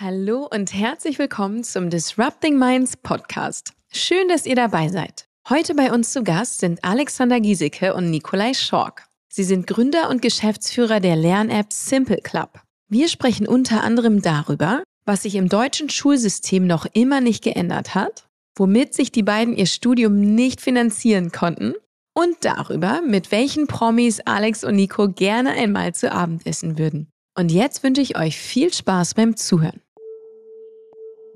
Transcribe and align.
Hallo 0.00 0.48
und 0.52 0.74
herzlich 0.74 1.20
willkommen 1.20 1.62
zum 1.62 1.88
Disrupting 1.88 2.58
Minds 2.58 2.96
Podcast. 2.96 3.74
Schön, 3.92 4.26
dass 4.26 4.44
ihr 4.44 4.56
dabei 4.56 4.88
seid. 4.88 5.28
Heute 5.48 5.76
bei 5.76 5.92
uns 5.92 6.10
zu 6.12 6.24
Gast 6.24 6.58
sind 6.58 6.82
Alexander 6.82 7.38
Giesecke 7.38 7.94
und 7.94 8.10
Nikolai 8.10 8.54
Schork. 8.54 9.06
Sie 9.28 9.44
sind 9.44 9.68
Gründer 9.68 10.10
und 10.10 10.20
Geschäftsführer 10.20 10.98
der 10.98 11.14
Lern-App 11.14 11.72
Simple 11.72 12.18
Club. 12.24 12.60
Wir 12.88 13.08
sprechen 13.08 13.46
unter 13.46 13.84
anderem 13.84 14.20
darüber, 14.20 14.82
was 15.04 15.22
sich 15.22 15.36
im 15.36 15.48
deutschen 15.48 15.88
Schulsystem 15.88 16.66
noch 16.66 16.86
immer 16.92 17.20
nicht 17.20 17.44
geändert 17.44 17.94
hat, 17.94 18.26
womit 18.56 18.94
sich 18.94 19.12
die 19.12 19.22
beiden 19.22 19.54
ihr 19.54 19.66
Studium 19.66 20.34
nicht 20.34 20.60
finanzieren 20.60 21.30
konnten 21.30 21.72
und 22.14 22.34
darüber, 22.40 23.00
mit 23.00 23.30
welchen 23.30 23.68
Promis 23.68 24.18
Alex 24.24 24.64
und 24.64 24.74
Nico 24.74 25.08
gerne 25.08 25.50
einmal 25.50 25.94
zu 25.94 26.10
Abend 26.10 26.44
essen 26.48 26.78
würden. 26.78 27.06
Und 27.36 27.52
jetzt 27.52 27.84
wünsche 27.84 28.00
ich 28.00 28.18
euch 28.18 28.36
viel 28.36 28.74
Spaß 28.74 29.14
beim 29.14 29.36
Zuhören. 29.36 29.83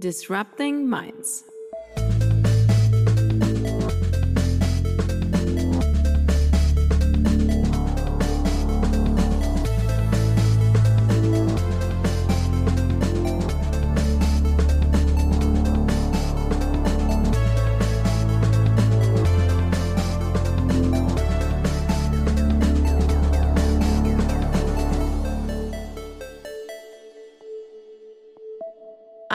Disrupting 0.00 0.88
Minds. 0.88 1.47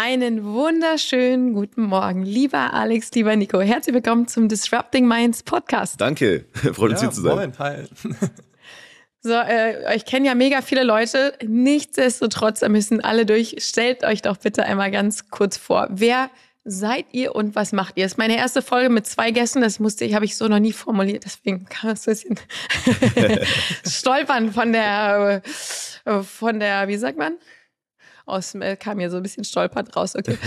Einen 0.06 0.44
wunderschönen 0.44 1.54
guten 1.54 1.84
Morgen, 1.84 2.24
lieber 2.24 2.74
Alex, 2.74 3.09
lieber 3.14 3.38
Nico. 3.38 3.62
Herzlich 3.62 3.96
willkommen 3.96 4.28
zum 4.28 4.50
Disrupting 4.50 5.08
Minds 5.08 5.44
Podcast. 5.44 6.02
Danke, 6.02 6.44
freut 6.54 6.92
uns 6.92 7.02
ja, 7.02 7.08
hier 7.08 7.12
zu 7.12 7.22
sein. 7.22 7.36
Moin, 7.38 7.54
hi. 7.58 7.84
So, 9.22 9.32
äh, 9.32 9.95
euch 9.95 10.04
kennen 10.04 10.26
ja 10.26 10.36
mega 10.36 10.62
viele 10.62 10.84
Leute. 10.84 11.38
Nichtsdestotrotz, 11.42 12.60
da 12.60 12.68
müssen 12.68 13.00
alle 13.02 13.26
durch. 13.26 13.56
Stellt 13.60 14.04
euch 14.04 14.22
doch 14.22 14.36
bitte 14.36 14.66
einmal 14.66 14.92
ganz 14.92 15.30
kurz 15.30 15.56
vor. 15.56 15.88
Wer 15.90 16.30
seid 16.66 17.06
ihr 17.14 17.34
und 17.34 17.56
was 17.56 17.72
macht 17.72 17.95
ihr? 17.95 18.04
Das 18.04 18.12
ist 18.12 18.17
meine 18.17 18.36
erste 18.36 18.62
Folge 18.62 18.90
mit 18.90 19.08
zwei 19.08 19.32
Gästen. 19.32 19.62
Das 19.62 19.80
musste 19.80 20.04
ich, 20.04 20.16
habe 20.16 20.26
ich 20.26 20.36
so 20.36 20.50
noch 20.50 20.60
nie 20.60 20.73
formuliert. 20.73 21.23
Deswegen 21.23 21.64
kam 21.70 21.92
es 21.92 22.06
ein 22.06 22.12
bisschen 22.12 22.40
stolpern 23.88 24.52
von 24.52 24.73
der, 24.73 25.42
äh, 26.04 26.20
von 26.23 26.60
der, 26.60 26.90
wie 26.90 26.98
sagt 26.98 27.17
man? 27.17 27.38
Aus, 28.26 28.56
äh, 28.56 28.78
kam 28.78 28.98
mir 28.98 29.10
so 29.10 29.18
ein 29.18 29.24
bisschen 29.24 29.44
stolpert 29.44 29.96
raus. 29.96 30.16
Okay. 30.16 30.38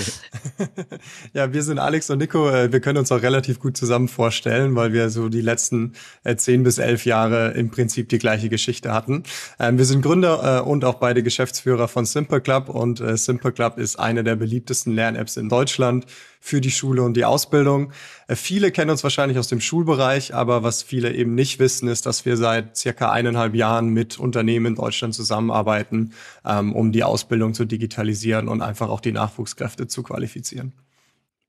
ja, 1.35 1.53
wir 1.53 1.63
sind 1.63 1.79
Alex 1.79 2.09
und 2.11 2.19
Nico. 2.19 2.49
Äh, 2.49 2.73
wir 2.73 2.81
können 2.81 2.99
uns 2.99 3.13
auch 3.13 3.23
relativ 3.23 3.61
gut 3.61 3.77
zusammen 3.77 4.09
vorstellen, 4.09 4.75
weil 4.77 4.93
wir 4.93 5.11
so 5.11 5.29
die 5.29 5.43
letzten 5.43 5.93
äh, 6.25 6.37
zehn 6.37 6.63
bis 6.63 6.79
elf 6.79 7.05
Jahre 7.05 7.53
im 7.53 7.71
Prinzip 7.71 8.09
die 8.09 8.19
gleiche 8.19 8.49
Geschichte 8.49 8.93
hatten. 8.93 9.25
Ähm, 9.59 9.79
wir 9.79 9.85
sind 9.85 10.03
Gründer 10.03 10.67
und 10.67 10.85
auch 10.85 10.95
beide 10.95 11.23
Geschäftsführer 11.23 11.89
von 11.89 12.05
Simple 12.05 12.41
Club 12.41 12.69
und 12.69 13.03
Simple 13.19 13.53
Club 13.53 13.79
ist 13.79 13.99
eine 13.99 14.25
der 14.25 14.37
beliebtesten 14.37 14.95
Lern-Apps 14.95 15.37
in 15.37 15.49
Deutschland 15.49 16.07
für 16.47 16.61
die 16.61 16.71
Schule 16.71 17.03
und 17.03 17.17
die 17.17 17.25
Ausbildung. 17.25 17.93
Äh, 18.29 18.37
viele 18.37 18.71
kennen 18.71 18.93
uns 18.93 19.03
wahrscheinlich 19.03 19.37
aus 19.37 19.49
dem 19.49 19.61
Schulbereich, 19.61 20.33
aber 20.33 20.63
was 20.63 20.81
viele 20.85 21.13
eben 21.13 21.35
nicht 21.35 21.59
wissen, 21.59 21.89
ist, 21.89 22.07
dass 22.07 22.25
wir 22.25 22.37
seit 22.37 22.77
circa 22.77 23.11
eineinhalb 23.11 23.57
Jahren 23.57 23.89
mit 23.89 24.21
Unternehmen 24.21 24.67
in 24.67 24.75
Deutschland 24.77 25.13
zusammenarbeiten, 25.13 26.13
ähm, 26.45 26.73
um 26.73 26.93
die 26.93 27.03
Ausbildung 27.03 27.53
zu 27.53 27.65
digitalisieren 27.65 28.47
und 28.47 28.63
einfach 28.63 28.89
auch 28.91 29.01
die 29.01 29.11
Nachwuchskräfte 29.11 29.89
zu 29.89 30.05
qualifizieren. 30.05 30.73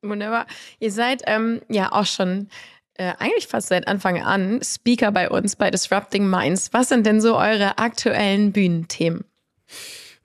Wunderbar. 0.01 0.47
Ihr 0.79 0.91
seid 0.91 1.21
ähm, 1.27 1.61
ja 1.69 1.91
auch 1.91 2.07
schon 2.07 2.49
äh, 2.95 3.13
eigentlich 3.19 3.47
fast 3.47 3.67
seit 3.67 3.87
Anfang 3.87 4.23
an 4.23 4.61
Speaker 4.63 5.11
bei 5.11 5.29
uns 5.29 5.55
bei 5.55 5.69
Disrupting 5.69 6.27
Minds. 6.27 6.73
Was 6.73 6.89
sind 6.89 7.05
denn 7.05 7.21
so 7.21 7.37
eure 7.37 7.77
aktuellen 7.77 8.51
Bühnenthemen? 8.51 9.25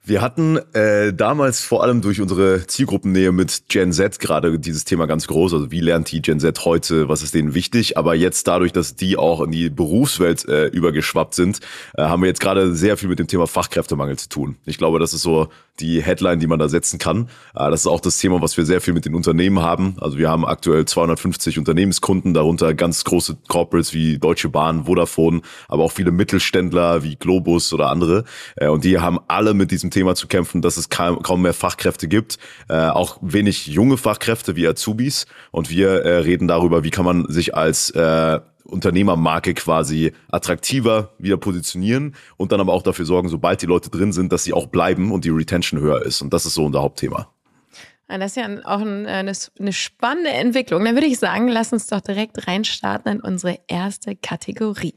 Wir 0.05 0.21
hatten 0.21 0.57
äh, 0.73 1.13
damals 1.13 1.61
vor 1.61 1.81
allem 1.81 2.01
durch 2.01 2.19
unsere 2.19 2.67
Zielgruppennähe 2.67 3.31
mit 3.31 3.69
Gen 3.69 3.93
Z 3.93 4.19
gerade 4.19 4.59
dieses 4.59 4.83
Thema 4.83 5.05
ganz 5.05 5.27
groß. 5.27 5.53
Also 5.53 5.71
wie 5.71 5.79
lernt 5.79 6.11
die 6.11 6.21
Gen 6.21 6.41
Z 6.41 6.65
heute, 6.65 7.07
was 7.07 7.23
ist 7.23 7.33
denen 7.33 7.53
wichtig? 7.53 7.97
Aber 7.97 8.13
jetzt 8.13 8.45
dadurch, 8.49 8.73
dass 8.73 8.97
die 8.97 9.15
auch 9.15 9.39
in 9.39 9.51
die 9.51 9.69
Berufswelt 9.69 10.45
äh, 10.49 10.65
übergeschwappt 10.67 11.35
sind, 11.35 11.61
äh, 11.95 12.01
haben 12.01 12.21
wir 12.21 12.27
jetzt 12.27 12.41
gerade 12.41 12.75
sehr 12.75 12.97
viel 12.97 13.07
mit 13.07 13.19
dem 13.19 13.27
Thema 13.27 13.47
Fachkräftemangel 13.47 14.17
zu 14.17 14.27
tun. 14.27 14.57
Ich 14.65 14.77
glaube, 14.77 14.99
das 14.99 15.13
ist 15.13 15.21
so 15.21 15.47
die 15.79 16.01
Headline, 16.01 16.39
die 16.39 16.47
man 16.47 16.59
da 16.59 16.69
setzen 16.69 16.99
kann. 16.99 17.29
Äh, 17.55 17.69
das 17.69 17.81
ist 17.81 17.87
auch 17.87 17.99
das 17.99 18.17
Thema, 18.17 18.41
was 18.41 18.57
wir 18.57 18.65
sehr 18.65 18.81
viel 18.81 18.93
mit 18.93 19.05
den 19.05 19.15
Unternehmen 19.15 19.61
haben. 19.61 19.95
Also 19.99 20.17
wir 20.17 20.29
haben 20.29 20.45
aktuell 20.45 20.85
250 20.85 21.57
Unternehmenskunden, 21.57 22.33
darunter 22.33 22.73
ganz 22.73 23.03
große 23.03 23.37
Corporates 23.47 23.93
wie 23.93 24.19
Deutsche 24.19 24.49
Bahn, 24.49 24.85
Vodafone, 24.85 25.41
aber 25.67 25.83
auch 25.83 25.91
viele 25.91 26.11
Mittelständler 26.11 27.03
wie 27.03 27.15
Globus 27.15 27.73
oder 27.73 27.89
andere. 27.89 28.23
Äh, 28.55 28.67
und 28.67 28.83
die 28.83 28.99
haben 28.99 29.19
alle 29.27 29.53
mit 29.53 29.71
diesem 29.71 29.91
Thema 29.91 30.15
zu 30.15 30.27
kämpfen, 30.27 30.61
dass 30.61 30.77
es 30.77 30.89
kaum, 30.89 31.41
mehr 31.41 31.53
Fachkräfte 31.53 32.07
gibt, 32.07 32.37
äh, 32.69 32.87
auch 32.87 33.17
wenig 33.21 33.67
junge 33.67 33.97
Fachkräfte 33.97 34.55
wie 34.55 34.67
Azubis. 34.67 35.25
Und 35.51 35.69
wir 35.69 36.03
reden 36.05 36.47
darüber, 36.47 36.83
wie 36.83 36.89
kann 36.89 37.05
man 37.05 37.25
sich 37.27 37.55
als 37.55 37.91
Unternehmermarke 38.73 39.53
quasi 39.53 40.11
attraktiver 40.29 41.13
wieder 41.17 41.37
positionieren 41.37 42.15
und 42.37 42.51
dann 42.51 42.59
aber 42.59 42.73
auch 42.73 42.83
dafür 42.83 43.05
sorgen, 43.05 43.29
sobald 43.29 43.61
die 43.61 43.67
Leute 43.67 43.89
drin 43.89 44.11
sind, 44.11 44.33
dass 44.33 44.43
sie 44.43 44.53
auch 44.53 44.67
bleiben 44.67 45.11
und 45.11 45.23
die 45.23 45.29
Retention 45.29 45.79
höher 45.79 46.01
ist. 46.01 46.21
Und 46.21 46.33
das 46.33 46.45
ist 46.45 46.55
so 46.55 46.65
unser 46.65 46.81
Hauptthema. 46.81 47.29
Das 48.07 48.31
ist 48.31 48.37
ja 48.37 48.47
auch 48.65 48.81
eine, 48.81 49.33
eine 49.59 49.73
spannende 49.73 50.31
Entwicklung. 50.31 50.83
Dann 50.83 50.95
würde 50.95 51.07
ich 51.07 51.17
sagen, 51.17 51.47
lass 51.47 51.73
uns 51.73 51.87
doch 51.87 52.01
direkt 52.01 52.47
reinstarten 52.47 53.13
in 53.13 53.21
unsere 53.21 53.59
erste 53.67 54.15
Kategorie. 54.15 54.93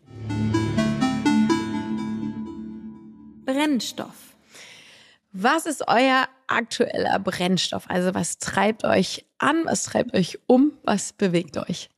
Brennstoff. 3.47 4.36
Was 5.32 5.66
ist 5.66 5.84
euer 5.86 6.28
aktueller 6.47 7.19
Brennstoff? 7.19 7.88
Also 7.88 8.15
was 8.15 8.38
treibt 8.38 8.84
euch 8.84 9.25
an, 9.38 9.65
was 9.65 9.84
treibt 9.84 10.15
euch 10.15 10.38
um, 10.47 10.72
was 10.82 11.12
bewegt 11.12 11.56
euch? 11.59 11.88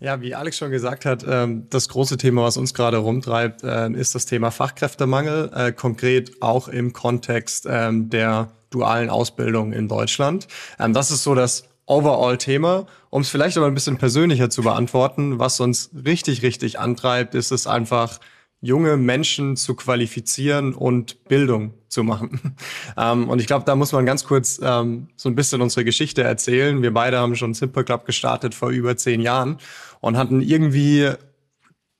Ja, 0.00 0.20
wie 0.20 0.34
Alex 0.34 0.56
schon 0.58 0.70
gesagt 0.70 1.04
hat, 1.04 1.24
ähm, 1.28 1.66
das 1.70 1.88
große 1.88 2.18
Thema, 2.18 2.44
was 2.44 2.56
uns 2.56 2.72
gerade 2.72 2.98
rumtreibt, 2.98 3.62
ähm, 3.64 3.96
ist 3.96 4.14
das 4.14 4.26
Thema 4.26 4.52
Fachkräftemangel, 4.52 5.50
äh, 5.52 5.72
konkret 5.72 6.40
auch 6.40 6.68
im 6.68 6.92
Kontext 6.92 7.66
ähm, 7.68 8.08
der 8.08 8.52
dualen 8.70 9.10
Ausbildung 9.10 9.72
in 9.72 9.88
Deutschland. 9.88 10.46
Das 10.76 11.10
ist 11.10 11.22
so 11.22 11.34
das 11.34 11.64
Overall-Thema. 11.86 12.86
Um 13.10 13.22
es 13.22 13.30
vielleicht 13.30 13.56
aber 13.56 13.66
ein 13.66 13.72
bisschen 13.72 13.96
persönlicher 13.96 14.50
zu 14.50 14.62
beantworten, 14.62 15.38
was 15.38 15.58
uns 15.58 15.90
richtig, 16.04 16.42
richtig 16.42 16.78
antreibt, 16.78 17.34
ist 17.34 17.50
es 17.50 17.66
einfach, 17.66 18.20
junge 18.60 18.96
Menschen 18.96 19.56
zu 19.56 19.74
qualifizieren 19.74 20.74
und 20.74 21.24
Bildung 21.24 21.74
zu 21.88 22.02
machen. 22.02 22.40
Ähm, 22.96 23.28
und 23.28 23.40
ich 23.40 23.46
glaube, 23.46 23.64
da 23.64 23.76
muss 23.76 23.92
man 23.92 24.06
ganz 24.06 24.24
kurz 24.24 24.60
ähm, 24.60 25.08
so 25.14 25.28
ein 25.28 25.36
bisschen 25.36 25.62
unsere 25.62 25.84
Geschichte 25.84 26.24
erzählen. 26.24 26.82
Wir 26.82 26.92
beide 26.92 27.18
haben 27.18 27.36
schon 27.36 27.54
Simple 27.54 27.84
Club 27.84 28.06
gestartet 28.06 28.56
vor 28.56 28.70
über 28.70 28.96
zehn 28.96 29.20
Jahren 29.20 29.58
und 30.00 30.16
hatten 30.16 30.40
irgendwie 30.40 31.12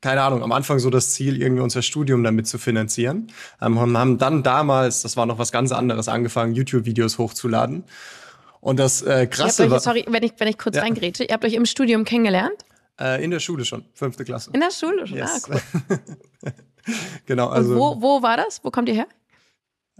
keine 0.01 0.23
Ahnung, 0.23 0.43
am 0.43 0.53
Anfang 0.53 0.79
so 0.79 0.91
das 0.91 1.13
Ziel, 1.13 1.41
irgendwie 1.41 1.63
unser 1.63 1.83
Studium 1.83 2.23
damit 2.23 2.47
zu 2.47 2.59
finanzieren. 2.59 3.29
Ähm, 3.61 3.77
und 3.77 3.97
haben 3.97 4.19
dann 4.19 4.43
damals, 4.43 5.03
das 5.03 5.17
war 5.17 5.27
noch 5.27 5.39
was 5.39 5.53
ganz 5.53 5.73
anderes, 5.73 6.09
angefangen, 6.09 6.55
YouTube-Videos 6.55 7.19
hochzuladen. 7.19 7.85
Und 8.61 8.79
das 8.79 9.03
äh, 9.03 9.27
krasse 9.27 9.71
euch, 9.71 9.81
Sorry, 9.81 10.05
wenn 10.09 10.23
ich, 10.23 10.33
wenn 10.39 10.49
ich 10.49 10.59
kurz 10.59 10.77
ja. 10.77 10.83
reingrätsche. 10.83 11.25
Ihr 11.25 11.33
habt 11.33 11.45
euch 11.45 11.55
im 11.55 11.67
Studium 11.67 12.05
kennengelernt? 12.05 12.65
Äh, 13.01 13.23
in 13.23 13.31
der 13.31 13.41
Schule 13.41 13.65
schon, 13.65 13.85
fünfte 13.95 14.25
Klasse. 14.25 14.51
In 14.53 14.61
der 14.61 14.71
Schule 14.71 15.07
schon, 15.07 15.19
yes. 15.19 15.49
ah, 15.49 15.61
cool. 15.93 16.53
genau, 17.27 17.49
also. 17.49 17.73
Und 17.73 17.79
wo, 17.79 18.03
wo 18.03 18.23
war 18.23 18.37
das? 18.37 18.65
Wo 18.65 18.71
kommt 18.71 18.89
ihr 18.89 18.95
her? 18.95 19.07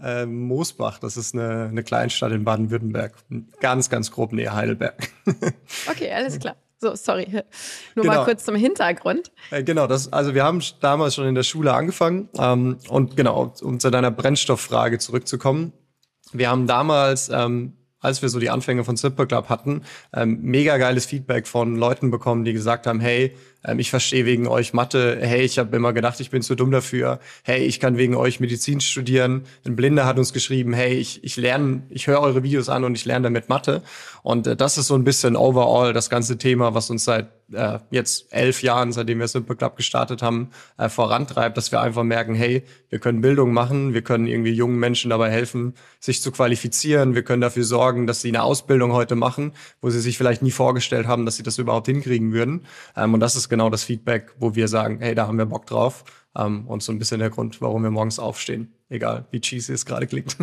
Äh, 0.01 0.25
Moosbach, 0.25 0.99
das 0.99 1.17
ist 1.17 1.33
eine, 1.33 1.67
eine 1.69 1.83
Kleinstadt 1.83 2.31
in 2.31 2.43
Baden-Württemberg. 2.43 3.13
Ganz, 3.59 3.89
ganz 3.89 4.11
grob 4.11 4.31
näher 4.31 4.53
Heidelberg. 4.53 5.09
okay, 5.89 6.11
alles 6.11 6.39
klar. 6.39 6.55
So, 6.81 6.95
sorry. 6.95 7.27
Nur 7.95 8.03
genau. 8.03 8.15
mal 8.15 8.23
kurz 8.23 8.45
zum 8.45 8.55
Hintergrund. 8.55 9.31
Äh, 9.51 9.63
genau, 9.63 9.87
das, 9.87 10.13
also 10.13 10.33
wir 10.33 10.45
haben 10.45 10.61
damals 10.79 11.15
schon 11.15 11.27
in 11.27 11.35
der 11.35 11.43
Schule 11.43 11.73
angefangen. 11.73 12.29
Ähm, 12.37 12.77
und 12.87 13.17
genau, 13.17 13.53
um 13.61 13.79
zu 13.81 13.89
deiner 13.89 14.11
Brennstofffrage 14.11 14.97
zurückzukommen. 14.99 15.73
Wir 16.31 16.49
haben 16.49 16.67
damals 16.67 17.27
ähm, 17.27 17.73
als 17.99 18.21
wir 18.21 18.29
so 18.29 18.39
die 18.39 18.49
Anfänge 18.49 18.83
von 18.83 18.97
Simple 18.97 19.27
Club 19.27 19.49
hatten, 19.49 19.83
ähm, 20.13 20.39
mega 20.41 20.77
geiles 20.77 21.05
Feedback 21.05 21.47
von 21.47 21.75
Leuten 21.75 22.11
bekommen, 22.11 22.43
die 22.43 22.53
gesagt 22.53 22.87
haben, 22.87 22.99
hey, 22.99 23.35
ähm, 23.63 23.79
ich 23.79 23.89
verstehe 23.89 24.25
wegen 24.25 24.47
euch 24.47 24.73
Mathe, 24.73 25.17
hey, 25.21 25.41
ich 25.41 25.59
habe 25.59 25.75
immer 25.75 25.93
gedacht, 25.93 26.19
ich 26.19 26.29
bin 26.29 26.41
zu 26.41 26.55
dumm 26.55 26.71
dafür, 26.71 27.19
hey, 27.43 27.63
ich 27.63 27.79
kann 27.79 27.97
wegen 27.97 28.15
euch 28.15 28.39
Medizin 28.39 28.81
studieren. 28.81 29.43
Ein 29.65 29.75
Blinder 29.75 30.05
hat 30.05 30.17
uns 30.17 30.33
geschrieben, 30.33 30.73
hey, 30.73 30.93
ich, 30.93 31.23
ich 31.23 31.37
lerne, 31.37 31.83
ich 31.89 32.07
höre 32.07 32.21
eure 32.21 32.43
Videos 32.43 32.69
an 32.69 32.83
und 32.83 32.95
ich 32.95 33.05
lerne 33.05 33.23
damit 33.23 33.49
Mathe. 33.49 33.81
Und 34.23 34.47
äh, 34.47 34.55
das 34.55 34.77
ist 34.77 34.87
so 34.87 34.95
ein 34.95 35.03
bisschen 35.03 35.35
overall 35.35 35.93
das 35.93 36.09
ganze 36.09 36.37
Thema, 36.37 36.73
was 36.73 36.89
uns 36.89 37.03
seit 37.03 37.29
äh, 37.53 37.79
jetzt 37.89 38.31
elf 38.31 38.61
Jahren, 38.63 38.91
seitdem 38.91 39.19
wir 39.19 39.27
Simple 39.27 39.55
Club 39.55 39.75
gestartet 39.75 40.21
haben, 40.21 40.49
äh, 40.77 40.89
vorantreibt, 40.89 41.57
dass 41.57 41.71
wir 41.71 41.81
einfach 41.81 42.03
merken, 42.03 42.35
hey, 42.35 42.63
wir 42.89 42.99
können 42.99 43.21
Bildung 43.21 43.53
machen, 43.53 43.93
wir 43.93 44.01
können 44.01 44.27
irgendwie 44.27 44.53
jungen 44.53 44.79
Menschen 44.79 45.09
dabei 45.09 45.29
helfen, 45.29 45.73
sich 45.99 46.21
zu 46.21 46.31
qualifizieren, 46.31 47.15
wir 47.15 47.23
können 47.23 47.41
dafür 47.41 47.63
sorgen, 47.63 48.07
dass 48.07 48.21
sie 48.21 48.29
eine 48.29 48.43
Ausbildung 48.43 48.93
heute 48.93 49.15
machen, 49.15 49.53
wo 49.81 49.89
sie 49.89 49.99
sich 49.99 50.17
vielleicht 50.17 50.41
nie 50.41 50.51
vorgestellt 50.51 51.07
haben, 51.07 51.25
dass 51.25 51.35
sie 51.35 51.43
das 51.43 51.57
überhaupt 51.57 51.87
hinkriegen 51.87 52.33
würden. 52.33 52.65
Ähm, 52.95 53.13
und 53.13 53.19
das 53.19 53.35
ist 53.35 53.48
genau 53.49 53.69
das 53.69 53.83
Feedback, 53.83 54.33
wo 54.37 54.55
wir 54.55 54.67
sagen, 54.67 54.99
hey, 55.01 55.15
da 55.15 55.27
haben 55.27 55.37
wir 55.37 55.45
Bock 55.45 55.65
drauf. 55.65 56.03
Ähm, 56.37 56.67
und 56.67 56.83
so 56.83 56.91
ein 56.91 56.99
bisschen 56.99 57.19
der 57.19 57.29
Grund, 57.31 57.59
warum 57.61 57.83
wir 57.83 57.89
morgens 57.89 58.19
aufstehen. 58.19 58.73
Egal, 58.89 59.25
wie 59.31 59.41
cheesy 59.41 59.73
es 59.73 59.85
gerade 59.85 60.07
klingt. 60.07 60.35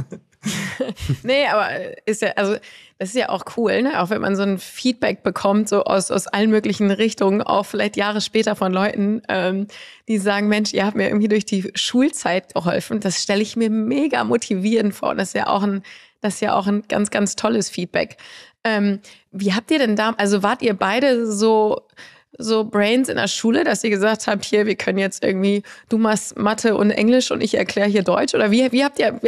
nee, 1.23 1.47
aber 1.47 1.69
ist 2.07 2.23
ja, 2.23 2.31
also 2.37 2.57
das 2.99 3.11
ist 3.11 3.17
ja 3.17 3.29
auch 3.29 3.45
cool, 3.57 3.83
ne? 3.83 4.01
Auch 4.01 4.11
wenn 4.11 4.21
man 4.21 4.37
so 4.37 4.43
ein 4.43 4.59
Feedback 4.59 5.23
bekommt, 5.23 5.69
so 5.69 5.85
aus, 5.85 6.11
aus 6.11 6.27
allen 6.29 6.51
möglichen 6.51 6.91
Richtungen, 6.91 7.43
auch 7.43 7.67
vielleicht 7.67 7.97
Jahre 7.97 8.21
später 8.21 8.55
von 8.55 8.73
Leuten, 8.73 9.23
ähm, 9.29 9.67
die 10.09 10.19
sagen, 10.19 10.49
Mensch, 10.49 10.73
ihr 10.73 10.87
habt 10.87 10.97
mir 10.97 11.09
irgendwie 11.09 11.29
durch 11.29 11.45
die 11.45 11.71
Schulzeit 11.75 12.55
geholfen. 12.55 13.01
Das 13.01 13.23
stelle 13.23 13.43
ich 13.43 13.57
mir 13.57 13.71
mega 13.71 14.23
motivierend 14.25 14.95
vor. 14.95 15.15
Das 15.15 15.29
ist 15.29 15.35
ja 15.35 15.49
auch 15.49 15.63
ein, 15.63 15.83
das 16.21 16.35
ist 16.35 16.41
ja 16.41 16.55
auch 16.55 16.67
ein 16.67 16.85
ganz, 16.89 17.11
ganz 17.11 17.37
tolles 17.37 17.69
Feedback. 17.69 18.17
Ähm, 18.65 19.01
wie 19.31 19.55
habt 19.55 19.71
ihr 19.71 19.79
denn 19.79 19.97
da, 19.97 20.15
also 20.19 20.43
wart 20.43 20.63
ihr 20.63 20.75
beide 20.75 21.31
so 21.31 21.83
so 22.39 22.65
Brains 22.65 23.09
in 23.09 23.17
der 23.17 23.29
Schule, 23.29 23.65
dass 23.65 23.83
ihr 23.85 23.91
gesagt 23.91 24.27
habt, 24.27 24.45
hier, 24.45 24.67
wir 24.67 24.77
können 24.77 24.99
jetzt 24.99 25.25
irgendwie, 25.25 25.63
du 25.89 25.99
machst 25.99 26.39
Mathe 26.39 26.77
und 26.77 26.91
Englisch 26.91 27.31
und 27.31 27.43
ich 27.43 27.55
erkläre 27.55 27.89
hier 27.89 28.03
Deutsch? 28.03 28.35
Oder 28.35 28.51
wie, 28.51 28.71
wie 28.73 28.85
habt 28.85 28.99
ihr, 28.99 29.19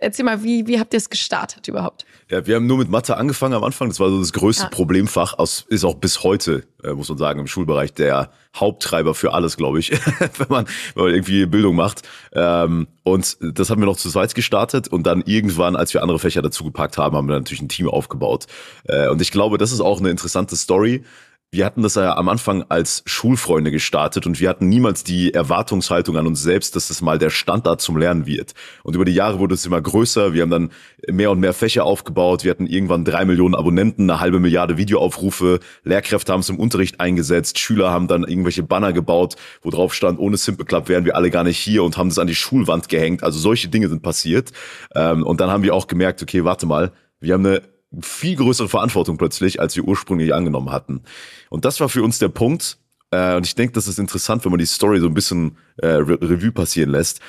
erzähl 0.00 0.24
mal, 0.24 0.42
wie, 0.42 0.66
wie 0.66 0.78
habt 0.78 0.92
ihr 0.92 0.98
es 0.98 1.10
gestartet 1.10 1.68
überhaupt? 1.68 2.04
Ja, 2.30 2.46
wir 2.46 2.56
haben 2.56 2.66
nur 2.66 2.78
mit 2.78 2.90
Mathe 2.90 3.16
angefangen 3.16 3.54
am 3.54 3.64
Anfang. 3.64 3.88
Das 3.88 4.00
war 4.00 4.10
so 4.10 4.18
das 4.18 4.32
größte 4.32 4.66
ah. 4.66 4.68
Problemfach, 4.68 5.38
aus, 5.38 5.64
ist 5.68 5.84
auch 5.84 5.94
bis 5.94 6.22
heute, 6.24 6.64
äh, 6.84 6.92
muss 6.92 7.08
man 7.08 7.16
sagen, 7.16 7.40
im 7.40 7.46
Schulbereich 7.46 7.94
der 7.94 8.30
Haupttreiber 8.54 9.14
für 9.14 9.32
alles, 9.32 9.56
glaube 9.56 9.78
ich, 9.78 9.92
wenn, 10.18 10.48
man, 10.48 10.66
wenn 10.94 11.04
man 11.04 11.14
irgendwie 11.14 11.46
Bildung 11.46 11.74
macht. 11.74 12.02
Ähm, 12.32 12.88
und 13.02 13.38
das 13.40 13.70
haben 13.70 13.80
wir 13.80 13.86
noch 13.86 13.96
zu 13.96 14.10
zweit 14.10 14.34
gestartet 14.34 14.88
und 14.88 15.06
dann 15.06 15.22
irgendwann, 15.24 15.74
als 15.74 15.94
wir 15.94 16.02
andere 16.02 16.18
Fächer 16.18 16.42
dazugepackt 16.42 16.98
haben, 16.98 17.16
haben 17.16 17.28
wir 17.28 17.38
natürlich 17.38 17.62
ein 17.62 17.68
Team 17.70 17.88
aufgebaut. 17.88 18.46
Äh, 18.84 19.08
und 19.08 19.22
ich 19.22 19.30
glaube, 19.30 19.56
das 19.56 19.72
ist 19.72 19.80
auch 19.80 20.00
eine 20.00 20.10
interessante 20.10 20.56
Story 20.56 21.04
wir 21.50 21.64
hatten 21.64 21.82
das 21.82 21.94
ja 21.94 22.14
am 22.14 22.28
Anfang 22.28 22.64
als 22.68 23.02
Schulfreunde 23.06 23.70
gestartet 23.70 24.26
und 24.26 24.38
wir 24.38 24.50
hatten 24.50 24.68
niemals 24.68 25.02
die 25.02 25.32
Erwartungshaltung 25.32 26.18
an 26.18 26.26
uns 26.26 26.42
selbst, 26.42 26.76
dass 26.76 26.88
das 26.88 27.00
mal 27.00 27.18
der 27.18 27.30
Standard 27.30 27.80
zum 27.80 27.96
Lernen 27.96 28.26
wird. 28.26 28.52
Und 28.82 28.94
über 28.96 29.06
die 29.06 29.14
Jahre 29.14 29.38
wurde 29.38 29.54
es 29.54 29.64
immer 29.64 29.80
größer. 29.80 30.34
Wir 30.34 30.42
haben 30.42 30.50
dann 30.50 30.70
mehr 31.10 31.30
und 31.30 31.40
mehr 31.40 31.54
Fächer 31.54 31.84
aufgebaut. 31.84 32.44
Wir 32.44 32.50
hatten 32.50 32.66
irgendwann 32.66 33.06
drei 33.06 33.24
Millionen 33.24 33.54
Abonnenten, 33.54 34.10
eine 34.10 34.20
halbe 34.20 34.40
Milliarde 34.40 34.76
Videoaufrufe. 34.76 35.60
Lehrkräfte 35.84 36.34
haben 36.34 36.40
es 36.40 36.50
im 36.50 36.58
Unterricht 36.58 37.00
eingesetzt. 37.00 37.58
Schüler 37.58 37.90
haben 37.90 38.08
dann 38.08 38.24
irgendwelche 38.24 38.62
Banner 38.62 38.92
gebaut, 38.92 39.36
wo 39.62 39.70
drauf 39.70 39.94
stand, 39.94 40.18
ohne 40.18 40.36
Simple 40.36 40.66
Club 40.66 40.90
wären 40.90 41.06
wir 41.06 41.16
alle 41.16 41.30
gar 41.30 41.44
nicht 41.44 41.58
hier 41.58 41.82
und 41.82 41.96
haben 41.96 42.08
es 42.08 42.18
an 42.18 42.26
die 42.26 42.34
Schulwand 42.34 42.90
gehängt. 42.90 43.22
Also 43.22 43.38
solche 43.38 43.68
Dinge 43.68 43.88
sind 43.88 44.02
passiert. 44.02 44.52
Ähm, 44.94 45.22
und 45.22 45.40
dann 45.40 45.50
haben 45.50 45.62
wir 45.62 45.74
auch 45.74 45.86
gemerkt, 45.86 46.22
okay, 46.22 46.44
warte 46.44 46.66
mal, 46.66 46.92
wir 47.20 47.32
haben 47.32 47.46
eine 47.46 47.62
viel 48.00 48.36
größere 48.36 48.68
Verantwortung 48.68 49.16
plötzlich, 49.16 49.60
als 49.60 49.76
wir 49.76 49.84
ursprünglich 49.84 50.34
angenommen 50.34 50.70
hatten. 50.70 51.02
Und 51.50 51.64
das 51.64 51.80
war 51.80 51.88
für 51.88 52.02
uns 52.02 52.18
der 52.18 52.28
Punkt. 52.28 52.78
Äh, 53.10 53.36
und 53.36 53.46
ich 53.46 53.54
denke, 53.54 53.72
das 53.72 53.88
ist 53.88 53.98
interessant, 53.98 54.44
wenn 54.44 54.52
man 54.52 54.58
die 54.58 54.66
Story 54.66 55.00
so 55.00 55.06
ein 55.06 55.14
bisschen 55.14 55.56
äh, 55.78 55.86
Re 55.86 56.18
Revue 56.20 56.52
passieren 56.52 56.90
lässt, 56.90 57.20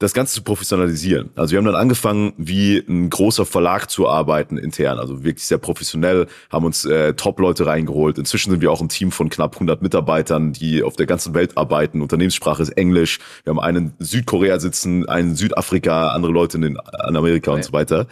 das 0.00 0.14
Ganze 0.14 0.34
zu 0.36 0.42
professionalisieren. 0.42 1.28
Also 1.36 1.52
wir 1.52 1.58
haben 1.58 1.66
dann 1.66 1.74
angefangen, 1.74 2.32
wie 2.38 2.78
ein 2.78 3.10
großer 3.10 3.44
Verlag 3.44 3.90
zu 3.90 4.08
arbeiten 4.08 4.56
intern, 4.56 4.98
also 4.98 5.22
wirklich 5.24 5.44
sehr 5.44 5.58
professionell, 5.58 6.26
haben 6.50 6.64
uns 6.64 6.86
äh, 6.86 7.12
Top-Leute 7.12 7.66
reingeholt. 7.66 8.16
Inzwischen 8.16 8.50
sind 8.50 8.62
wir 8.62 8.72
auch 8.72 8.80
ein 8.80 8.88
Team 8.88 9.12
von 9.12 9.28
knapp 9.28 9.56
100 9.56 9.82
Mitarbeitern, 9.82 10.54
die 10.54 10.82
auf 10.82 10.96
der 10.96 11.04
ganzen 11.04 11.34
Welt 11.34 11.58
arbeiten. 11.58 12.00
Unternehmenssprache 12.00 12.62
ist 12.62 12.70
Englisch. 12.70 13.18
Wir 13.44 13.50
haben 13.50 13.60
einen 13.60 13.94
in 13.98 14.06
Südkorea 14.06 14.58
sitzen, 14.58 15.06
einen 15.06 15.30
in 15.30 15.36
Südafrika, 15.36 16.12
andere 16.12 16.32
Leute 16.32 16.56
in, 16.56 16.62
in 16.62 16.78
Amerika 16.98 17.50
okay. 17.50 17.58
und 17.58 17.64
so 17.64 17.72
weiter. 17.74 18.06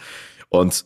Und 0.49 0.85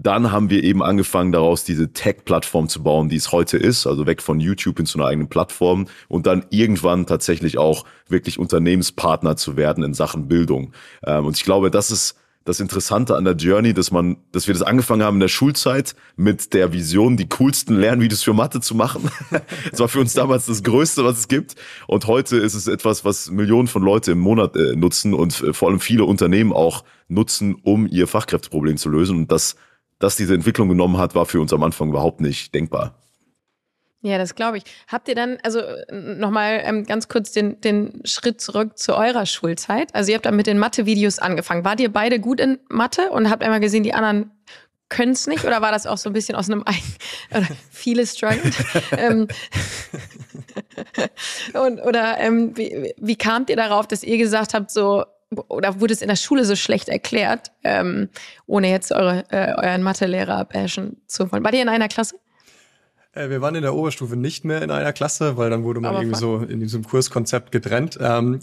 dann 0.00 0.30
haben 0.30 0.48
wir 0.48 0.62
eben 0.62 0.80
angefangen, 0.82 1.32
daraus 1.32 1.64
diese 1.64 1.92
Tech-Plattform 1.92 2.68
zu 2.68 2.84
bauen, 2.84 3.08
die 3.08 3.16
es 3.16 3.32
heute 3.32 3.56
ist, 3.56 3.84
also 3.84 4.06
weg 4.06 4.22
von 4.22 4.38
YouTube 4.38 4.76
hin 4.76 4.86
zu 4.86 4.96
einer 4.96 5.08
eigenen 5.08 5.28
Plattform 5.28 5.88
und 6.06 6.26
dann 6.26 6.46
irgendwann 6.50 7.04
tatsächlich 7.04 7.58
auch 7.58 7.84
wirklich 8.08 8.38
Unternehmenspartner 8.38 9.36
zu 9.36 9.56
werden 9.56 9.82
in 9.82 9.94
Sachen 9.94 10.28
Bildung. 10.28 10.72
Ähm, 11.04 11.26
und 11.26 11.36
ich 11.36 11.42
glaube, 11.42 11.72
das 11.72 11.90
ist 11.90 12.16
das 12.44 12.60
Interessante 12.60 13.16
an 13.16 13.24
der 13.24 13.34
Journey, 13.34 13.74
dass 13.74 13.90
man, 13.90 14.18
dass 14.32 14.46
wir 14.46 14.54
das 14.54 14.62
angefangen 14.62 15.02
haben 15.02 15.16
in 15.16 15.20
der 15.20 15.28
Schulzeit 15.28 15.96
mit 16.16 16.54
der 16.54 16.72
Vision, 16.72 17.16
die 17.16 17.28
coolsten 17.28 17.76
Lernvideos 17.76 18.22
für 18.22 18.32
Mathe 18.32 18.60
zu 18.60 18.76
machen. 18.76 19.10
das 19.70 19.80
war 19.80 19.88
für 19.88 20.00
uns 20.00 20.14
damals 20.14 20.46
das 20.46 20.62
Größte, 20.62 21.04
was 21.04 21.18
es 21.18 21.28
gibt. 21.28 21.56
Und 21.88 22.06
heute 22.06 22.36
ist 22.36 22.54
es 22.54 22.68
etwas, 22.68 23.04
was 23.04 23.30
Millionen 23.30 23.66
von 23.68 23.82
Leute 23.82 24.12
im 24.12 24.20
Monat 24.20 24.56
äh, 24.56 24.76
nutzen 24.76 25.12
und 25.12 25.42
äh, 25.42 25.52
vor 25.52 25.68
allem 25.68 25.80
viele 25.80 26.04
Unternehmen 26.04 26.52
auch 26.52 26.84
nutzen, 27.08 27.56
um 27.62 27.86
ihr 27.86 28.06
Fachkräfteproblem 28.06 28.76
zu 28.76 28.88
lösen. 28.88 29.18
Und 29.18 29.32
das 29.32 29.56
dass 29.98 30.16
diese 30.16 30.34
Entwicklung 30.34 30.68
genommen 30.68 30.98
hat, 30.98 31.14
war 31.14 31.26
für 31.26 31.40
uns 31.40 31.52
am 31.52 31.62
Anfang 31.62 31.88
überhaupt 31.90 32.20
nicht 32.20 32.54
denkbar. 32.54 32.94
Ja, 34.00 34.16
das 34.16 34.36
glaube 34.36 34.58
ich. 34.58 34.64
Habt 34.86 35.08
ihr 35.08 35.16
dann, 35.16 35.38
also 35.42 35.60
nochmal 35.90 36.62
ähm, 36.64 36.84
ganz 36.84 37.08
kurz 37.08 37.32
den, 37.32 37.60
den 37.60 38.00
Schritt 38.04 38.40
zurück 38.40 38.78
zu 38.78 38.96
eurer 38.96 39.26
Schulzeit. 39.26 39.92
Also 39.92 40.10
ihr 40.10 40.14
habt 40.14 40.26
dann 40.26 40.36
mit 40.36 40.46
den 40.46 40.58
Mathe-Videos 40.58 41.18
angefangen. 41.18 41.64
Wart 41.64 41.80
ihr 41.80 41.92
beide 41.92 42.20
gut 42.20 42.38
in 42.38 42.60
Mathe 42.68 43.10
und 43.10 43.28
habt 43.28 43.42
einmal 43.42 43.58
gesehen, 43.58 43.82
die 43.82 43.94
anderen 43.94 44.30
können 44.88 45.12
es 45.12 45.26
nicht? 45.26 45.44
Oder 45.44 45.62
war 45.62 45.72
das 45.72 45.86
auch 45.86 45.98
so 45.98 46.08
ein 46.10 46.12
bisschen 46.12 46.36
aus 46.36 46.48
einem 46.48 46.62
Eigen, 46.64 46.94
oder 47.30 47.48
viele 47.70 48.06
struggled? 48.06 48.54
ähm, 48.96 49.26
und, 51.54 51.80
oder 51.80 52.18
ähm, 52.18 52.56
wie, 52.56 52.94
wie 52.96 53.16
kamt 53.16 53.50
ihr 53.50 53.56
darauf, 53.56 53.88
dass 53.88 54.04
ihr 54.04 54.18
gesagt 54.18 54.54
habt, 54.54 54.70
so, 54.70 55.04
oder 55.48 55.80
wurde 55.80 55.92
es 55.92 56.02
in 56.02 56.08
der 56.08 56.16
Schule 56.16 56.44
so 56.44 56.56
schlecht 56.56 56.88
erklärt, 56.88 57.52
ähm, 57.64 58.08
ohne 58.46 58.70
jetzt 58.70 58.92
eure, 58.92 59.24
äh, 59.30 59.54
euren 59.56 59.82
Mathelehrer 59.82 60.44
bashen 60.44 60.96
zu 61.06 61.30
wollen? 61.30 61.44
War 61.44 61.52
ihr 61.52 61.62
in 61.62 61.68
einer 61.68 61.88
Klasse? 61.88 62.16
Äh, 63.12 63.28
wir 63.30 63.40
waren 63.40 63.54
in 63.54 63.62
der 63.62 63.74
Oberstufe 63.74 64.16
nicht 64.16 64.44
mehr 64.44 64.62
in 64.62 64.70
einer 64.70 64.92
Klasse, 64.92 65.36
weil 65.36 65.50
dann 65.50 65.64
wurde 65.64 65.80
man 65.80 65.90
Aber 65.90 66.02
irgendwie 66.02 66.18
so 66.18 66.38
in 66.38 66.60
diesem 66.60 66.84
Kurskonzept 66.84 67.52
getrennt. 67.52 67.98
Ähm, 68.00 68.40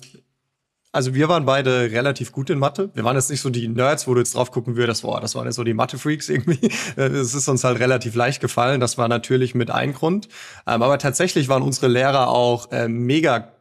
also 0.92 1.14
wir 1.14 1.28
waren 1.28 1.46
beide 1.46 1.92
relativ 1.92 2.32
gut 2.32 2.50
in 2.50 2.58
Mathe. 2.58 2.90
Wir 2.94 3.04
waren 3.04 3.18
jetzt 3.18 3.30
nicht 3.30 3.42
so 3.42 3.50
die 3.50 3.68
Nerds, 3.68 4.08
wo 4.08 4.14
du 4.14 4.22
jetzt 4.22 4.34
drauf 4.36 4.52
gucken 4.52 4.78
würdest, 4.78 5.02
boah, 5.02 5.20
das 5.20 5.36
waren 5.36 5.46
jetzt 5.46 5.56
so 5.56 5.66
die 5.66 5.74
Mathe-Freaks 5.74 6.30
irgendwie. 6.30 6.72
Es 6.96 7.34
ist 7.34 7.50
uns 7.50 7.66
halt 7.66 7.80
relativ 7.80 8.16
leicht 8.16 8.40
gefallen. 8.40 8.80
Das 8.80 8.98
war 8.98 9.10
natürlich 9.10 9.56
mit 9.56 9.72
ein 9.72 9.94
Grund. 9.94 10.30
Ähm, 10.66 10.82
aber 10.82 10.98
tatsächlich 10.98 11.50
waren 11.50 11.64
unsere 11.64 11.90
Lehrer 11.90 12.30
auch 12.30 12.72
äh, 12.72 12.88
mega 12.88 13.55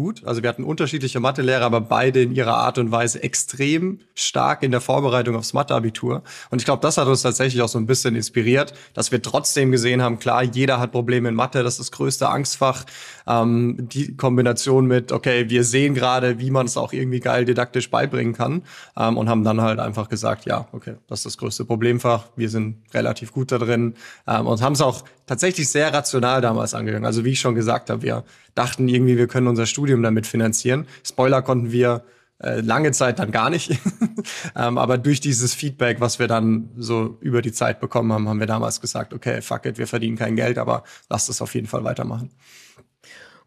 gut. 0.00 0.24
Also 0.24 0.42
wir 0.42 0.48
hatten 0.48 0.64
unterschiedliche 0.64 1.20
Mathelehrer, 1.20 1.64
aber 1.64 1.80
beide 1.82 2.22
in 2.22 2.34
ihrer 2.34 2.56
Art 2.56 2.78
und 2.78 2.90
Weise 2.90 3.22
extrem 3.22 4.00
stark 4.14 4.62
in 4.62 4.70
der 4.70 4.80
Vorbereitung 4.80 5.36
aufs 5.36 5.52
Matheabitur. 5.52 6.22
Und 6.50 6.60
ich 6.60 6.64
glaube, 6.64 6.80
das 6.80 6.96
hat 6.96 7.06
uns 7.06 7.22
tatsächlich 7.22 7.60
auch 7.60 7.68
so 7.68 7.78
ein 7.78 7.86
bisschen 7.86 8.16
inspiriert, 8.16 8.72
dass 8.94 9.12
wir 9.12 9.20
trotzdem 9.20 9.70
gesehen 9.70 10.02
haben, 10.02 10.18
klar, 10.18 10.42
jeder 10.42 10.80
hat 10.80 10.92
Probleme 10.92 11.28
in 11.28 11.34
Mathe, 11.34 11.62
das 11.62 11.74
ist 11.74 11.80
das 11.80 11.90
größte 11.92 12.28
Angstfach. 12.28 12.84
Ähm, 13.26 13.76
die 13.92 14.16
Kombination 14.16 14.86
mit, 14.86 15.12
okay, 15.12 15.50
wir 15.50 15.64
sehen 15.64 15.94
gerade, 15.94 16.38
wie 16.38 16.50
man 16.50 16.66
es 16.66 16.76
auch 16.76 16.92
irgendwie 16.94 17.20
geil 17.20 17.44
didaktisch 17.44 17.90
beibringen 17.90 18.32
kann 18.32 18.62
ähm, 18.96 19.18
und 19.18 19.28
haben 19.28 19.44
dann 19.44 19.60
halt 19.60 19.80
einfach 19.80 20.08
gesagt, 20.08 20.46
ja, 20.46 20.66
okay, 20.72 20.94
das 21.08 21.20
ist 21.20 21.26
das 21.26 21.38
größte 21.38 21.66
Problemfach, 21.66 22.26
wir 22.36 22.48
sind 22.48 22.76
relativ 22.94 23.32
gut 23.32 23.52
da 23.52 23.58
drin 23.58 23.94
ähm, 24.26 24.46
und 24.46 24.62
haben 24.62 24.72
es 24.72 24.80
auch 24.80 25.04
tatsächlich 25.30 25.68
sehr 25.68 25.94
rational 25.94 26.40
damals 26.40 26.74
angegangen. 26.74 27.04
Also 27.04 27.24
wie 27.24 27.30
ich 27.30 27.40
schon 27.40 27.54
gesagt 27.54 27.88
habe, 27.88 28.02
wir 28.02 28.24
dachten 28.56 28.88
irgendwie, 28.88 29.16
wir 29.16 29.28
können 29.28 29.46
unser 29.46 29.64
Studium 29.64 30.02
damit 30.02 30.26
finanzieren. 30.26 30.88
Spoiler 31.04 31.40
konnten 31.40 31.70
wir 31.70 32.02
äh, 32.42 32.60
lange 32.62 32.90
Zeit 32.90 33.20
dann 33.20 33.30
gar 33.30 33.48
nicht. 33.48 33.70
ähm, 34.56 34.76
aber 34.76 34.98
durch 34.98 35.20
dieses 35.20 35.54
Feedback, 35.54 36.00
was 36.00 36.18
wir 36.18 36.26
dann 36.26 36.70
so 36.76 37.16
über 37.20 37.42
die 37.42 37.52
Zeit 37.52 37.78
bekommen 37.78 38.12
haben, 38.12 38.28
haben 38.28 38.40
wir 38.40 38.48
damals 38.48 38.80
gesagt, 38.80 39.14
okay, 39.14 39.40
fuck 39.40 39.66
it, 39.66 39.78
wir 39.78 39.86
verdienen 39.86 40.18
kein 40.18 40.34
Geld, 40.34 40.58
aber 40.58 40.82
lasst 41.08 41.30
es 41.30 41.40
auf 41.40 41.54
jeden 41.54 41.68
Fall 41.68 41.84
weitermachen. 41.84 42.30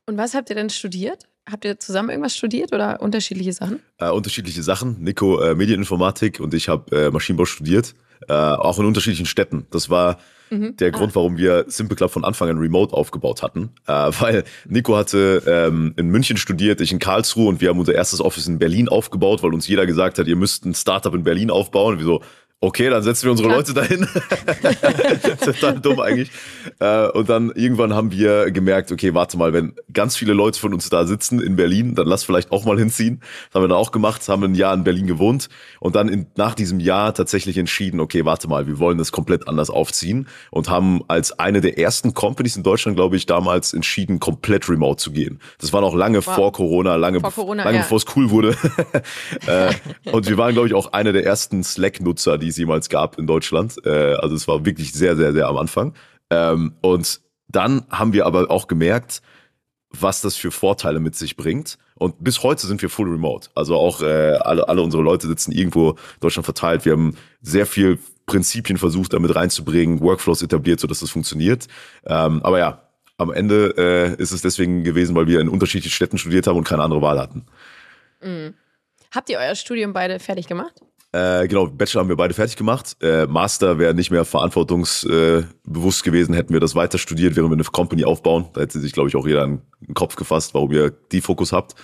Und 0.06 0.16
was 0.16 0.36
habt 0.36 0.50
ihr 0.50 0.56
denn 0.56 0.70
studiert? 0.70 1.28
Habt 1.52 1.66
ihr 1.66 1.78
zusammen 1.80 2.12
irgendwas 2.12 2.38
studiert 2.38 2.72
oder 2.72 3.02
unterschiedliche 3.02 3.52
Sachen? 3.52 3.82
Äh, 3.98 4.10
unterschiedliche 4.10 4.64
Sachen. 4.64 5.04
Nico 5.04 5.42
äh, 5.42 5.54
Medieninformatik 5.54 6.40
und 6.40 6.54
ich 6.54 6.70
habe 6.70 6.96
äh, 6.96 7.12
Maschinenbau 7.12 7.44
studiert, 7.44 7.94
äh, 8.30 8.34
auch 8.34 8.80
in 8.80 8.86
unterschiedlichen 8.86 9.26
Städten. 9.26 9.68
Das 9.70 9.90
war 9.90 10.18
mhm. 10.50 10.78
der 10.78 10.90
ah. 10.90 10.92
Grund, 10.92 11.16
warum 11.16 11.38
wir 11.38 11.66
Simple 11.68 11.96
Club 11.96 12.12
von 12.12 12.24
Anfang 12.24 12.50
an 12.50 12.58
remote 12.58 12.94
aufgebaut 12.94 13.42
hatten. 13.44 13.70
Äh, 13.88 13.92
weil 14.20 14.44
Nico 14.68 14.96
hatte 14.96 15.44
ähm, 15.46 15.94
in 15.98 16.10
München 16.10 16.38
studiert, 16.38 16.82
ich 16.82 16.92
in 16.92 17.00
Karlsruhe 17.00 17.48
und 17.48 17.62
wir 17.62 17.70
haben 17.70 17.80
unser 17.80 17.96
erstes 17.96 18.22
Office 18.22 18.48
in 18.48 18.60
Berlin 18.60 18.90
aufgebaut, 18.90 19.44
weil 19.44 19.54
uns 19.54 19.68
jeder 19.68 19.86
gesagt 19.86 20.20
hat, 20.20 20.28
ihr 20.28 20.36
müsst 20.36 20.66
ein 20.66 20.74
Startup 20.74 21.14
in 21.14 21.24
Berlin 21.24 21.50
aufbauen. 21.50 21.94
Und 21.94 22.00
wir 22.00 22.06
so, 22.06 22.22
okay, 22.64 22.90
dann 22.90 23.04
setzen 23.04 23.26
wir 23.26 23.32
unsere 23.32 23.50
Klar. 23.50 23.60
Leute 23.60 23.74
dahin. 23.74 24.08
Total 25.44 25.80
dumm 25.80 26.00
eigentlich. 26.00 26.32
Äh, 26.80 27.08
und 27.10 27.28
dann 27.28 27.52
irgendwann 27.52 27.94
haben 27.94 28.12
wir 28.12 28.52
gemerkt, 28.52 28.92
okay, 28.92 29.14
warte 29.14 29.38
mal, 29.38 29.52
wenn 29.52 29.74
ganz 29.92 30.16
viele 30.16 30.34
Leute 30.34 30.60
von 30.60 30.74
uns 30.74 30.90
da 30.90 31.06
sitzen 31.06 31.42
in 31.42 31.58
Berlin, 31.58 31.94
dann 31.94 32.08
lass 32.08 32.24
vielleicht 32.24 32.52
auch 32.54 32.64
mal 32.64 32.78
hinziehen. 32.78 33.20
Das 33.20 33.56
haben 33.56 33.64
wir 33.64 33.68
dann 33.68 33.78
auch 33.78 33.92
gemacht, 33.92 34.28
haben 34.30 34.44
ein 34.44 34.56
Jahr 34.56 34.74
in 34.74 34.86
Berlin 34.86 35.08
gewohnt 35.08 35.50
und 35.82 35.96
dann 35.96 36.08
in, 36.08 36.28
nach 36.38 36.56
diesem 36.56 36.80
Jahr 36.80 37.14
tatsächlich 37.14 37.58
entschieden, 37.58 38.00
okay, 38.00 38.24
warte 38.24 38.48
mal, 38.48 38.66
wir 38.66 38.80
wollen 38.80 38.98
das 38.98 39.12
komplett 39.12 39.50
anders 39.50 39.70
aufziehen 39.70 40.28
und 40.50 40.70
haben 40.70 41.02
als 41.10 41.38
eine 41.40 41.60
der 41.60 41.78
ersten 41.78 42.14
Companies 42.14 42.56
in 42.56 42.64
Deutschland, 42.64 42.96
glaube 42.96 43.18
ich, 43.18 43.26
damals 43.26 43.74
entschieden, 43.74 44.22
komplett 44.22 44.70
remote 44.70 45.04
zu 45.04 45.12
gehen. 45.12 45.42
Das 45.60 45.74
war 45.74 45.82
noch 45.82 45.96
lange 45.96 46.26
wow. 46.26 46.36
vor 46.36 46.54
Corona, 46.54 46.96
lange, 46.96 47.20
vor 47.20 47.32
Corona, 47.32 47.66
lange 47.66 47.78
ja. 47.78 47.84
bevor 47.84 47.98
es 47.98 48.06
cool 48.16 48.30
wurde. 48.30 48.56
Äh, 49.48 49.74
und 50.12 50.30
wir 50.30 50.38
waren, 50.38 50.54
glaube 50.54 50.68
ich, 50.68 50.74
auch 50.74 50.94
einer 50.94 51.12
der 51.12 51.26
ersten 51.26 51.64
Slack-Nutzer, 51.64 52.38
die 52.38 52.52
es 52.54 52.58
jemals 52.58 52.90
gab 52.90 53.18
in 53.18 53.28
Deutschland. 53.28 53.76
Äh, 53.86 54.16
also 54.16 54.36
es 54.36 54.48
war 54.48 54.66
wirklich 54.66 54.94
sehr, 54.94 55.16
sehr, 55.16 55.34
sehr 55.34 55.48
am 55.48 55.58
Anfang. 55.58 55.94
Ähm, 56.30 56.74
und 56.82 57.22
dann 57.48 57.86
haben 57.90 58.14
wir 58.14 58.26
aber 58.26 58.50
auch 58.50 58.68
gemerkt, 58.68 59.22
was 59.90 60.22
das 60.22 60.36
für 60.36 60.52
Vorteile 60.52 61.00
mit 61.00 61.16
sich 61.16 61.36
bringt. 61.36 61.78
Und 61.96 62.24
bis 62.24 62.42
heute 62.42 62.66
sind 62.66 62.82
wir 62.82 62.90
full 62.90 63.10
remote. 63.10 63.50
Also 63.56 63.76
auch 63.76 64.02
äh, 64.02 64.38
alle, 64.42 64.68
alle 64.68 64.82
unsere 64.82 65.04
Leute 65.04 65.28
sitzen 65.28 65.52
irgendwo 65.52 65.92
in 65.92 65.98
Deutschland 66.20 66.46
verteilt. 66.46 66.86
Wir 66.86 66.94
haben 66.94 67.16
sehr 67.42 67.66
viel 67.66 68.00
Prinzipien 68.26 68.78
versucht, 68.78 69.14
damit 69.14 69.36
reinzubringen, 69.36 70.00
Workflows 70.02 70.42
etabliert, 70.42 70.80
sodass 70.80 71.02
das 71.02 71.12
funktioniert. 71.12 71.68
Ähm, 72.06 72.42
aber 72.44 72.58
ja, 72.58 72.90
am 73.18 73.32
Ende 73.32 73.76
äh, 73.78 74.22
ist 74.22 74.32
es 74.32 74.42
deswegen 74.42 74.84
gewesen, 74.84 75.16
weil 75.16 75.28
wir 75.28 75.40
in 75.40 75.50
unterschiedlichen 75.50 75.94
Städten 75.94 76.18
studiert 76.18 76.48
haben 76.48 76.58
und 76.58 76.64
keine 76.64 76.84
andere 76.84 77.02
Wahl 77.02 77.20
hatten. 77.20 77.46
Mhm. 78.22 78.56
Habt 79.12 79.30
ihr 79.30 79.38
euer 79.38 79.56
Studium 79.56 79.94
beide 79.94 80.20
fertig 80.20 80.48
gemacht? 80.48 80.82
Äh, 81.14 81.48
genau, 81.48 81.68
Bachelor 81.68 82.02
haben 82.02 82.10
wir 82.10 82.16
beide 82.16 82.34
fertig 82.34 82.56
gemacht. 82.56 82.98
Äh, 83.00 83.28
Master 83.28 83.78
wäre 83.78 83.94
nicht 83.94 84.10
mehr 84.10 84.26
verantwortungsbewusst 84.26 86.02
äh, 86.02 86.04
gewesen, 86.04 86.34
hätten 86.34 86.54
wir 86.54 86.60
das 86.60 86.74
weiter 86.74 86.98
studiert, 86.98 87.36
während 87.36 87.52
wir 87.52 87.56
eine 87.56 87.64
Company 87.66 88.04
aufbauen. 88.04 88.46
Da 88.54 88.62
hätte 88.62 88.80
sich, 88.80 88.94
glaube 88.94 89.10
ich, 89.10 89.16
auch 89.16 89.28
jeder 89.28 89.44
einen 89.44 89.62
Kopf 89.94 90.16
gefasst, 90.16 90.56
warum 90.56 90.72
ihr 90.72 90.92
die 91.12 91.22
Fokus 91.22 91.52
habt. 91.54 91.76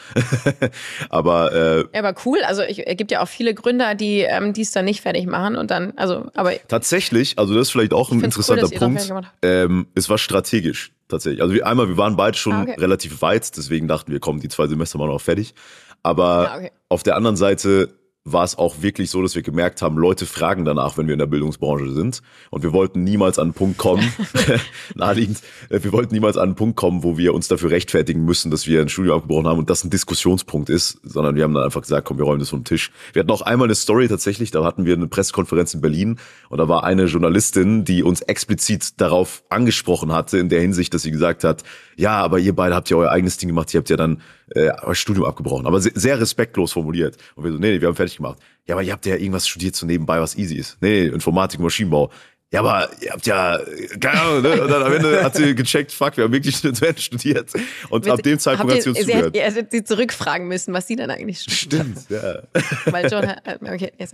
aber 1.10 1.54
äh, 1.54 1.78
ja, 1.94 2.04
aber 2.04 2.16
cool. 2.26 2.40
Also 2.44 2.64
ich, 2.64 2.88
es 2.88 2.98
gibt 2.98 3.12
ja 3.12 3.22
auch 3.22 3.28
viele 3.28 3.54
Gründer, 3.54 3.94
die 3.94 4.22
ähm, 4.22 4.52
dies 4.52 4.72
dann 4.72 4.86
nicht 4.86 5.02
fertig 5.02 5.28
machen 5.28 5.58
und 5.58 5.70
dann, 5.70 5.94
also, 5.96 6.26
aber 6.34 6.54
tatsächlich, 6.68 7.38
also 7.38 7.54
das 7.54 7.68
ist 7.68 7.72
vielleicht 7.72 7.94
auch 7.94 8.12
ein 8.12 8.22
interessanter 8.24 8.70
cool, 8.72 8.80
Punkt. 8.80 9.14
Ähm, 9.44 9.86
es 9.94 10.10
war 10.10 10.18
strategisch 10.18 10.92
tatsächlich. 11.08 11.44
Also 11.44 11.54
wir, 11.54 11.68
einmal, 11.68 11.88
wir 11.88 11.98
waren 11.98 12.16
beide 12.16 12.36
schon 12.36 12.54
ah, 12.54 12.64
okay. 12.64 12.76
relativ 12.80 13.22
weit, 13.22 13.56
deswegen 13.56 13.88
dachten 13.88 14.12
wir, 14.12 14.20
kommen 14.20 14.40
die 14.40 14.50
zwei 14.50 14.66
Semester 14.66 14.98
mal 14.98 15.08
noch 15.08 15.22
fertig. 15.22 15.54
Aber 16.02 16.44
ja, 16.46 16.58
okay. 16.58 16.72
auf 16.88 17.04
der 17.04 17.16
anderen 17.16 17.36
Seite 17.36 17.90
war 18.32 18.44
es 18.44 18.58
auch 18.58 18.82
wirklich 18.82 19.10
so, 19.10 19.22
dass 19.22 19.36
wir 19.36 19.42
gemerkt 19.42 19.82
haben, 19.82 19.98
Leute 19.98 20.26
fragen 20.26 20.66
danach, 20.66 20.98
wenn 20.98 21.08
wir 21.08 21.14
in 21.14 21.20
der 21.20 21.26
Bildungsbranche 21.26 21.92
sind. 21.92 22.22
Und 22.50 22.64
wir 22.64 22.74
wollten 22.74 23.04
niemals 23.04 23.40
an 23.40 23.48
einen 23.48 23.54
Punkt 23.54 23.78
kommen, 23.78 24.12
naheliegend, 24.96 25.42
äh, 25.70 25.82
wir 25.84 25.92
wollten 25.92 26.14
niemals 26.14 26.38
an 26.38 26.50
einen 26.50 26.56
Punkt 26.56 26.76
kommen, 26.76 27.04
wo 27.04 27.18
wir 27.18 27.34
uns 27.34 27.48
dafür 27.48 27.72
rechtfertigen 27.72 28.26
müssen, 28.26 28.52
dass 28.52 28.68
wir 28.68 28.82
ein 28.82 28.90
Studium 28.90 29.18
abgebrochen 29.18 29.48
haben 29.48 29.60
und 29.60 29.70
das 29.70 29.84
ein 29.84 29.90
Diskussionspunkt 29.90 30.70
ist, 30.70 31.00
sondern 31.04 31.36
wir 31.36 31.44
haben 31.44 31.54
dann 31.54 31.64
einfach 31.64 31.82
gesagt, 31.82 32.06
komm, 32.06 32.18
wir 32.18 32.26
räumen 32.26 32.40
das 32.40 32.50
vom 32.50 32.64
Tisch. 32.64 32.92
Wir 33.14 33.22
hatten 33.22 33.32
auch 33.32 33.42
einmal 33.42 33.68
eine 33.68 33.76
Story 33.76 34.08
tatsächlich, 34.08 34.52
da 34.52 34.64
hatten 34.64 34.86
wir 34.86 34.96
eine 34.96 35.08
Pressekonferenz 35.08 35.74
in 35.74 35.82
Berlin 35.82 36.20
und 36.50 36.58
da 36.58 36.68
war 36.68 36.84
eine 36.84 37.06
Journalistin, 37.06 37.86
die 37.86 38.04
uns 38.04 38.22
explizit 38.22 39.00
darauf 39.02 39.44
angesprochen 39.50 40.12
hatte, 40.12 40.38
in 40.38 40.50
der 40.50 40.62
Hinsicht, 40.62 40.94
dass 40.94 41.04
sie 41.04 41.12
gesagt 41.12 41.44
hat, 41.44 41.64
ja, 41.96 42.22
aber 42.22 42.40
ihr 42.40 42.56
beide 42.56 42.76
habt 42.76 42.90
ja 42.90 42.98
euer 42.98 43.12
eigenes 43.12 43.38
Ding 43.38 43.50
gemacht, 43.50 43.74
ihr 43.74 43.80
habt 43.80 43.90
ja 43.90 43.98
dann 43.98 44.22
äh, 44.56 44.72
Studium 44.94 45.26
abgebrochen. 45.26 45.66
Aber 45.68 45.80
sehr, 45.80 45.92
sehr 45.96 46.20
respektlos 46.20 46.72
formuliert. 46.72 47.18
Und 47.36 47.44
wir 47.44 47.52
so, 47.52 47.58
nee, 47.58 47.72
nee, 47.72 47.82
wir 47.82 47.88
haben 47.88 47.96
fertig 47.96 48.18
gemacht. 48.18 48.40
Ja, 48.66 48.76
aber 48.76 48.84
ihr 48.84 48.92
habt 48.92 49.06
ja 49.06 49.16
irgendwas 49.16 49.48
studiert 49.48 49.76
so 49.76 49.86
nebenbei, 49.86 50.20
was 50.20 50.38
easy 50.38 50.56
ist. 50.56 50.78
Nee, 50.82 51.04
nee 51.04 51.08
Informatik, 51.08 51.60
Maschinenbau. 51.60 52.12
Ja, 52.52 52.62
aber 52.62 52.90
ihr 53.00 53.12
habt 53.12 53.28
ja, 53.28 53.60
keine 54.00 54.22
Ahnung, 54.22 54.42
ne? 54.42 54.62
Und 54.64 54.72
dann 54.72 54.82
am 54.82 54.92
Ende 54.92 55.24
hat 55.24 55.36
sie 55.36 55.54
gecheckt, 55.54 55.92
fuck, 55.92 56.18
wir 56.18 56.24
haben 56.24 56.34
wirklich 56.34 56.56
studiert. 56.98 57.54
Und 57.90 58.06
Mit, 58.06 58.14
ab 58.14 58.24
dem 58.24 58.40
Zeitpunkt 58.40 58.74
hat 58.74 58.82
sie 58.82 58.90
uns 58.90 59.00
zugehört. 59.02 59.36
Ihr 59.36 59.44
hättet 59.44 59.72
sie 59.72 59.84
zurückfragen 59.84 60.48
müssen, 60.48 60.74
was 60.74 60.88
sie 60.88 60.96
dann 60.96 61.12
eigentlich 61.12 61.42
studiert 61.42 61.86
Stimmt, 61.86 62.10
ja. 62.10 62.42
Weil 62.92 63.12
John 63.12 63.28
hat, 63.28 63.44
okay, 63.62 63.92
yes. 64.00 64.12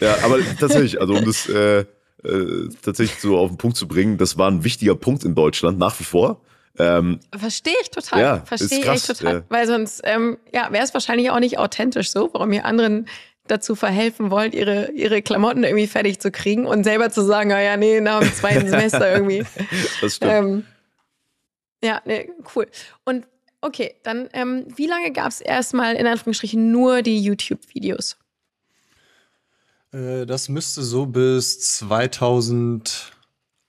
Ja, 0.00 0.16
aber 0.22 0.38
tatsächlich, 0.58 0.98
also 0.98 1.14
um 1.14 1.26
das 1.26 1.46
äh, 1.50 1.80
äh, 1.80 2.68
tatsächlich 2.80 3.20
so 3.20 3.36
auf 3.36 3.50
den 3.50 3.58
Punkt 3.58 3.76
zu 3.76 3.86
bringen, 3.86 4.16
das 4.16 4.38
war 4.38 4.50
ein 4.50 4.64
wichtiger 4.64 4.94
Punkt 4.94 5.24
in 5.24 5.34
Deutschland, 5.34 5.78
nach 5.78 6.00
wie 6.00 6.04
vor. 6.04 6.40
Ähm, 6.78 7.20
Verstehe 7.36 7.74
ich 7.82 7.90
total. 7.90 8.20
Ja, 8.20 8.40
Verstehe 8.44 8.80
ich 8.80 8.88
echt 8.88 9.06
total. 9.06 9.34
Ja. 9.34 9.42
Weil 9.48 9.66
sonst 9.66 10.00
ähm, 10.04 10.38
ja, 10.52 10.72
wäre 10.72 10.84
es 10.84 10.92
wahrscheinlich 10.92 11.30
auch 11.30 11.40
nicht 11.40 11.58
authentisch 11.58 12.10
so, 12.10 12.30
warum 12.32 12.52
ihr 12.52 12.64
anderen 12.64 13.06
dazu 13.46 13.74
verhelfen 13.74 14.30
wollt, 14.30 14.54
ihre, 14.54 14.90
ihre 14.92 15.22
Klamotten 15.22 15.64
irgendwie 15.64 15.86
fertig 15.86 16.18
zu 16.18 16.30
kriegen 16.30 16.66
und 16.66 16.84
selber 16.84 17.10
zu 17.10 17.22
sagen, 17.22 17.52
ah 17.52 17.60
ja, 17.60 17.76
nee, 17.76 18.00
nach 18.00 18.20
dem 18.20 18.32
zweiten 18.32 18.68
Semester 18.68 19.12
irgendwie. 19.12 19.44
Das 20.00 20.16
stimmt. 20.16 20.32
Ähm, 20.32 20.64
ja, 21.82 22.00
nee, 22.06 22.30
cool. 22.56 22.66
Und 23.04 23.26
okay, 23.60 23.96
dann 24.02 24.28
ähm, 24.32 24.66
wie 24.76 24.86
lange 24.86 25.12
gab 25.12 25.28
es 25.28 25.40
erstmal 25.40 25.96
in 25.96 26.06
Anführungsstrichen 26.06 26.70
nur 26.70 27.02
die 27.02 27.20
YouTube-Videos? 27.20 28.16
Äh, 29.92 30.26
das 30.26 30.48
müsste 30.48 30.82
so 30.82 31.06
bis 31.06 31.60
2000 31.78 33.12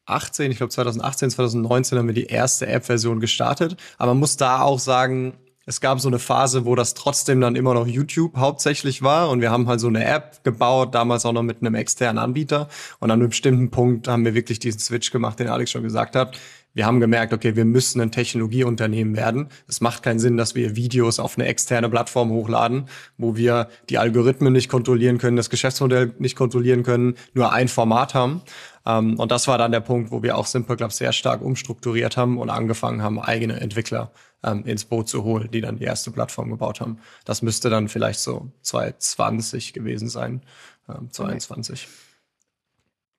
18, 0.05 0.51
ich 0.51 0.57
glaube 0.57 0.71
2018, 0.71 1.31
2019 1.31 1.97
haben 1.97 2.07
wir 2.07 2.13
die 2.13 2.27
erste 2.27 2.67
App-Version 2.67 3.19
gestartet. 3.19 3.77
Aber 3.97 4.13
man 4.13 4.19
muss 4.19 4.37
da 4.37 4.61
auch 4.61 4.79
sagen, 4.79 5.33
es 5.65 5.81
gab 5.81 5.99
so 5.99 6.07
eine 6.07 6.19
Phase, 6.19 6.65
wo 6.65 6.75
das 6.75 6.93
trotzdem 6.93 7.41
dann 7.41 7.55
immer 7.55 7.73
noch 7.73 7.87
YouTube 7.87 8.37
hauptsächlich 8.37 9.01
war 9.01 9.29
und 9.29 9.41
wir 9.41 9.49
haben 9.49 9.67
halt 9.67 9.79
so 9.79 9.87
eine 9.87 10.05
App 10.05 10.43
gebaut, 10.43 10.93
damals 10.93 11.25
auch 11.25 11.33
noch 11.33 11.41
mit 11.41 11.61
einem 11.61 11.73
externen 11.73 12.19
Anbieter 12.19 12.69
und 12.99 13.09
an 13.09 13.19
einem 13.19 13.29
bestimmten 13.29 13.71
Punkt 13.71 14.07
haben 14.07 14.25
wir 14.25 14.35
wirklich 14.35 14.59
diesen 14.59 14.79
Switch 14.79 15.11
gemacht, 15.11 15.39
den 15.39 15.47
Alex 15.47 15.71
schon 15.71 15.81
gesagt 15.81 16.15
hat 16.15 16.37
wir 16.75 16.85
haben 16.85 16.99
gemerkt, 16.99 17.33
okay, 17.33 17.55
wir 17.55 17.63
müssen 17.63 18.01
ein 18.01 18.11
Technologieunternehmen 18.11 19.15
werden. 19.15 19.47
Es 19.65 19.79
macht 19.79 20.03
keinen 20.03 20.19
Sinn, 20.19 20.35
dass 20.35 20.55
wir 20.55 20.75
Videos 20.75 21.19
auf 21.19 21.37
eine 21.37 21.47
externe 21.47 21.89
Plattform 21.89 22.31
hochladen, 22.31 22.89
wo 23.17 23.37
wir 23.37 23.69
die 23.89 23.97
Algorithmen 23.97 24.51
nicht 24.51 24.69
kontrollieren 24.69 25.17
können, 25.17 25.37
das 25.37 25.49
Geschäftsmodell 25.49 26.13
nicht 26.19 26.35
kontrollieren 26.35 26.83
können, 26.83 27.15
nur 27.33 27.53
ein 27.53 27.69
Format 27.69 28.13
haben. 28.13 28.41
Ähm, 28.85 29.19
und 29.19 29.31
das 29.31 29.47
war 29.47 29.57
dann 29.57 29.71
der 29.71 29.79
Punkt, 29.79 30.11
wo 30.11 30.21
wir 30.23 30.37
auch 30.37 30.45
Simple 30.45 30.77
Club 30.77 30.91
sehr 30.91 31.11
stark 31.11 31.41
umstrukturiert 31.41 32.17
haben 32.17 32.37
und 32.37 32.49
angefangen 32.49 33.01
haben, 33.01 33.19
eigene 33.19 33.59
Entwickler 33.59 34.11
ähm, 34.43 34.63
ins 34.65 34.85
Boot 34.85 35.09
zu 35.09 35.23
holen, 35.23 35.49
die 35.51 35.61
dann 35.61 35.77
die 35.77 35.85
erste 35.85 36.11
Plattform 36.11 36.49
gebaut 36.49 36.81
haben. 36.81 36.99
Das 37.25 37.41
müsste 37.41 37.69
dann 37.69 37.89
vielleicht 37.89 38.19
so 38.19 38.51
2020 38.61 39.73
gewesen 39.73 40.07
sein, 40.07 40.41
ähm, 40.87 41.09
2021. 41.11 41.87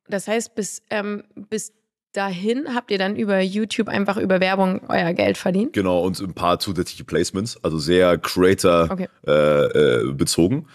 Das 0.09 0.29
heißt, 0.29 0.55
bis, 0.55 0.83
ähm, 0.91 1.25
bis 1.35 1.73
dahin 2.13 2.75
habt 2.75 2.91
ihr 2.91 2.99
dann 2.99 3.17
über 3.17 3.41
YouTube 3.41 3.89
einfach 3.89 4.17
über 4.17 4.41
Werbung 4.41 4.83
euer 4.89 5.13
Geld 5.13 5.37
verdient? 5.37 5.73
Genau, 5.73 6.01
und 6.01 6.19
ein 6.21 6.35
paar 6.35 6.59
zusätzliche 6.59 7.05
Placements, 7.05 7.63
also 7.63 7.79
sehr 7.79 8.17
Creator 8.19 8.89
okay. 8.91 9.09
äh, 9.27 9.33
äh, 9.33 10.13
bezogen. 10.13 10.67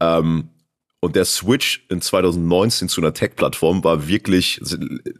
Ähm, 0.00 0.48
und 1.00 1.16
der 1.16 1.24
Switch 1.24 1.86
in 1.88 2.00
2019 2.00 2.88
zu 2.88 3.00
einer 3.00 3.14
Tech-Plattform 3.14 3.84
war 3.84 4.08
wirklich, 4.08 4.60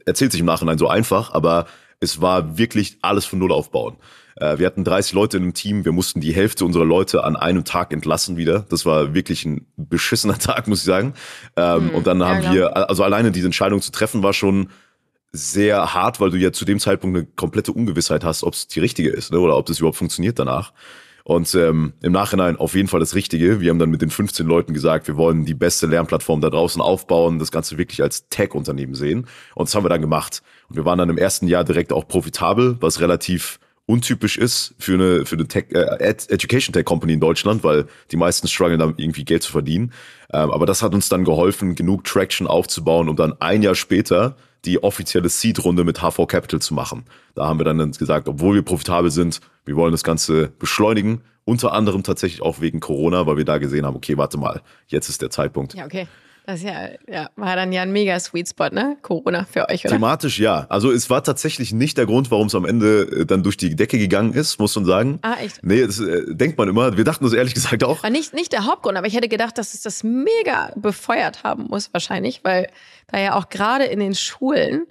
erzählt 0.06 0.32
sich 0.32 0.40
im 0.40 0.46
Nachhinein 0.46 0.78
so 0.78 0.88
einfach, 0.88 1.32
aber 1.32 1.66
es 2.00 2.20
war 2.20 2.58
wirklich 2.58 2.98
alles 3.02 3.24
von 3.24 3.38
Null 3.38 3.52
aufbauen. 3.52 3.96
Äh, 4.36 4.58
wir 4.58 4.66
hatten 4.66 4.84
30 4.84 5.12
Leute 5.12 5.36
in 5.36 5.44
einem 5.44 5.54
Team, 5.54 5.84
wir 5.84 5.92
mussten 5.92 6.20
die 6.20 6.34
Hälfte 6.34 6.64
unserer 6.64 6.84
Leute 6.84 7.24
an 7.24 7.36
einem 7.36 7.64
Tag 7.64 7.92
entlassen 7.92 8.36
wieder. 8.36 8.66
Das 8.68 8.86
war 8.86 9.14
wirklich 9.14 9.44
ein 9.44 9.66
beschissener 9.76 10.38
Tag, 10.38 10.68
muss 10.68 10.80
ich 10.80 10.84
sagen. 10.84 11.14
Ähm, 11.56 11.90
hm, 11.90 11.94
und 11.94 12.06
dann 12.06 12.24
haben 12.24 12.42
ja, 12.42 12.52
wir, 12.52 12.88
also 12.88 13.04
alleine 13.04 13.32
diese 13.32 13.46
Entscheidung 13.46 13.80
zu 13.80 13.92
treffen, 13.92 14.22
war 14.22 14.32
schon 14.32 14.70
sehr 15.30 15.92
hart, 15.94 16.20
weil 16.20 16.30
du 16.30 16.38
ja 16.38 16.52
zu 16.52 16.64
dem 16.64 16.78
Zeitpunkt 16.78 17.16
eine 17.16 17.26
komplette 17.26 17.72
Ungewissheit 17.72 18.24
hast, 18.24 18.42
ob 18.42 18.54
es 18.54 18.66
die 18.66 18.80
richtige 18.80 19.10
ist 19.10 19.30
ne, 19.30 19.38
oder 19.38 19.56
ob 19.56 19.66
das 19.66 19.78
überhaupt 19.78 19.98
funktioniert 19.98 20.38
danach. 20.38 20.72
Und 21.28 21.54
ähm, 21.54 21.92
im 22.00 22.12
Nachhinein 22.12 22.56
auf 22.56 22.74
jeden 22.74 22.88
Fall 22.88 23.00
das 23.00 23.14
Richtige. 23.14 23.60
Wir 23.60 23.68
haben 23.68 23.78
dann 23.78 23.90
mit 23.90 24.00
den 24.00 24.08
15 24.08 24.46
Leuten 24.46 24.72
gesagt, 24.72 25.08
wir 25.08 25.18
wollen 25.18 25.44
die 25.44 25.52
beste 25.52 25.86
Lernplattform 25.86 26.40
da 26.40 26.48
draußen 26.48 26.80
aufbauen, 26.80 27.38
das 27.38 27.52
Ganze 27.52 27.76
wirklich 27.76 28.02
als 28.02 28.30
Tech-Unternehmen 28.30 28.94
sehen. 28.94 29.26
Und 29.54 29.68
das 29.68 29.74
haben 29.74 29.84
wir 29.84 29.90
dann 29.90 30.00
gemacht. 30.00 30.42
Und 30.70 30.76
wir 30.76 30.86
waren 30.86 30.96
dann 30.96 31.10
im 31.10 31.18
ersten 31.18 31.46
Jahr 31.46 31.64
direkt 31.64 31.92
auch 31.92 32.08
profitabel, 32.08 32.78
was 32.80 33.02
relativ 33.02 33.60
untypisch 33.88 34.36
ist 34.36 34.74
für 34.78 34.94
eine 34.94 35.24
für 35.24 35.36
eine 35.36 35.48
Tech, 35.48 35.66
äh, 35.70 35.96
Education 36.28 36.74
Tech 36.74 36.84
Company 36.84 37.14
in 37.14 37.20
Deutschland, 37.20 37.64
weil 37.64 37.86
die 38.10 38.16
meisten 38.16 38.46
strugglen 38.46 38.78
dann 38.78 38.94
irgendwie 38.98 39.24
Geld 39.24 39.42
zu 39.42 39.50
verdienen. 39.50 39.92
Ähm, 40.30 40.50
aber 40.50 40.66
das 40.66 40.82
hat 40.82 40.94
uns 40.94 41.08
dann 41.08 41.24
geholfen, 41.24 41.74
genug 41.74 42.04
Traction 42.04 42.46
aufzubauen, 42.46 43.08
um 43.08 43.16
dann 43.16 43.40
ein 43.40 43.62
Jahr 43.62 43.74
später 43.74 44.36
die 44.66 44.82
offizielle 44.82 45.30
Seed-Runde 45.30 45.84
mit 45.84 46.02
HV 46.02 46.26
Capital 46.26 46.60
zu 46.60 46.74
machen. 46.74 47.04
Da 47.34 47.46
haben 47.46 47.58
wir 47.58 47.64
dann 47.64 47.92
gesagt, 47.92 48.28
obwohl 48.28 48.56
wir 48.56 48.62
profitabel 48.62 49.10
sind, 49.10 49.40
wir 49.64 49.76
wollen 49.76 49.92
das 49.92 50.04
Ganze 50.04 50.48
beschleunigen. 50.58 51.22
Unter 51.44 51.72
anderem 51.72 52.02
tatsächlich 52.02 52.42
auch 52.42 52.60
wegen 52.60 52.80
Corona, 52.80 53.26
weil 53.26 53.38
wir 53.38 53.46
da 53.46 53.56
gesehen 53.56 53.86
haben, 53.86 53.96
okay, 53.96 54.18
warte 54.18 54.36
mal, 54.36 54.60
jetzt 54.88 55.08
ist 55.08 55.22
der 55.22 55.30
Zeitpunkt. 55.30 55.72
Ja, 55.72 55.86
okay. 55.86 56.06
Das 56.48 56.62
ja, 56.62 56.88
ja, 57.06 57.28
war 57.36 57.56
dann 57.56 57.72
ja 57.72 57.82
ein 57.82 57.92
mega 57.92 58.18
Sweet 58.18 58.48
Spot, 58.48 58.70
ne? 58.70 58.96
Corona 59.02 59.44
für 59.44 59.68
euch, 59.68 59.84
oder? 59.84 59.92
Thematisch 59.92 60.38
ja. 60.38 60.64
Also 60.70 60.90
es 60.90 61.10
war 61.10 61.22
tatsächlich 61.22 61.74
nicht 61.74 61.98
der 61.98 62.06
Grund, 62.06 62.30
warum 62.30 62.46
es 62.46 62.54
am 62.54 62.64
Ende 62.64 63.02
äh, 63.02 63.26
dann 63.26 63.42
durch 63.42 63.58
die 63.58 63.76
Decke 63.76 63.98
gegangen 63.98 64.32
ist, 64.32 64.58
muss 64.58 64.74
man 64.74 64.86
sagen. 64.86 65.18
Ah, 65.20 65.34
echt? 65.42 65.62
Nee, 65.62 65.86
das 65.86 66.00
äh, 66.00 66.22
denkt 66.34 66.56
man 66.56 66.70
immer. 66.70 66.96
Wir 66.96 67.04
dachten 67.04 67.22
das 67.24 67.34
ehrlich 67.34 67.52
gesagt 67.52 67.84
auch. 67.84 68.02
War 68.02 68.08
nicht, 68.08 68.32
nicht 68.32 68.54
der 68.54 68.64
Hauptgrund, 68.64 68.96
aber 68.96 69.06
ich 69.06 69.14
hätte 69.14 69.28
gedacht, 69.28 69.58
dass 69.58 69.74
es 69.74 69.82
das 69.82 70.02
mega 70.02 70.72
befeuert 70.74 71.44
haben 71.44 71.64
muss, 71.64 71.92
wahrscheinlich, 71.92 72.40
weil 72.44 72.68
da 73.08 73.18
ja 73.18 73.34
auch 73.34 73.50
gerade 73.50 73.84
in 73.84 74.00
den 74.00 74.14
Schulen 74.14 74.86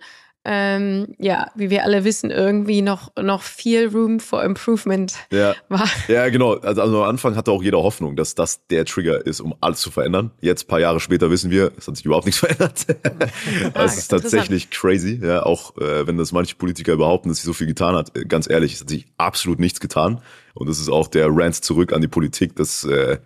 ähm, 0.49 1.07
ja, 1.19 1.51
wie 1.55 1.69
wir 1.69 1.83
alle 1.83 2.05
wissen, 2.05 2.31
irgendwie 2.31 2.81
noch, 2.81 3.11
noch 3.21 3.41
viel 3.41 3.89
Room 3.89 4.21
for 4.21 4.45
Improvement 4.45 5.13
Ja. 5.29 5.53
war. 5.69 5.89
Ja, 6.07 6.29
genau. 6.29 6.53
Also, 6.53 6.81
also 6.81 7.03
am 7.03 7.09
Anfang 7.09 7.35
hatte 7.35 7.51
auch 7.51 7.61
jeder 7.61 7.79
Hoffnung, 7.79 8.15
dass 8.15 8.33
das 8.33 8.65
der 8.67 8.85
Trigger 8.85 9.25
ist, 9.25 9.41
um 9.41 9.53
alles 9.59 9.81
zu 9.81 9.91
verändern. 9.91 10.31
Jetzt, 10.39 10.69
paar 10.69 10.79
Jahre 10.79 11.01
später, 11.01 11.29
wissen 11.29 11.51
wir, 11.51 11.73
es 11.77 11.89
hat 11.89 11.97
sich 11.97 12.05
überhaupt 12.05 12.25
nichts 12.25 12.39
verändert. 12.39 12.85
das 13.73 13.97
ist 13.97 14.07
tatsächlich 14.07 14.69
crazy. 14.69 15.19
Ja, 15.21 15.43
auch 15.43 15.75
äh, 15.77 16.07
wenn 16.07 16.17
das 16.17 16.31
manche 16.31 16.55
Politiker 16.55 16.95
behaupten, 16.95 17.27
dass 17.27 17.39
sie 17.39 17.45
so 17.45 17.53
viel 17.53 17.67
getan 17.67 17.95
hat. 17.95 18.15
Äh, 18.15 18.23
Ganz 18.23 18.49
ehrlich, 18.49 18.75
es 18.75 18.81
hat 18.81 18.89
sich 18.89 19.05
absolut 19.17 19.59
nichts 19.59 19.81
getan. 19.81 20.21
Und 20.53 20.69
das 20.69 20.79
ist 20.79 20.87
auch 20.87 21.09
der 21.09 21.27
Rant 21.29 21.55
zurück 21.55 21.91
an 21.91 21.99
die 21.99 22.07
Politik, 22.07 22.55
dass 22.55 22.85
äh, 22.85 23.17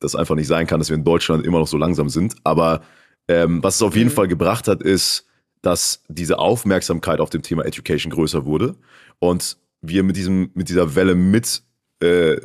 das 0.00 0.16
einfach 0.16 0.34
nicht 0.34 0.48
sein 0.48 0.66
kann, 0.66 0.80
dass 0.80 0.88
wir 0.88 0.96
in 0.96 1.04
Deutschland 1.04 1.46
immer 1.46 1.60
noch 1.60 1.68
so 1.68 1.78
langsam 1.78 2.08
sind. 2.08 2.34
Aber 2.42 2.82
ähm, 3.28 3.62
was 3.62 3.76
es 3.76 3.82
auf 3.82 3.94
jeden 3.94 4.10
Fall 4.10 4.26
gebracht 4.26 4.66
hat, 4.66 4.82
ist, 4.82 5.26
dass 5.64 6.02
diese 6.08 6.38
Aufmerksamkeit 6.38 7.20
auf 7.20 7.30
dem 7.30 7.42
Thema 7.42 7.64
Education 7.64 8.12
größer 8.12 8.44
wurde 8.44 8.76
und 9.18 9.56
wir 9.80 10.02
mit 10.02 10.16
diesem 10.16 10.50
mit 10.54 10.68
dieser 10.68 10.94
Welle 10.94 11.14
mit 11.14 11.62
äh, 12.00 12.36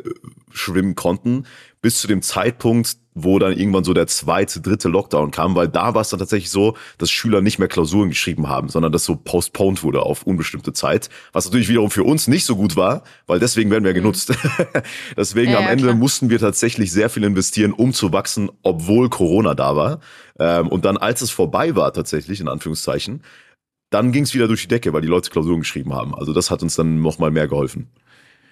schwimmen 0.52 0.96
konnten 0.96 1.46
bis 1.82 2.00
zu 2.02 2.08
dem 2.08 2.22
Zeitpunkt, 2.22 2.98
wo 3.14 3.40
dann 3.40 3.56
irgendwann 3.58 3.84
so 3.84 3.94
der 3.94 4.08
zweite, 4.08 4.62
dritte 4.62 4.90
Lockdown 4.90 5.32
kam, 5.32 5.56
weil 5.56 5.68
da 5.68 5.94
war 5.94 6.02
es 6.02 6.10
dann 6.10 6.20
tatsächlich 6.20 6.50
so, 6.50 6.76
dass 6.98 7.12
Schüler 7.12 7.42
nicht 7.42 7.60
mehr 7.60 7.68
Klausuren 7.68 8.10
geschrieben 8.10 8.50
haben, 8.50 8.70
sondern 8.70 8.92
das 8.92 9.06
so 9.06 9.16
postponed 9.16 9.84
wurde 9.84 10.04
auf 10.04 10.24
unbestimmte 10.24 10.74
Zeit, 10.74 11.10
was 11.32 11.46
natürlich 11.46 11.70
wiederum 11.70 11.92
für 11.92 12.04
uns 12.04 12.28
nicht 12.28 12.46
so 12.46 12.56
gut 12.56 12.76
war, 12.76 13.04
weil 13.28 13.40
deswegen 13.40 13.72
werden 13.72 13.84
wir 13.84 13.94
genutzt. 13.94 14.34
deswegen 15.18 15.52
Ja, 15.52 15.60
am 15.60 15.68
Ende 15.68 15.86
klar. 15.86 15.96
mussten 15.96 16.30
wir 16.30 16.40
tatsächlich 16.40 16.92
sehr 16.92 17.10
viel 17.10 17.24
investieren, 17.24 17.74
um 17.74 17.94
zu 17.94 18.12
wachsen, 18.14 18.50
obwohl 18.64 19.10
Corona 19.10 19.56
da 19.56 19.76
war. 19.76 20.00
Ähm, 20.38 20.68
und 20.68 20.86
dann, 20.86 20.98
als 20.98 21.22
es 21.22 21.32
vorbei 21.32 21.76
war, 21.76 21.94
tatsächlich, 21.94 22.40
in 22.40 22.48
Anführungszeichen, 22.48 23.24
dann 23.90 24.12
ging 24.12 24.24
es 24.24 24.34
wieder 24.34 24.48
durch 24.48 24.62
die 24.62 24.68
Decke, 24.68 24.94
weil 24.94 25.02
die 25.02 25.08
Leute 25.08 25.30
Klausuren 25.30 25.60
geschrieben 25.62 25.94
haben. 25.94 26.14
Also 26.14 26.34
das 26.34 26.52
hat 26.52 26.62
uns 26.62 26.76
dann 26.76 27.02
noch 27.02 27.20
mal 27.20 27.32
mehr 27.32 27.48
geholfen. 27.48 27.90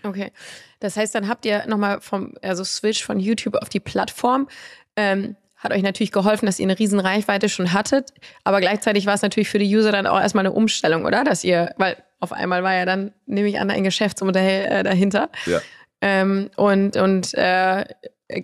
Okay. 0.03 0.31
Das 0.79 0.97
heißt, 0.97 1.15
dann 1.15 1.27
habt 1.27 1.45
ihr 1.45 1.65
nochmal 1.67 2.01
vom, 2.01 2.33
also 2.41 2.63
Switch 2.63 3.03
von 3.03 3.19
YouTube 3.19 3.55
auf 3.55 3.69
die 3.69 3.79
Plattform. 3.79 4.47
Ähm, 4.95 5.35
hat 5.57 5.71
euch 5.73 5.81
natürlich 5.81 6.11
geholfen, 6.11 6.45
dass 6.45 6.59
ihr 6.59 6.65
eine 6.65 6.77
riesen 6.77 6.99
Reichweite 6.99 7.49
schon 7.49 7.73
hattet, 7.73 8.13
aber 8.43 8.61
gleichzeitig 8.61 9.07
war 9.07 9.15
es 9.15 9.23
natürlich 9.23 9.49
für 9.49 9.57
die 9.57 9.75
User 9.75 9.91
dann 9.91 10.05
auch 10.05 10.19
erstmal 10.19 10.45
eine 10.45 10.53
Umstellung, 10.53 11.05
oder? 11.05 11.23
Dass 11.23 11.43
ihr, 11.43 11.73
weil 11.77 11.97
auf 12.19 12.31
einmal 12.31 12.63
war 12.63 12.75
ja 12.75 12.85
dann, 12.85 13.11
nehme 13.25 13.47
ich 13.47 13.59
an, 13.59 13.71
ein 13.71 13.83
Geschäftsmodell 13.83 14.65
äh, 14.71 14.83
dahinter. 14.83 15.29
Ja. 15.45 15.59
Ähm, 16.01 16.51
und 16.57 16.95
und 16.95 17.33
äh, 17.33 17.85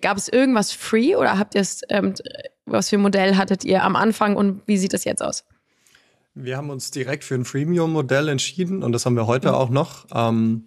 gab 0.02 0.18
es 0.18 0.28
irgendwas 0.28 0.72
free 0.72 1.16
oder 1.16 1.38
habt 1.38 1.54
ihr 1.54 1.62
es, 1.62 1.82
ähm, 1.90 2.16
was 2.66 2.90
für 2.90 2.98
ein 2.98 3.02
Modell 3.02 3.36
hattet 3.36 3.64
ihr 3.64 3.84
am 3.84 3.96
Anfang 3.96 4.36
und 4.36 4.62
wie 4.66 4.78
sieht 4.78 4.94
das 4.94 5.04
jetzt 5.04 5.22
aus? 5.22 5.46
Wir 6.36 6.58
haben 6.58 6.72
uns 6.72 6.90
direkt 6.90 7.24
für 7.24 7.36
ein 7.36 7.46
Freemium-Modell 7.46 8.28
entschieden 8.28 8.82
und 8.82 8.92
das 8.92 9.06
haben 9.06 9.16
wir 9.16 9.28
heute 9.28 9.56
auch 9.56 9.70
noch. 9.70 10.08
Ähm, 10.16 10.66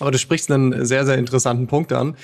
aber 0.00 0.10
du 0.10 0.18
sprichst 0.18 0.50
einen 0.50 0.84
sehr, 0.84 1.04
sehr 1.06 1.18
interessanten 1.18 1.66
Punkt 1.66 1.92
an. 1.92 2.16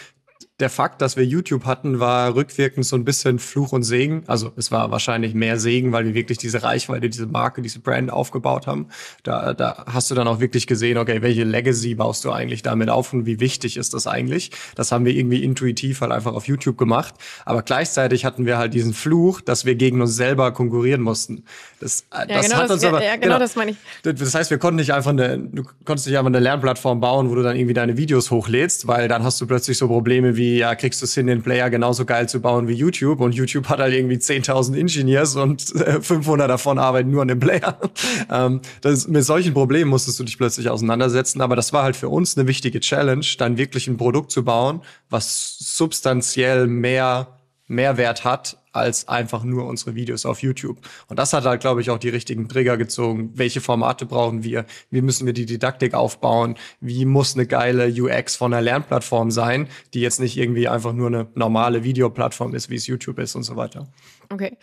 Der 0.60 0.68
Fakt, 0.70 1.00
dass 1.00 1.16
wir 1.16 1.24
YouTube 1.24 1.64
hatten, 1.64 2.00
war 2.00 2.34
rückwirkend 2.34 2.84
so 2.84 2.94
ein 2.94 3.04
bisschen 3.04 3.38
Fluch 3.38 3.72
und 3.72 3.82
Segen. 3.82 4.24
Also 4.26 4.52
es 4.56 4.70
war 4.70 4.90
wahrscheinlich 4.90 5.32
mehr 5.34 5.58
Segen, 5.58 5.92
weil 5.92 6.04
wir 6.04 6.14
wirklich 6.14 6.36
diese 6.38 6.62
Reichweite, 6.62 7.08
diese 7.08 7.26
Marke, 7.26 7.62
diese 7.62 7.78
Brand 7.80 8.12
aufgebaut 8.12 8.66
haben. 8.66 8.88
Da, 9.22 9.54
da 9.54 9.84
hast 9.86 10.10
du 10.10 10.14
dann 10.14 10.28
auch 10.28 10.38
wirklich 10.40 10.66
gesehen, 10.66 10.98
okay, 10.98 11.22
welche 11.22 11.44
Legacy 11.44 11.94
baust 11.94 12.24
du 12.26 12.30
eigentlich 12.30 12.60
damit 12.62 12.90
auf 12.90 13.12
und 13.14 13.24
wie 13.24 13.40
wichtig 13.40 13.78
ist 13.78 13.94
das 13.94 14.06
eigentlich? 14.06 14.50
Das 14.74 14.92
haben 14.92 15.04
wir 15.06 15.14
irgendwie 15.14 15.42
intuitiv 15.42 16.02
halt 16.02 16.12
einfach 16.12 16.34
auf 16.34 16.46
YouTube 16.46 16.76
gemacht. 16.76 17.14
Aber 17.46 17.62
gleichzeitig 17.62 18.26
hatten 18.26 18.44
wir 18.44 18.58
halt 18.58 18.74
diesen 18.74 18.92
Fluch, 18.92 19.40
dass 19.40 19.64
wir 19.64 19.76
gegen 19.76 20.02
uns 20.02 20.14
selber 20.14 20.52
konkurrieren 20.52 21.00
mussten. 21.00 21.44
Das, 21.80 22.02
äh, 22.12 22.18
Ja, 22.20 22.26
das 22.26 22.46
genau, 22.46 22.56
hat 22.56 22.64
das- 22.64 22.70
uns 22.72 22.84
aber, 22.84 23.02
ja, 23.02 23.16
genau 23.16 23.38
das 23.38 23.56
meine 23.56 23.70
ich. 23.70 23.76
das 24.02 24.34
heißt, 24.34 24.50
wir 24.50 24.58
konnten 24.58 24.76
nicht 24.76 24.92
einfach 24.92 25.10
eine, 25.12 25.38
du 25.38 25.62
konntest 25.86 26.06
nicht 26.06 26.18
einfach 26.18 26.26
eine 26.26 26.38
Lernplattform 26.40 27.00
bauen, 27.00 27.30
wo 27.30 27.34
du 27.34 27.42
dann 27.42 27.56
irgendwie 27.56 27.72
deine 27.74 27.96
Videos 27.96 28.30
hochlädst, 28.30 28.86
weil 28.86 29.08
dann 29.08 29.24
hast 29.24 29.40
du 29.40 29.46
plötzlich 29.46 29.78
so 29.78 29.88
Probleme 29.88 30.36
wie, 30.36 30.50
ja, 30.59 30.75
kriegst 30.75 31.00
du 31.00 31.04
es 31.07 31.14
hin, 31.14 31.26
den 31.26 31.42
Player 31.42 31.71
genauso 31.71 32.04
geil 32.04 32.28
zu 32.28 32.40
bauen 32.40 32.69
wie 32.69 32.75
YouTube 32.75 33.21
und 33.21 33.35
YouTube 33.35 33.69
hat 33.69 33.80
halt 33.80 33.95
irgendwie 33.95 34.16
10.000 34.16 34.76
Engineers 34.76 35.37
und 35.37 35.75
äh, 35.76 36.00
500 36.00 36.49
davon 36.49 36.78
arbeiten 36.78 37.11
nur 37.11 37.23
an 37.23 37.28
dem 37.28 37.40
Player. 37.40 37.78
ähm, 38.30 38.61
das, 38.80 39.09
mit 39.09 39.25
solchen 39.25 39.54
Problemen 39.54 39.90
musstest 39.90 40.21
du 40.21 40.25
dich 40.25 40.38
plötzlich 40.38 40.69
auseinandersetzen, 40.69 41.40
aber 41.40 41.57
das 41.57 41.73
war 41.73 41.83
halt 41.83 41.97
für 41.97 42.09
uns 42.09 42.37
eine 42.37 42.47
wichtige 42.47 42.80
Challenge, 42.80 43.26
dann 43.38 43.57
wirklich 43.59 43.88
ein 43.88 43.97
Produkt 43.97 44.30
zu 44.30 44.45
bauen, 44.45 44.83
was 45.09 45.57
substanziell 45.59 46.66
mehr 46.66 47.38
Mehrwert 47.66 48.25
hat 48.25 48.59
als 48.72 49.08
einfach 49.08 49.42
nur 49.44 49.66
unsere 49.66 49.94
Videos 49.94 50.26
auf 50.26 50.42
YouTube. 50.42 50.78
Und 51.08 51.18
das 51.18 51.32
hat 51.32 51.44
halt, 51.44 51.60
glaube 51.60 51.80
ich, 51.80 51.90
auch 51.90 51.98
die 51.98 52.08
richtigen 52.08 52.48
Trigger 52.48 52.76
gezogen. 52.76 53.32
Welche 53.34 53.60
Formate 53.60 54.06
brauchen 54.06 54.44
wir? 54.44 54.66
Wie 54.90 55.02
müssen 55.02 55.26
wir 55.26 55.32
die 55.32 55.46
Didaktik 55.46 55.95
aufbauen? 55.95 56.56
Wie 56.80 57.04
muss 57.04 57.34
eine 57.34 57.47
geile 57.47 57.88
UX 57.88 58.36
von 58.36 58.52
einer 58.52 58.62
Lernplattform 58.62 59.30
sein, 59.30 59.68
die 59.95 60.00
jetzt 60.00 60.21
nicht 60.21 60.36
irgendwie 60.36 60.68
einfach 60.68 60.92
nur 60.92 61.08
eine 61.08 61.28
normale 61.34 61.84
Videoplattform 61.84 62.54
ist, 62.54 62.71
wie 62.71 62.76
es 62.76 62.86
YouTube 62.86 63.18
ist 63.18 63.34
und 63.34 63.42
so 63.42 63.56
weiter. 63.56 63.88
Okay. 64.30 64.56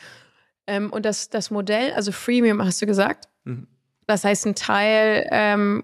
Ähm, 0.68 0.92
und 0.92 1.06
das, 1.06 1.30
das 1.30 1.52
Modell, 1.52 1.94
also 1.94 2.12
Freemium 2.12 2.64
hast 2.64 2.82
du 2.82 2.86
gesagt. 2.86 3.28
Das 4.06 4.24
heißt, 4.24 4.46
ein 4.46 4.56
Teil, 4.56 5.28
ähm, 5.32 5.84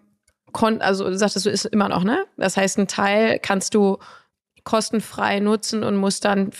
kon 0.51 0.81
also 0.81 1.13
sagtest 1.13 1.45
du, 1.45 1.49
ist 1.49 1.65
immer 1.65 1.89
noch, 1.89 2.03
ne? 2.03 2.25
Das 2.37 2.57
heißt, 2.57 2.77
ein 2.77 2.87
Teil 2.87 3.39
kannst 3.39 3.73
du 3.73 3.97
kostenfrei 4.63 5.39
nutzen 5.39 5.83
und 5.83 5.97
musst 5.97 6.25
dann 6.25 6.51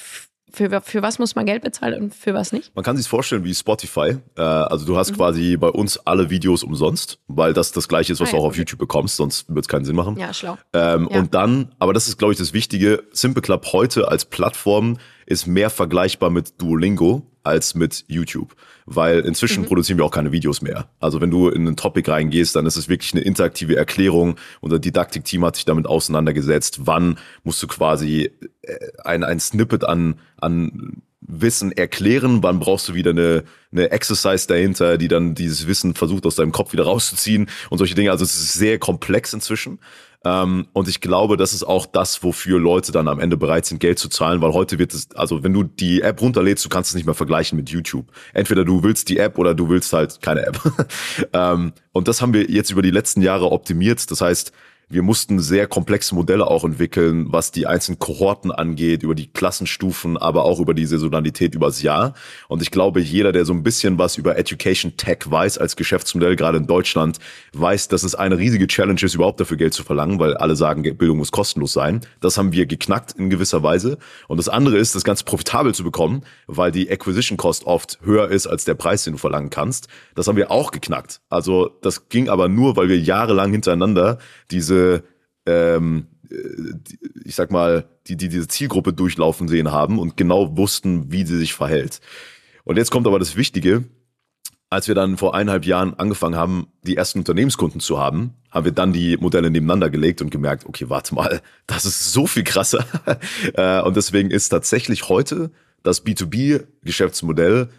für, 0.53 0.81
für 0.81 1.01
was 1.01 1.19
muss 1.19 1.35
man 1.35 1.45
Geld 1.45 1.63
bezahlen 1.63 2.01
und 2.03 2.15
für 2.15 2.33
was 2.33 2.51
nicht? 2.51 2.75
Man 2.75 2.83
kann 2.85 2.95
sich 2.95 3.07
vorstellen 3.07 3.43
wie 3.43 3.53
Spotify. 3.53 4.17
Äh, 4.37 4.41
also 4.41 4.85
du 4.85 4.95
hast 4.95 5.13
quasi 5.15 5.57
bei 5.57 5.69
uns 5.69 5.97
alle 6.05 6.29
Videos 6.29 6.63
umsonst, 6.63 7.19
weil 7.27 7.53
das 7.53 7.71
das 7.71 7.87
gleiche 7.87 8.13
ist, 8.13 8.19
was 8.19 8.29
Ah, 8.29 8.31
du 8.33 8.37
auch 8.37 8.43
auf 8.45 8.51
okay. 8.51 8.59
YouTube 8.59 8.79
bekommst, 8.79 9.15
sonst 9.17 9.47
wird 9.53 9.65
es 9.65 9.67
keinen 9.67 9.85
Sinn 9.85 9.95
machen. 9.95 10.15
Ja, 10.17 10.33
schlau. 10.33 10.57
Ähm, 10.73 11.09
Ja. 11.11 11.19
Und 11.19 11.33
dann, 11.33 11.73
aber 11.79 11.93
das 11.93 12.07
ist, 12.07 12.17
glaube 12.17 12.33
ich, 12.33 12.39
das 12.39 12.53
Wichtige, 12.53 13.03
Simple 13.11 13.41
Club 13.41 13.65
heute 13.73 14.07
als 14.07 14.25
Plattform 14.25 14.97
ist 15.25 15.47
mehr 15.47 15.69
vergleichbar 15.69 16.29
mit 16.29 16.62
Duolingo 16.62 17.23
als 17.43 17.75
mit 17.75 18.05
YouTube. 18.07 18.55
Weil 18.86 19.19
inzwischen 19.21 19.65
produzieren 19.65 19.97
wir 19.97 20.05
auch 20.05 20.12
keine 20.12 20.31
Videos 20.31 20.62
mehr. 20.62 20.89
Also 20.99 21.21
wenn 21.21 21.31
du 21.31 21.49
in 21.49 21.67
ein 21.67 21.75
Topic 21.75 22.09
reingehst, 22.09 22.55
dann 22.55 22.65
ist 22.65 22.75
es 22.75 22.89
wirklich 22.89 23.13
eine 23.13 23.23
interaktive 23.23 23.75
Erklärung. 23.75 24.36
Unser 24.62 24.79
Didaktikteam 24.79 25.45
hat 25.45 25.55
sich 25.55 25.65
damit 25.65 25.86
auseinandergesetzt. 25.86 26.81
Wann 26.86 27.17
musst 27.43 27.62
du 27.63 27.67
quasi 27.67 28.31
äh, 28.62 28.75
ein, 29.03 29.23
ein 29.23 29.39
Snippet 29.39 29.83
an, 29.83 30.15
an 30.38 31.01
Wissen 31.25 31.71
erklären, 31.71 32.43
wann 32.43 32.59
brauchst 32.59 32.89
du 32.89 32.93
wieder 32.93 33.12
eine, 33.12 33.43
eine 33.71 33.91
Exercise 33.91 34.47
dahinter, 34.47 34.97
die 34.97 35.07
dann 35.07 35.36
dieses 35.36 35.67
Wissen 35.67 35.95
versucht 35.95 36.25
aus 36.25 36.36
deinem 36.36 36.51
Kopf 36.51 36.73
wieder 36.73 36.83
rauszuziehen 36.83 37.49
und 37.69 37.77
solche 37.77 37.95
Dinge. 37.95 38.12
Also 38.12 38.25
es 38.25 38.36
ist 38.36 38.53
sehr 38.53 38.77
komplex 38.77 39.33
inzwischen. 39.33 39.79
Ähm, 40.25 40.67
und 40.73 40.88
ich 40.88 41.01
glaube, 41.01 41.38
das 41.38 41.53
ist 41.53 41.63
auch 41.63 41.86
das, 41.86 42.23
wofür 42.23 42.59
Leute 42.59 42.91
dann 42.91 43.07
am 43.07 43.19
Ende 43.19 43.38
bereit 43.38 43.65
sind, 43.65 43.79
Geld 43.79 43.99
zu 43.99 44.09
zahlen, 44.09 44.41
weil 44.41 44.53
heute 44.53 44.79
wird 44.79 44.93
es, 44.93 45.12
also 45.15 45.43
wenn 45.43 45.53
du 45.53 45.63
die 45.63 46.01
App 46.01 46.21
runterlädst, 46.21 46.63
du 46.63 46.69
kannst 46.69 46.91
es 46.91 46.95
nicht 46.95 47.05
mehr 47.05 47.15
vergleichen 47.15 47.57
mit 47.57 47.69
YouTube. 47.69 48.12
Entweder 48.33 48.63
du 48.63 48.83
willst 48.83 49.09
die 49.09 49.17
App 49.17 49.38
oder 49.38 49.53
du 49.53 49.69
willst 49.69 49.91
halt 49.91 50.21
keine 50.21 50.45
App. 50.45 50.59
ähm, 51.33 51.73
und 51.91 52.07
das 52.07 52.21
haben 52.21 52.33
wir 52.33 52.49
jetzt 52.49 52.71
über 52.71 52.81
die 52.81 52.91
letzten 52.91 53.21
Jahre 53.21 53.51
optimiert. 53.51 54.09
Das 54.09 54.21
heißt, 54.21 54.53
wir 54.93 55.01
mussten 55.01 55.39
sehr 55.39 55.65
komplexe 55.65 56.13
Modelle 56.13 56.45
auch 56.45 56.63
entwickeln, 56.63 57.25
was 57.29 57.51
die 57.51 57.65
einzelnen 57.65 57.97
Kohorten 57.97 58.51
angeht, 58.51 59.01
über 59.01 59.15
die 59.15 59.27
Klassenstufen, 59.27 60.17
aber 60.17 60.45
auch 60.45 60.60
über 60.60 60.75
die 60.75 60.86
Saisonalität 60.86 61.56
übers 61.56 61.82
Jahr. 61.82 62.13
Und 62.47 62.62
ich 62.62 62.69
glaube, 62.69 63.01
jeder, 63.01 63.32
der 63.32 63.43
so 63.45 63.53
ein 63.53 63.63
bisschen 63.63 63.97
was 63.97 64.17
über 64.17 64.38
Education 64.38 64.95
Tech 64.95 65.19
weiß 65.25 65.58
als 65.58 65.75
Geschäftsmodell, 65.75 66.36
gerade 66.36 66.60
in 66.60 66.67
Deutschland, 66.67 67.17
weiß, 67.53 67.88
dass 67.88 68.03
es 68.03 68.13
eine 68.13 68.38
riesige 68.38 68.67
Challenge 68.67 69.01
ist, 69.01 69.15
überhaupt 69.15 69.39
dafür 69.39 69.58
Geld 69.58 69.73
zu 69.73 69.84
verlangen, 69.84 70.19
weil 70.19 70.38
alle 70.38 70.56
sagen, 70.56 70.84
Bildung 70.84 71.17
muss 71.17 71.32
kostenlos 71.32 71.73
sein. 71.73 72.01
Das 72.21 72.38
haben 72.38 72.51
wir 72.51 72.67
geknackt 72.67 73.13
in 73.13 73.32
gewisser 73.32 73.63
Weise. 73.63 73.97
Und 74.27 74.38
das 74.38 74.47
andere 74.47 74.77
ist, 74.77 74.93
das 74.93 75.03
Ganze 75.03 75.23
profitabel 75.23 75.73
zu 75.73 75.84
bekommen, 75.84 76.21
weil 76.45 76.71
die 76.71 76.91
Acquisition 76.91 77.38
Cost 77.38 77.65
oft 77.65 77.97
höher 78.03 78.29
ist 78.29 78.45
als 78.45 78.63
der 78.65 78.75
Preis, 78.75 79.03
den 79.03 79.13
du 79.13 79.19
verlangen 79.19 79.49
kannst. 79.49 79.88
Das 80.13 80.27
haben 80.27 80.38
wir 80.38 80.51
auch 80.51 80.69
geknackt. 80.69 81.21
Also 81.29 81.71
das 81.82 82.10
ging 82.10 82.29
aber 82.29 82.47
nur, 82.47 82.75
weil 82.75 82.89
wir 82.89 82.99
jahrelang 82.99 83.51
hintereinander 83.51 84.19
diese 84.51 84.82
ähm, 85.45 86.07
äh, 86.29 86.73
ich 87.25 87.35
sag 87.35 87.51
mal, 87.51 87.85
die, 88.07 88.17
die 88.17 88.29
diese 88.29 88.47
Zielgruppe 88.47 88.93
durchlaufen 88.93 89.47
sehen 89.47 89.71
haben 89.71 89.99
und 89.99 90.17
genau 90.17 90.57
wussten, 90.57 91.11
wie 91.11 91.25
sie 91.25 91.37
sich 91.37 91.53
verhält. 91.53 92.01
Und 92.63 92.77
jetzt 92.77 92.91
kommt 92.91 93.07
aber 93.07 93.19
das 93.19 93.35
Wichtige. 93.35 93.85
Als 94.69 94.87
wir 94.87 94.95
dann 94.95 95.17
vor 95.17 95.35
eineinhalb 95.35 95.65
Jahren 95.65 95.93
angefangen 95.93 96.35
haben, 96.35 96.67
die 96.81 96.97
ersten 96.97 97.19
Unternehmenskunden 97.19 97.79
zu 97.79 97.99
haben, 97.99 98.33
haben 98.49 98.65
wir 98.65 98.71
dann 98.71 98.91
die 98.91 99.17
Modelle 99.17 99.51
nebeneinander 99.51 99.91
gelegt 99.91 100.21
und 100.21 100.31
gemerkt, 100.31 100.65
okay, 100.65 100.89
warte 100.89 101.13
mal, 101.13 101.41
das 101.67 101.85
ist 101.85 102.11
so 102.11 102.27
viel 102.27 102.43
krasser. 102.43 102.85
Äh, 103.53 103.81
und 103.81 103.95
deswegen 103.95 104.31
ist 104.31 104.49
tatsächlich 104.49 105.09
heute 105.09 105.51
das 105.83 106.05
B2B-Geschäftsmodell 106.05 107.69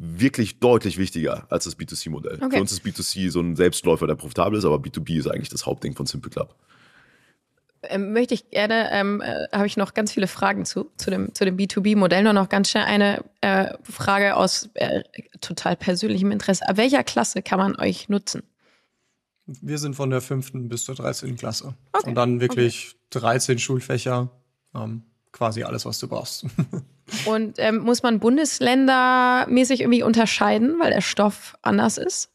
wirklich 0.00 0.60
deutlich 0.60 0.98
wichtiger 0.98 1.46
als 1.50 1.64
das 1.64 1.78
B2C-Modell. 1.78 2.38
Okay. 2.40 2.56
Für 2.56 2.60
uns 2.62 2.72
ist 2.72 2.84
B2C 2.84 3.30
so 3.30 3.40
ein 3.40 3.56
Selbstläufer, 3.56 4.06
der 4.06 4.14
profitabel 4.14 4.58
ist, 4.58 4.64
aber 4.64 4.76
B2B 4.76 5.18
ist 5.18 5.26
eigentlich 5.26 5.48
das 5.48 5.66
Hauptding 5.66 5.94
von 5.94 6.06
Simple 6.06 6.30
Club. 6.30 6.54
Ähm, 7.82 8.12
möchte 8.12 8.34
ich 8.34 8.50
gerne, 8.50 8.90
ähm, 8.92 9.22
äh, 9.22 9.46
habe 9.52 9.66
ich 9.66 9.76
noch 9.76 9.94
ganz 9.94 10.12
viele 10.12 10.26
Fragen 10.26 10.64
zu, 10.64 10.90
zu 10.96 11.10
dem, 11.10 11.34
zu 11.34 11.44
dem 11.44 11.56
B2B-Modell. 11.56 12.22
Nur 12.22 12.34
noch 12.34 12.48
ganz 12.48 12.70
schnell 12.70 12.84
eine 12.84 13.24
äh, 13.40 13.74
Frage 13.82 14.36
aus 14.36 14.68
äh, 14.74 15.02
total 15.40 15.76
persönlichem 15.76 16.30
Interesse. 16.30 16.68
Ab 16.68 16.76
welcher 16.76 17.02
Klasse 17.04 17.42
kann 17.42 17.58
man 17.58 17.76
euch 17.76 18.08
nutzen? 18.08 18.42
Wir 19.46 19.78
sind 19.78 19.96
von 19.96 20.10
der 20.10 20.20
fünften 20.20 20.68
bis 20.68 20.84
zur 20.84 20.94
13. 20.94 21.36
Klasse. 21.36 21.74
Okay. 21.92 22.10
Und 22.10 22.14
dann 22.14 22.40
wirklich 22.40 22.94
okay. 23.12 23.20
13 23.20 23.58
Schulfächer, 23.58 24.30
ähm, 24.74 25.02
quasi 25.32 25.62
alles, 25.62 25.84
was 25.86 25.98
du 25.98 26.08
brauchst. 26.08 26.46
Und 27.24 27.54
ähm, 27.58 27.78
muss 27.78 28.02
man 28.02 28.20
bundesländermäßig 28.20 29.80
irgendwie 29.80 30.02
unterscheiden, 30.02 30.76
weil 30.78 30.90
der 30.90 31.00
Stoff 31.00 31.56
anders 31.62 31.98
ist? 31.98 32.30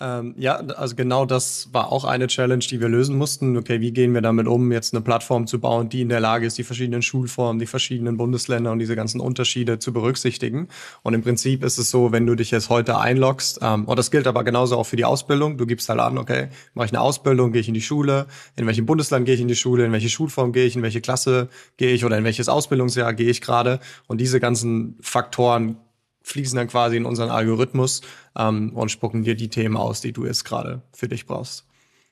Ähm, 0.00 0.34
ja, 0.36 0.56
also 0.56 0.96
genau 0.96 1.24
das 1.24 1.68
war 1.72 1.92
auch 1.92 2.04
eine 2.04 2.26
Challenge, 2.26 2.64
die 2.68 2.80
wir 2.80 2.88
lösen 2.88 3.16
mussten. 3.16 3.56
Okay, 3.56 3.80
wie 3.80 3.92
gehen 3.92 4.12
wir 4.12 4.22
damit 4.22 4.48
um, 4.48 4.72
jetzt 4.72 4.92
eine 4.92 5.02
Plattform 5.02 5.46
zu 5.46 5.60
bauen, 5.60 5.88
die 5.88 6.00
in 6.00 6.08
der 6.08 6.18
Lage 6.18 6.46
ist, 6.46 6.58
die 6.58 6.64
verschiedenen 6.64 7.00
Schulformen, 7.00 7.60
die 7.60 7.66
verschiedenen 7.66 8.16
Bundesländer 8.16 8.72
und 8.72 8.80
diese 8.80 8.96
ganzen 8.96 9.20
Unterschiede 9.20 9.78
zu 9.78 9.92
berücksichtigen. 9.92 10.66
Und 11.02 11.14
im 11.14 11.22
Prinzip 11.22 11.62
ist 11.62 11.78
es 11.78 11.90
so, 11.90 12.10
wenn 12.10 12.26
du 12.26 12.34
dich 12.34 12.50
jetzt 12.50 12.70
heute 12.70 12.98
einloggst, 12.98 13.60
ähm, 13.62 13.84
und 13.84 13.96
das 13.96 14.10
gilt 14.10 14.26
aber 14.26 14.42
genauso 14.42 14.76
auch 14.76 14.84
für 14.84 14.96
die 14.96 15.04
Ausbildung, 15.04 15.58
du 15.58 15.66
gibst 15.66 15.88
halt 15.88 16.00
an, 16.00 16.18
okay, 16.18 16.48
mache 16.74 16.86
ich 16.86 16.92
eine 16.92 17.00
Ausbildung, 17.00 17.52
gehe 17.52 17.60
ich 17.60 17.68
in 17.68 17.74
die 17.74 17.80
Schule, 17.80 18.26
in 18.56 18.66
welchem 18.66 18.86
Bundesland 18.86 19.26
gehe 19.26 19.36
ich 19.36 19.40
in 19.40 19.48
die 19.48 19.54
Schule, 19.54 19.84
in 19.84 19.92
welche 19.92 20.08
Schulform 20.08 20.52
gehe 20.52 20.66
ich, 20.66 20.74
in 20.74 20.82
welche 20.82 21.02
Klasse 21.02 21.48
gehe 21.76 21.92
ich 21.92 22.04
oder 22.04 22.18
in 22.18 22.24
welches 22.24 22.48
Ausbildungsjahr 22.48 23.14
gehe 23.14 23.30
ich 23.30 23.40
gerade. 23.40 23.78
Und 24.08 24.20
diese 24.20 24.40
ganzen 24.40 24.98
Faktoren 25.00 25.76
fließen 26.24 26.56
dann 26.56 26.68
quasi 26.68 26.96
in 26.96 27.06
unseren 27.06 27.30
Algorithmus 27.30 28.00
ähm, 28.36 28.72
und 28.74 28.90
spucken 28.90 29.22
dir 29.22 29.36
die 29.36 29.48
Themen 29.48 29.76
aus, 29.76 30.00
die 30.00 30.12
du 30.12 30.26
jetzt 30.26 30.44
gerade 30.44 30.82
für 30.92 31.06
dich 31.06 31.26
brauchst. 31.26 31.66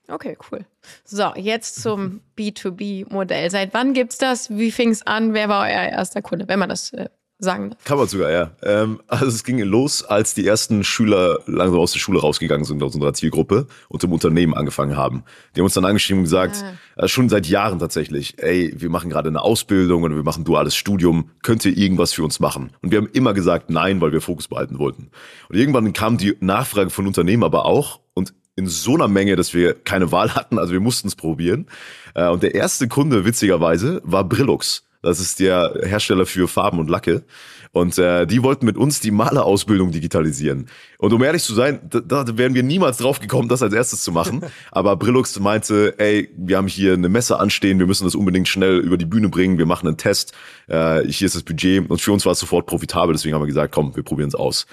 Okay, 0.08 0.36
cool. 0.50 0.64
So, 1.04 1.32
jetzt 1.36 1.80
zum 1.80 2.20
B2B-Modell. 2.36 3.50
Seit 3.50 3.72
wann 3.72 3.94
gibt's 3.94 4.18
das? 4.18 4.50
Wie 4.50 4.70
fing 4.70 4.90
es 4.90 5.06
an? 5.06 5.32
Wer 5.32 5.48
war 5.48 5.64
euer 5.64 5.90
erster 5.90 6.22
Kunde, 6.22 6.48
wenn 6.48 6.58
man 6.58 6.68
das 6.68 6.92
äh, 6.92 7.08
sagen. 7.42 7.74
Kann 7.84 7.98
man 7.98 8.06
sogar, 8.06 8.30
ja. 8.30 8.50
Ähm, 8.62 9.00
also 9.08 9.26
es 9.26 9.42
ging 9.44 9.58
los, 9.58 10.04
als 10.04 10.34
die 10.34 10.46
ersten 10.46 10.84
Schüler 10.84 11.40
langsam 11.46 11.80
aus 11.80 11.92
der 11.92 11.98
Schule 11.98 12.20
rausgegangen 12.20 12.64
sind 12.64 12.82
aus 12.82 12.94
unserer 12.94 13.14
Zielgruppe 13.14 13.66
und 13.88 14.02
im 14.04 14.12
Unternehmen 14.12 14.54
angefangen 14.54 14.96
haben. 14.96 15.24
Die 15.54 15.60
haben 15.60 15.64
uns 15.64 15.74
dann 15.74 15.84
angeschrieben 15.84 16.20
und 16.20 16.24
gesagt, 16.24 16.64
ah. 16.96 17.04
äh, 17.04 17.08
schon 17.08 17.28
seit 17.28 17.46
Jahren 17.46 17.80
tatsächlich, 17.80 18.38
ey, 18.38 18.72
wir 18.76 18.90
machen 18.90 19.10
gerade 19.10 19.28
eine 19.28 19.42
Ausbildung 19.42 20.04
und 20.04 20.14
wir 20.14 20.22
machen 20.22 20.44
duales 20.44 20.76
Studium, 20.76 21.30
könnt 21.42 21.64
ihr 21.64 21.76
irgendwas 21.76 22.12
für 22.12 22.22
uns 22.22 22.38
machen? 22.38 22.70
Und 22.80 22.92
wir 22.92 22.98
haben 22.98 23.08
immer 23.12 23.34
gesagt 23.34 23.70
nein, 23.70 24.00
weil 24.00 24.12
wir 24.12 24.20
Fokus 24.20 24.46
behalten 24.46 24.78
wollten. 24.78 25.10
Und 25.48 25.56
irgendwann 25.56 25.92
kam 25.92 26.18
die 26.18 26.36
Nachfrage 26.40 26.90
von 26.90 27.06
Unternehmen 27.06 27.42
aber 27.42 27.66
auch 27.66 28.00
und 28.14 28.34
in 28.54 28.68
so 28.68 28.94
einer 28.94 29.08
Menge, 29.08 29.34
dass 29.34 29.54
wir 29.54 29.74
keine 29.74 30.12
Wahl 30.12 30.34
hatten, 30.34 30.58
also 30.58 30.72
wir 30.72 30.80
mussten 30.80 31.08
es 31.08 31.16
probieren. 31.16 31.66
Äh, 32.14 32.28
und 32.28 32.42
der 32.42 32.54
erste 32.54 32.86
Kunde, 32.86 33.24
witzigerweise, 33.24 34.00
war 34.04 34.24
Brillux. 34.24 34.84
Das 35.02 35.20
ist 35.20 35.40
der 35.40 35.80
Hersteller 35.82 36.26
für 36.26 36.48
Farben 36.48 36.78
und 36.78 36.88
Lacke. 36.88 37.24
Und 37.72 37.98
äh, 37.98 38.26
die 38.26 38.42
wollten 38.42 38.66
mit 38.66 38.76
uns 38.76 39.00
die 39.00 39.10
Malerausbildung 39.10 39.90
digitalisieren. 39.92 40.68
Und 40.98 41.12
um 41.14 41.22
ehrlich 41.22 41.42
zu 41.42 41.54
sein, 41.54 41.80
da, 41.88 42.00
da 42.00 42.38
wären 42.38 42.54
wir 42.54 42.62
niemals 42.62 42.98
drauf 42.98 43.18
gekommen, 43.18 43.48
das 43.48 43.62
als 43.62 43.72
erstes 43.72 44.04
zu 44.04 44.12
machen. 44.12 44.42
Aber 44.70 44.94
Brillux 44.96 45.40
meinte, 45.40 45.94
ey, 45.98 46.28
wir 46.36 46.58
haben 46.58 46.68
hier 46.68 46.92
eine 46.92 47.08
Messe 47.08 47.38
anstehen, 47.40 47.78
wir 47.78 47.86
müssen 47.86 48.04
das 48.04 48.14
unbedingt 48.14 48.46
schnell 48.46 48.78
über 48.78 48.98
die 48.98 49.06
Bühne 49.06 49.30
bringen, 49.30 49.56
wir 49.56 49.66
machen 49.66 49.88
einen 49.88 49.96
Test, 49.96 50.34
äh, 50.68 51.02
hier 51.08 51.26
ist 51.26 51.34
das 51.34 51.42
Budget. 51.42 51.88
Und 51.88 52.00
für 52.00 52.12
uns 52.12 52.26
war 52.26 52.32
es 52.32 52.38
sofort 52.38 52.66
profitabel, 52.66 53.14
deswegen 53.14 53.34
haben 53.34 53.42
wir 53.42 53.46
gesagt, 53.46 53.74
komm, 53.74 53.96
wir 53.96 54.02
probieren 54.02 54.28
es 54.28 54.34
aus. 54.34 54.66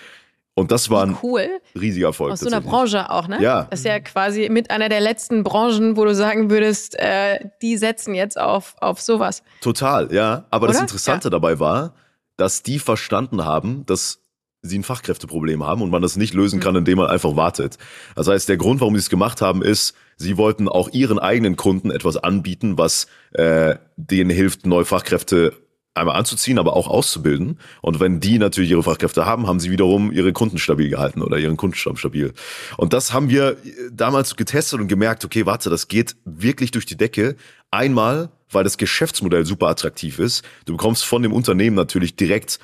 Und 0.59 0.71
das 0.71 0.89
war 0.89 1.05
ein 1.05 1.17
cool. 1.23 1.47
riesiger 1.79 2.07
Erfolg. 2.07 2.33
Aus 2.33 2.41
so 2.41 2.47
einer 2.47 2.61
Branche 2.61 3.09
auch, 3.09 3.27
ne? 3.27 3.41
Ja. 3.41 3.67
Das 3.69 3.79
ist 3.79 3.85
ja 3.85 3.99
quasi 3.99 4.49
mit 4.49 4.69
einer 4.71 4.89
der 4.89 4.99
letzten 4.99 5.43
Branchen, 5.43 5.95
wo 5.95 6.05
du 6.05 6.13
sagen 6.13 6.49
würdest, 6.49 6.99
äh, 6.99 7.39
die 7.61 7.77
setzen 7.77 8.13
jetzt 8.13 8.39
auf, 8.39 8.75
auf 8.81 8.99
sowas. 8.99 9.43
Total, 9.61 10.13
ja. 10.13 10.45
Aber 10.49 10.65
Oder? 10.65 10.73
das 10.73 10.81
Interessante 10.81 11.27
ja. 11.27 11.29
dabei 11.29 11.59
war, 11.59 11.93
dass 12.37 12.61
die 12.61 12.79
verstanden 12.79 13.45
haben, 13.45 13.85
dass 13.85 14.19
sie 14.61 14.77
ein 14.77 14.83
Fachkräfteproblem 14.83 15.65
haben 15.65 15.81
und 15.81 15.89
man 15.89 16.01
das 16.01 16.17
nicht 16.17 16.33
lösen 16.33 16.59
kann, 16.59 16.73
mhm. 16.73 16.79
indem 16.79 16.97
man 16.97 17.07
einfach 17.07 17.35
wartet. 17.35 17.77
Das 18.15 18.27
heißt, 18.27 18.49
der 18.49 18.57
Grund, 18.57 18.81
warum 18.81 18.95
sie 18.95 18.99
es 18.99 19.09
gemacht 19.09 19.41
haben, 19.41 19.61
ist, 19.61 19.95
sie 20.17 20.37
wollten 20.37 20.67
auch 20.67 20.89
ihren 20.89 21.19
eigenen 21.19 21.55
Kunden 21.55 21.91
etwas 21.91 22.17
anbieten, 22.17 22.77
was 22.77 23.07
äh, 23.31 23.75
denen 23.95 24.29
hilft, 24.29 24.65
neue 24.65 24.85
Fachkräfte 24.85 25.53
einmal 25.93 26.15
anzuziehen, 26.15 26.59
aber 26.59 26.75
auch 26.75 26.87
auszubilden. 26.87 27.59
Und 27.81 27.99
wenn 27.99 28.19
die 28.19 28.37
natürlich 28.39 28.71
ihre 28.71 28.83
Fachkräfte 28.83 29.25
haben, 29.25 29.47
haben 29.47 29.59
sie 29.59 29.71
wiederum 29.71 30.11
ihre 30.11 30.33
Kunden 30.33 30.57
stabil 30.57 30.89
gehalten 30.89 31.21
oder 31.21 31.37
ihren 31.37 31.57
Kundenstamm 31.57 31.97
stabil. 31.97 32.33
Und 32.77 32.93
das 32.93 33.13
haben 33.13 33.29
wir 33.29 33.57
damals 33.91 34.35
getestet 34.35 34.79
und 34.79 34.87
gemerkt, 34.87 35.25
okay, 35.25 35.45
warte, 35.45 35.69
das 35.69 35.87
geht 35.87 36.15
wirklich 36.25 36.71
durch 36.71 36.85
die 36.85 36.97
Decke. 36.97 37.35
Einmal, 37.71 38.29
weil 38.51 38.63
das 38.63 38.77
Geschäftsmodell 38.77 39.45
super 39.45 39.67
attraktiv 39.67 40.19
ist. 40.19 40.43
Du 40.65 40.73
bekommst 40.73 41.05
von 41.05 41.21
dem 41.21 41.33
Unternehmen 41.33 41.75
natürlich 41.75 42.15
direkt 42.15 42.59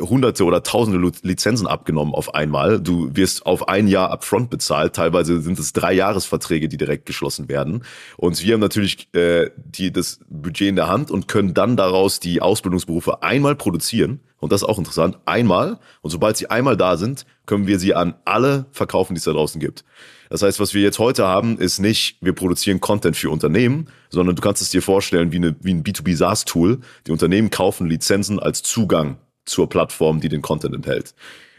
hunderte 0.00 0.44
oder 0.44 0.62
tausende 0.62 1.12
Lizenzen 1.22 1.66
abgenommen 1.66 2.14
auf 2.14 2.34
einmal. 2.34 2.80
Du 2.80 3.14
wirst 3.14 3.46
auf 3.46 3.68
ein 3.68 3.86
Jahr 3.86 4.10
upfront 4.10 4.50
bezahlt. 4.50 4.94
Teilweise 4.96 5.40
sind 5.40 5.58
es 5.58 5.72
drei 5.72 5.92
Jahresverträge, 5.92 6.68
die 6.68 6.76
direkt 6.76 7.06
geschlossen 7.06 7.48
werden. 7.48 7.84
Und 8.16 8.42
wir 8.42 8.54
haben 8.54 8.60
natürlich 8.60 9.14
äh, 9.14 9.50
die, 9.54 9.92
das 9.92 10.20
Budget 10.28 10.68
in 10.68 10.76
der 10.76 10.88
Hand 10.88 11.10
und 11.10 11.28
können 11.28 11.54
dann 11.54 11.76
daraus 11.76 12.18
die 12.18 12.42
Ausbildungsberufe 12.42 13.22
einmal 13.22 13.54
produzieren. 13.54 14.20
Und 14.38 14.52
das 14.52 14.62
ist 14.62 14.68
auch 14.68 14.78
interessant. 14.78 15.18
Einmal. 15.24 15.78
Und 16.02 16.10
sobald 16.10 16.36
sie 16.36 16.50
einmal 16.50 16.76
da 16.76 16.96
sind, 16.96 17.24
können 17.46 17.66
wir 17.66 17.78
sie 17.78 17.94
an 17.94 18.14
alle 18.24 18.66
verkaufen, 18.72 19.14
die 19.14 19.18
es 19.18 19.24
da 19.24 19.32
draußen 19.32 19.60
gibt. 19.60 19.84
Das 20.30 20.42
heißt, 20.42 20.58
was 20.58 20.74
wir 20.74 20.82
jetzt 20.82 20.98
heute 20.98 21.24
haben, 21.26 21.56
ist 21.58 21.78
nicht, 21.78 22.18
wir 22.20 22.32
produzieren 22.32 22.80
Content 22.80 23.16
für 23.16 23.30
Unternehmen, 23.30 23.88
sondern 24.10 24.34
du 24.34 24.42
kannst 24.42 24.60
es 24.60 24.70
dir 24.70 24.82
vorstellen 24.82 25.30
wie, 25.30 25.36
eine, 25.36 25.54
wie 25.60 25.72
ein 25.72 25.84
B2B 25.84 26.16
SaaS-Tool. 26.16 26.80
Die 27.06 27.12
Unternehmen 27.12 27.50
kaufen 27.50 27.86
Lizenzen 27.86 28.40
als 28.40 28.64
Zugang 28.64 29.18
zur 29.46 29.68
Plattform, 29.68 30.20
die 30.20 30.28
den 30.28 30.42
Content 30.42 30.74
enthält. 30.74 31.14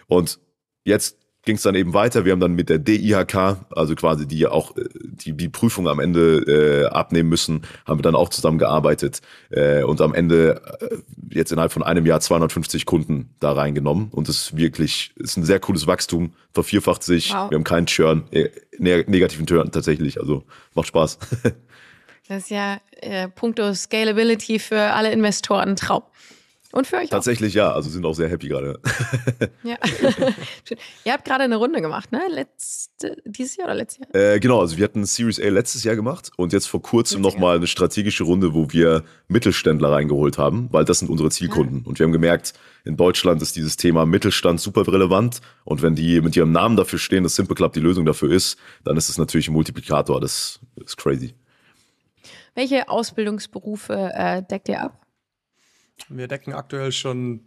Und 0.07 0.39
jetzt 0.83 1.17
ging 1.47 1.55
es 1.55 1.63
dann 1.63 1.75
eben 1.75 1.93
weiter. 1.93 2.25
Wir 2.25 2.33
haben 2.33 2.39
dann 2.39 2.53
mit 2.53 2.69
der 2.69 2.77
DIHK, 2.77 3.57
also 3.71 3.95
quasi 3.95 4.27
die 4.27 4.45
auch 4.45 4.75
äh, 4.77 4.83
die, 4.93 5.33
die 5.33 5.49
Prüfung 5.49 5.87
am 5.87 5.99
Ende 5.99 6.43
äh, 6.45 6.85
abnehmen 6.85 7.29
müssen, 7.29 7.61
haben 7.85 7.97
wir 7.97 8.03
dann 8.03 8.15
auch 8.15 8.29
zusammengearbeitet 8.29 9.21
äh, 9.49 9.81
und 9.81 10.01
am 10.01 10.13
Ende 10.13 10.61
äh, 10.81 10.97
jetzt 11.31 11.51
innerhalb 11.51 11.71
von 11.71 11.83
einem 11.83 12.05
Jahr 12.05 12.19
250 12.19 12.85
Kunden 12.85 13.33
da 13.39 13.53
reingenommen. 13.53 14.09
Und 14.11 14.27
das 14.27 14.35
ist 14.35 14.57
wirklich, 14.57 15.13
ist 15.15 15.37
ein 15.37 15.45
sehr 15.45 15.59
cooles 15.59 15.87
Wachstum, 15.87 16.33
vervierfacht 16.53 17.01
sich. 17.01 17.33
Wow. 17.33 17.49
Wir 17.49 17.55
haben 17.55 17.63
keinen 17.63 17.87
Churn, 17.87 18.25
äh, 18.31 18.49
ne 18.77 19.05
negativen 19.07 19.47
Churn 19.47 19.71
tatsächlich. 19.71 20.19
Also 20.19 20.43
macht 20.75 20.87
Spaß. 20.87 21.17
das 22.27 22.43
ist 22.43 22.49
ja 22.49 22.79
äh, 22.97 23.29
puncto 23.29 23.73
Scalability 23.73 24.59
für 24.59 24.81
alle 24.81 25.11
Investoren 25.11 25.77
Traum. 25.77 26.03
Und 26.73 26.85
für 26.85 26.97
euch 26.97 27.09
Tatsächlich 27.09 27.53
auch. 27.53 27.63
ja, 27.63 27.71
also 27.71 27.89
sind 27.89 28.05
auch 28.05 28.13
sehr 28.13 28.27
happy 28.27 28.49
gerade. 28.49 28.79
ja. 29.63 29.77
Ihr 31.05 31.13
habt 31.13 31.23
gerade 31.23 31.45
eine 31.45 31.55
Runde 31.55 31.81
gemacht, 31.81 32.11
ne? 32.11 32.21
Letzte, 32.29 33.15
dieses 33.25 33.55
Jahr 33.55 33.67
oder 33.67 33.75
letztes 33.75 33.99
Jahr? 33.99 34.33
Äh, 34.33 34.39
genau, 34.39 34.59
also 34.59 34.77
wir 34.77 34.83
hatten 34.83 35.05
Series 35.05 35.39
A 35.39 35.47
letztes 35.47 35.85
Jahr 35.85 35.95
gemacht 35.95 36.31
und 36.35 36.51
jetzt 36.51 36.67
vor 36.67 36.81
kurzem 36.81 37.21
nochmal 37.21 37.55
eine 37.55 37.67
strategische 37.67 38.25
Runde, 38.25 38.53
wo 38.53 38.71
wir 38.71 39.03
Mittelständler 39.29 39.91
reingeholt 39.91 40.37
haben, 40.37 40.67
weil 40.71 40.83
das 40.83 40.99
sind 40.99 41.09
unsere 41.09 41.29
Zielkunden. 41.29 41.79
Ja. 41.79 41.87
Und 41.87 41.99
wir 41.99 42.03
haben 42.03 42.11
gemerkt, 42.11 42.53
in 42.83 42.97
Deutschland 42.97 43.41
ist 43.41 43.55
dieses 43.55 43.77
Thema 43.77 44.05
Mittelstand 44.05 44.59
super 44.59 44.85
relevant 44.87 45.39
und 45.63 45.81
wenn 45.81 45.95
die 45.95 46.19
mit 46.19 46.35
ihrem 46.35 46.51
Namen 46.51 46.75
dafür 46.75 46.99
stehen, 46.99 47.23
dass 47.23 47.35
Simple 47.35 47.55
Club 47.55 47.73
die 47.73 47.79
Lösung 47.79 48.05
dafür 48.05 48.31
ist, 48.31 48.57
dann 48.83 48.97
ist 48.97 49.07
es 49.07 49.17
natürlich 49.17 49.47
ein 49.47 49.53
Multiplikator. 49.53 50.19
Das 50.19 50.59
ist 50.83 50.97
crazy. 50.97 51.33
Welche 52.55 52.89
Ausbildungsberufe 52.89 54.11
äh, 54.13 54.43
deckt 54.43 54.67
ihr 54.67 54.81
ab? 54.81 55.06
Wir 56.09 56.27
decken 56.27 56.53
aktuell 56.53 56.91
schon 56.91 57.41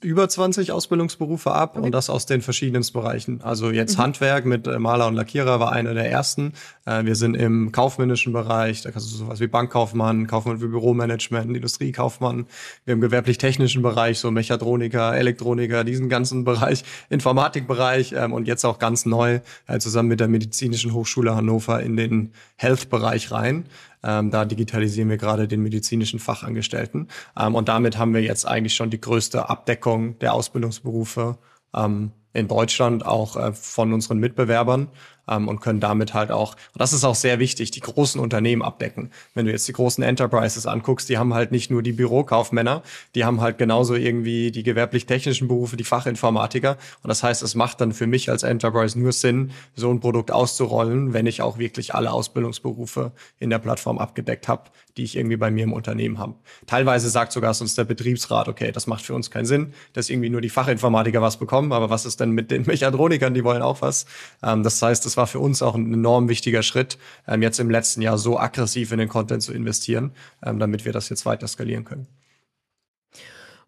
über 0.00 0.28
20 0.28 0.72
Ausbildungsberufe 0.72 1.52
ab 1.52 1.76
okay. 1.76 1.84
und 1.84 1.92
das 1.92 2.08
aus 2.08 2.24
den 2.24 2.40
verschiedensten 2.40 2.98
Bereichen. 2.98 3.42
Also 3.42 3.70
jetzt 3.70 3.98
mhm. 3.98 4.02
Handwerk 4.02 4.46
mit 4.46 4.66
äh, 4.66 4.78
Maler 4.78 5.08
und 5.08 5.14
Lackierer 5.14 5.60
war 5.60 5.72
einer 5.72 5.92
der 5.92 6.10
ersten. 6.10 6.52
Äh, 6.86 7.04
wir 7.04 7.14
sind 7.14 7.34
im 7.34 7.72
kaufmännischen 7.72 8.32
Bereich, 8.32 8.80
da 8.82 8.90
kannst 8.90 9.12
du 9.12 9.16
sowas 9.16 9.40
wie 9.40 9.48
Bankkaufmann, 9.48 10.26
Kaufmann 10.28 10.60
für 10.60 10.68
Büromanagement, 10.68 11.54
Industriekaufmann. 11.54 12.46
Wir 12.84 12.92
haben 12.92 13.00
gewerblich-technischen 13.00 13.82
Bereich, 13.82 14.18
so 14.18 14.30
Mechatroniker, 14.30 15.14
Elektroniker, 15.14 15.84
diesen 15.84 16.08
ganzen 16.08 16.44
Bereich, 16.44 16.84
Informatikbereich 17.10 18.12
ähm, 18.12 18.32
und 18.32 18.46
jetzt 18.46 18.64
auch 18.64 18.78
ganz 18.78 19.04
neu 19.04 19.40
äh, 19.66 19.78
zusammen 19.78 20.08
mit 20.08 20.20
der 20.20 20.28
Medizinischen 20.28 20.94
Hochschule 20.94 21.34
Hannover 21.34 21.82
in 21.82 21.96
den 21.96 22.32
Health-Bereich 22.56 23.30
rein. 23.32 23.66
Ähm, 24.06 24.30
da 24.30 24.44
digitalisieren 24.44 25.10
wir 25.10 25.16
gerade 25.16 25.48
den 25.48 25.62
medizinischen 25.62 26.20
Fachangestellten. 26.20 27.08
Ähm, 27.36 27.56
und 27.56 27.68
damit 27.68 27.98
haben 27.98 28.14
wir 28.14 28.22
jetzt 28.22 28.46
eigentlich 28.46 28.74
schon 28.74 28.90
die 28.90 29.00
größte 29.00 29.50
Abdeckung 29.50 30.16
der 30.20 30.32
Ausbildungsberufe 30.32 31.38
ähm, 31.74 32.12
in 32.36 32.48
Deutschland 32.48 33.04
auch 33.04 33.36
äh, 33.36 33.52
von 33.52 33.92
unseren 33.92 34.18
Mitbewerbern 34.18 34.88
ähm, 35.28 35.48
und 35.48 35.60
können 35.60 35.80
damit 35.80 36.14
halt 36.14 36.30
auch, 36.30 36.52
und 36.52 36.80
das 36.80 36.92
ist 36.92 37.04
auch 37.04 37.14
sehr 37.14 37.38
wichtig, 37.38 37.70
die 37.70 37.80
großen 37.80 38.20
Unternehmen 38.20 38.62
abdecken. 38.62 39.10
Wenn 39.34 39.46
du 39.46 39.52
jetzt 39.52 39.66
die 39.68 39.72
großen 39.72 40.02
Enterprises 40.02 40.66
anguckst, 40.66 41.08
die 41.08 41.18
haben 41.18 41.34
halt 41.34 41.52
nicht 41.52 41.70
nur 41.70 41.82
die 41.82 41.92
Bürokaufmänner, 41.92 42.82
die 43.14 43.24
haben 43.24 43.40
halt 43.40 43.58
genauso 43.58 43.94
irgendwie 43.94 44.50
die 44.50 44.62
gewerblich-technischen 44.62 45.48
Berufe, 45.48 45.76
die 45.76 45.84
Fachinformatiker. 45.84 46.76
Und 47.02 47.08
das 47.08 47.22
heißt, 47.22 47.42
es 47.42 47.54
macht 47.54 47.80
dann 47.80 47.92
für 47.92 48.06
mich 48.06 48.30
als 48.30 48.42
Enterprise 48.42 48.98
nur 48.98 49.12
Sinn, 49.12 49.52
so 49.74 49.90
ein 49.90 50.00
Produkt 50.00 50.30
auszurollen, 50.30 51.12
wenn 51.12 51.26
ich 51.26 51.42
auch 51.42 51.58
wirklich 51.58 51.94
alle 51.94 52.12
Ausbildungsberufe 52.12 53.12
in 53.38 53.50
der 53.50 53.58
Plattform 53.58 53.98
abgedeckt 53.98 54.48
habe, 54.48 54.70
die 54.96 55.04
ich 55.04 55.16
irgendwie 55.16 55.36
bei 55.36 55.50
mir 55.50 55.64
im 55.64 55.72
Unternehmen 55.72 56.18
habe. 56.18 56.34
Teilweise 56.66 57.10
sagt 57.10 57.32
sogar 57.32 57.52
sonst 57.54 57.76
der 57.76 57.84
Betriebsrat, 57.84 58.48
okay, 58.48 58.72
das 58.72 58.86
macht 58.86 59.04
für 59.04 59.14
uns 59.14 59.30
keinen 59.30 59.46
Sinn, 59.46 59.74
dass 59.92 60.10
irgendwie 60.10 60.30
nur 60.30 60.40
die 60.40 60.48
Fachinformatiker 60.48 61.20
was 61.20 61.36
bekommen, 61.36 61.72
aber 61.72 61.90
was 61.90 62.06
ist 62.06 62.20
denn 62.20 62.25
mit 62.32 62.50
den 62.50 62.66
Mechatronikern, 62.66 63.34
die 63.34 63.44
wollen 63.44 63.62
auch 63.62 63.82
was. 63.82 64.06
Ähm, 64.42 64.62
das 64.62 64.80
heißt, 64.80 65.04
das 65.04 65.16
war 65.16 65.26
für 65.26 65.38
uns 65.38 65.62
auch 65.62 65.74
ein 65.74 65.92
enorm 65.92 66.28
wichtiger 66.28 66.62
Schritt, 66.62 66.98
ähm, 67.26 67.42
jetzt 67.42 67.58
im 67.60 67.70
letzten 67.70 68.02
Jahr 68.02 68.18
so 68.18 68.38
aggressiv 68.38 68.92
in 68.92 68.98
den 68.98 69.08
Content 69.08 69.42
zu 69.42 69.52
investieren, 69.52 70.12
ähm, 70.44 70.58
damit 70.58 70.84
wir 70.84 70.92
das 70.92 71.08
jetzt 71.08 71.26
weiter 71.26 71.46
skalieren 71.48 71.84
können. 71.84 72.06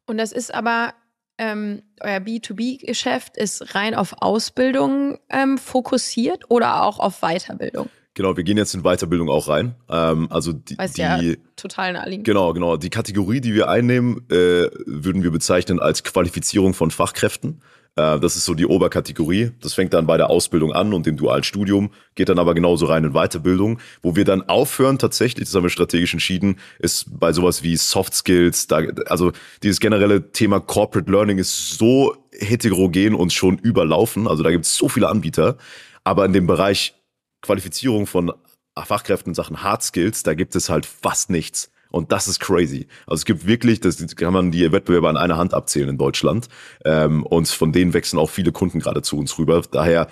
Und 0.07 0.19
das 0.19 0.33
ist 0.33 0.55
aber 0.55 0.95
ähm, 1.39 1.83
euer 2.01 2.19
B2B-Geschäft 2.19 3.37
ist 3.37 3.75
rein 3.75 3.95
auf 3.95 4.15
Ausbildung 4.21 5.19
ähm, 5.31 5.57
fokussiert 5.57 6.51
oder 6.51 6.83
auch 6.83 6.99
auf 6.99 7.21
Weiterbildung? 7.21 7.89
Genau, 8.15 8.37
wir 8.37 8.43
gehen 8.43 8.57
jetzt 8.57 8.75
in 8.75 8.83
Weiterbildung 8.83 9.29
auch 9.29 9.47
rein. 9.47 9.77
Ähm, 9.89 10.27
also 10.31 10.53
die, 10.53 10.77
Weiß 10.77 10.95
die 10.95 11.03
ja 11.03 11.21
total 11.55 11.93
naheliegend. 11.93 12.27
Genau, 12.27 12.53
genau. 12.53 12.77
Die 12.77 12.91
Kategorie, 12.91 13.41
die 13.41 13.55
wir 13.55 13.69
einnehmen, 13.69 14.27
äh, 14.29 14.69
würden 14.87 15.23
wir 15.23 15.31
bezeichnen 15.31 15.79
als 15.79 16.03
Qualifizierung 16.03 16.75
von 16.75 16.91
Fachkräften. 16.91 17.63
Äh, 17.97 18.19
das 18.21 18.37
ist 18.37 18.45
so 18.45 18.55
die 18.55 18.67
Oberkategorie. 18.67 19.53
Das 19.61 19.75
fängt 19.75 19.93
dann 19.93 20.07
bei 20.07 20.17
der 20.17 20.31
Ausbildung 20.31 20.73
an 20.73 20.93
und 20.93 21.07
dem 21.07 21.17
dualen 21.17 21.43
Studium, 21.43 21.91
geht 22.15 22.29
dann 22.29 22.39
aber 22.39 22.55
genauso 22.55 22.87
rein 22.87 23.05
in 23.05 23.13
Weiterbildung. 23.13 23.81
Wo 24.03 24.17
wir 24.17 24.25
dann 24.25 24.43
aufhören, 24.49 24.99
tatsächlich, 24.99 25.47
das 25.49 25.55
haben 25.55 25.65
wir 25.65 25.71
strategisch 25.71 26.13
entschieden, 26.13 26.59
ist 26.79 27.07
bei 27.19 27.33
sowas 27.33 27.63
wie 27.63 27.77
Soft 27.77 28.15
Skills. 28.15 28.67
Da, 28.67 28.83
also 29.07 29.33
dieses 29.63 29.81
generelle 29.81 30.33
Thema 30.33 30.61
Corporate 30.61 31.11
Learning 31.11 31.39
ist 31.39 31.79
so 31.79 32.17
heterogen 32.33 33.15
und 33.15 33.33
schon 33.33 33.59
überlaufen. 33.59 34.29
Also 34.29 34.43
da 34.43 34.51
gibt 34.51 34.65
es 34.65 34.77
so 34.77 34.89
viele 34.89 35.09
Anbieter. 35.09 35.57
Aber 36.05 36.25
in 36.25 36.33
dem 36.33 36.47
Bereich 36.47 36.95
Qualifizierung 37.43 38.07
von 38.07 38.33
Fachkräften 38.77 39.31
in 39.31 39.35
Sachen 39.35 39.63
Hard 39.63 39.83
Skills, 39.83 40.23
da 40.23 40.35
gibt 40.35 40.55
es 40.55 40.69
halt 40.69 40.87
fast 40.87 41.31
nichts. 41.31 41.71
Und 41.91 42.13
das 42.13 42.29
ist 42.29 42.41
crazy. 42.41 42.87
Also 43.07 43.21
es 43.21 43.25
gibt 43.25 43.47
wirklich, 43.47 43.81
das 43.81 44.05
kann 44.17 44.33
man 44.33 44.51
die 44.51 44.71
Wettbewerber 44.71 45.09
an 45.09 45.17
einer 45.17 45.37
Hand 45.37 45.55
abzählen 45.55 45.89
in 45.89 45.99
Deutschland. 45.99 46.49
Ähm, 46.85 47.25
und 47.25 47.49
von 47.49 47.73
denen 47.73 47.95
wechseln 47.95 48.19
auch 48.19 48.31
viele 48.31 48.53
Kunden 48.53 48.81
gerade 48.81 49.03
zu 49.03 49.19
uns 49.19 49.39
rüber. 49.39 49.63
Daher, 49.71 50.09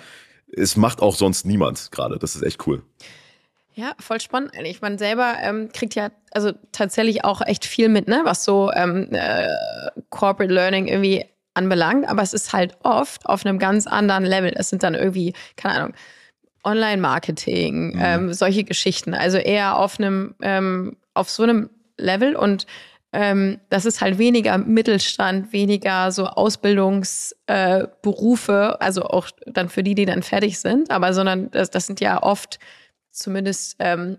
es 0.55 0.77
macht 0.77 1.01
auch 1.01 1.15
sonst 1.15 1.45
niemand 1.45 1.91
gerade. 1.91 2.17
Das 2.17 2.35
ist 2.35 2.41
echt 2.41 2.65
cool. 2.67 2.83
Ja, 3.73 3.93
voll 3.99 4.19
spannend 4.19 4.55
eigentlich. 4.57 4.81
Man 4.81 4.97
selber 4.97 5.35
ähm, 5.39 5.69
kriegt 5.71 5.93
ja 5.93 6.09
also 6.31 6.51
tatsächlich 6.71 7.23
auch 7.23 7.41
echt 7.41 7.63
viel 7.63 7.89
mit, 7.89 8.07
ne, 8.07 8.21
was 8.23 8.43
so 8.43 8.71
ähm, 8.71 9.09
äh, 9.11 9.47
Corporate 10.09 10.51
Learning 10.51 10.87
irgendwie 10.87 11.25
anbelangt. 11.53 12.09
Aber 12.09 12.23
es 12.23 12.33
ist 12.33 12.53
halt 12.53 12.75
oft 12.81 13.27
auf 13.27 13.45
einem 13.45 13.59
ganz 13.59 13.85
anderen 13.85 14.25
Level. 14.25 14.51
Es 14.55 14.69
sind 14.69 14.81
dann 14.81 14.95
irgendwie, 14.95 15.33
keine 15.57 15.75
Ahnung, 15.75 15.93
Online-Marketing, 16.63 17.93
mhm. 17.93 18.01
ähm, 18.01 18.33
solche 18.33 18.63
Geschichten. 18.63 19.13
Also 19.13 19.37
eher 19.37 19.77
auf 19.77 19.99
einem, 19.99 20.35
ähm, 20.41 20.97
auf 21.17 21.29
so 21.29 21.43
einem 21.43 21.69
Level 21.97 22.35
und 22.35 22.65
ähm, 23.13 23.59
das 23.69 23.85
ist 23.85 24.01
halt 24.01 24.17
weniger 24.17 24.57
Mittelstand, 24.57 25.53
weniger 25.53 26.11
so 26.11 26.25
Ausbildungsberufe, 26.25 28.51
äh, 28.51 28.83
also 28.83 29.03
auch 29.03 29.29
dann 29.45 29.69
für 29.69 29.81
die, 29.81 29.95
die 29.95 30.05
dann 30.05 30.23
fertig 30.23 30.59
sind, 30.59 30.91
aber 30.91 31.13
sondern 31.13 31.49
das, 31.51 31.71
das 31.71 31.87
sind 31.87 32.01
ja 32.01 32.21
oft 32.21 32.59
zumindest, 33.11 33.77
ähm, 33.79 34.17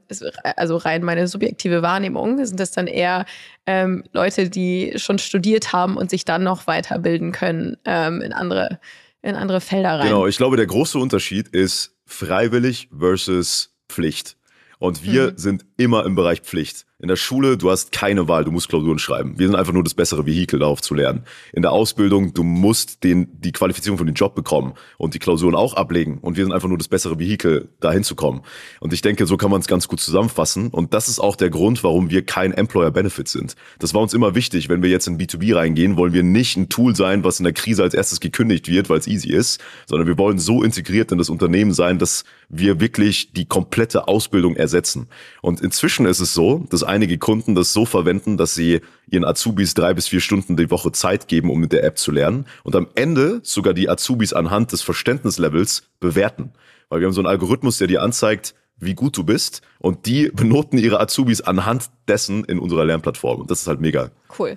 also 0.56 0.76
rein 0.76 1.04
meine 1.04 1.28
subjektive 1.28 1.82
Wahrnehmung, 1.82 2.44
sind 2.44 2.58
das 2.58 2.72
dann 2.72 2.86
eher 2.86 3.26
ähm, 3.66 4.04
Leute, 4.12 4.50
die 4.50 4.94
schon 4.96 5.18
studiert 5.18 5.72
haben 5.72 5.96
und 5.96 6.10
sich 6.10 6.24
dann 6.24 6.42
noch 6.42 6.66
weiterbilden 6.66 7.32
können 7.32 7.76
ähm, 7.84 8.22
in 8.22 8.32
andere 8.32 8.80
in 9.20 9.34
andere 9.34 9.60
Felder 9.60 9.98
rein. 9.98 10.06
Genau, 10.06 10.26
ich 10.26 10.36
glaube, 10.36 10.56
der 10.56 10.66
große 10.66 10.98
Unterschied 10.98 11.48
ist 11.48 11.96
freiwillig 12.06 12.88
versus 12.96 13.74
Pflicht. 13.88 14.36
Und 14.78 15.02
wir 15.02 15.32
mhm. 15.32 15.38
sind 15.38 15.66
immer 15.78 16.04
im 16.04 16.14
Bereich 16.14 16.40
Pflicht. 16.40 16.84
In 17.00 17.06
der 17.06 17.14
Schule, 17.14 17.56
du 17.56 17.70
hast 17.70 17.92
keine 17.92 18.26
Wahl, 18.26 18.42
du 18.42 18.50
musst 18.50 18.68
Klausuren 18.68 18.98
schreiben. 18.98 19.38
Wir 19.38 19.46
sind 19.46 19.54
einfach 19.54 19.72
nur 19.72 19.84
das 19.84 19.94
bessere 19.94 20.26
Vehikel, 20.26 20.58
darauf 20.58 20.82
zu 20.82 20.94
lernen. 20.94 21.22
In 21.52 21.62
der 21.62 21.70
Ausbildung, 21.70 22.34
du 22.34 22.42
musst 22.42 23.04
den, 23.04 23.28
die 23.40 23.52
Qualifizierung 23.52 23.98
für 23.98 24.04
den 24.04 24.16
Job 24.16 24.34
bekommen 24.34 24.74
und 24.96 25.14
die 25.14 25.20
Klausuren 25.20 25.54
auch 25.54 25.74
ablegen. 25.74 26.18
Und 26.18 26.36
wir 26.36 26.44
sind 26.44 26.52
einfach 26.52 26.68
nur 26.68 26.76
das 26.76 26.88
bessere 26.88 27.20
Vehikel, 27.20 27.68
dahin 27.78 28.02
zu 28.02 28.16
kommen. 28.16 28.40
Und 28.80 28.92
ich 28.92 29.00
denke, 29.00 29.26
so 29.26 29.36
kann 29.36 29.52
man 29.52 29.60
es 29.60 29.68
ganz 29.68 29.86
gut 29.86 30.00
zusammenfassen. 30.00 30.70
Und 30.70 30.92
das 30.92 31.06
ist 31.06 31.20
auch 31.20 31.36
der 31.36 31.50
Grund, 31.50 31.84
warum 31.84 32.10
wir 32.10 32.26
kein 32.26 32.52
Employer 32.52 32.90
Benefit 32.90 33.28
sind. 33.28 33.54
Das 33.78 33.94
war 33.94 34.02
uns 34.02 34.12
immer 34.12 34.34
wichtig. 34.34 34.68
Wenn 34.68 34.82
wir 34.82 34.90
jetzt 34.90 35.06
in 35.06 35.18
B2B 35.18 35.54
reingehen, 35.54 35.96
wollen 35.96 36.12
wir 36.12 36.24
nicht 36.24 36.56
ein 36.56 36.68
Tool 36.68 36.96
sein, 36.96 37.22
was 37.22 37.38
in 37.38 37.44
der 37.44 37.52
Krise 37.52 37.84
als 37.84 37.94
erstes 37.94 38.18
gekündigt 38.18 38.66
wird, 38.66 38.90
weil 38.90 38.98
es 38.98 39.06
easy 39.06 39.28
ist, 39.28 39.60
sondern 39.86 40.08
wir 40.08 40.18
wollen 40.18 40.40
so 40.40 40.64
integriert 40.64 41.12
in 41.12 41.18
das 41.18 41.30
Unternehmen 41.30 41.72
sein, 41.72 42.00
dass 42.00 42.24
wir 42.48 42.80
wirklich 42.80 43.32
die 43.34 43.46
komplette 43.46 44.08
Ausbildung 44.08 44.56
ersetzen. 44.56 45.06
Und 45.42 45.60
inzwischen 45.68 46.06
ist 46.06 46.20
es 46.20 46.32
so, 46.32 46.64
dass 46.70 46.82
einige 46.82 47.18
Kunden 47.18 47.54
das 47.54 47.74
so 47.74 47.84
verwenden, 47.84 48.38
dass 48.38 48.54
sie 48.54 48.80
ihren 49.10 49.26
Azubis 49.26 49.74
drei 49.74 49.92
bis 49.92 50.08
vier 50.08 50.20
Stunden 50.20 50.56
die 50.56 50.70
Woche 50.70 50.92
Zeit 50.92 51.28
geben, 51.28 51.50
um 51.50 51.60
mit 51.60 51.72
der 51.72 51.84
App 51.84 51.98
zu 51.98 52.10
lernen 52.10 52.46
und 52.64 52.74
am 52.74 52.88
Ende 52.94 53.40
sogar 53.42 53.74
die 53.74 53.90
Azubis 53.90 54.32
anhand 54.32 54.72
des 54.72 54.80
Verständnislevels 54.80 55.82
bewerten. 56.00 56.52
Weil 56.88 57.00
wir 57.00 57.06
haben 57.06 57.12
so 57.12 57.20
einen 57.20 57.28
Algorithmus, 57.28 57.76
der 57.76 57.86
dir 57.86 58.02
anzeigt, 58.02 58.54
wie 58.78 58.94
gut 58.94 59.14
du 59.18 59.24
bist 59.24 59.60
und 59.78 60.06
die 60.06 60.30
benoten 60.30 60.78
ihre 60.78 61.00
Azubis 61.00 61.42
anhand 61.42 61.90
dessen 62.06 62.44
in 62.46 62.58
unserer 62.58 62.86
Lernplattform 62.86 63.42
und 63.42 63.50
das 63.50 63.60
ist 63.60 63.66
halt 63.66 63.82
mega. 63.82 64.10
Cool. 64.38 64.56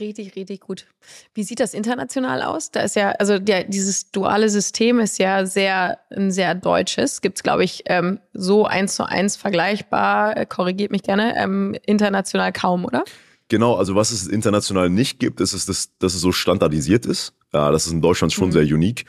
Richtig, 0.00 0.34
richtig 0.36 0.60
gut. 0.60 0.86
Wie 1.34 1.42
sieht 1.42 1.60
das 1.60 1.74
international 1.74 2.42
aus? 2.42 2.70
Da 2.70 2.80
ist 2.80 2.96
ja, 2.96 3.10
also 3.12 3.38
der, 3.38 3.64
dieses 3.64 4.10
duale 4.10 4.48
System 4.48 4.98
ist 4.98 5.18
ja 5.18 5.46
sehr, 5.46 5.98
ein 6.10 6.30
sehr 6.30 6.54
deutsches. 6.54 7.20
Gibt 7.20 7.38
es, 7.38 7.42
glaube 7.42 7.64
ich, 7.64 7.82
ähm, 7.86 8.18
so 8.32 8.64
eins 8.64 8.96
zu 8.96 9.06
eins 9.06 9.36
vergleichbar, 9.36 10.36
äh, 10.36 10.46
korrigiert 10.46 10.90
mich 10.90 11.02
gerne, 11.02 11.36
ähm, 11.36 11.76
international 11.86 12.52
kaum, 12.52 12.84
oder? 12.84 13.04
Genau, 13.48 13.74
also 13.74 13.94
was 13.94 14.10
es 14.10 14.26
international 14.26 14.88
nicht 14.88 15.20
gibt, 15.20 15.40
ist, 15.40 15.52
ist 15.52 15.68
dass, 15.68 15.96
dass 15.98 16.14
es 16.14 16.20
so 16.20 16.32
standardisiert 16.32 17.06
ist. 17.06 17.34
Ja, 17.52 17.70
das 17.70 17.86
ist 17.86 17.92
in 17.92 18.00
Deutschland 18.00 18.32
schon 18.32 18.48
mhm. 18.48 18.52
sehr 18.52 18.62
unique. 18.62 19.04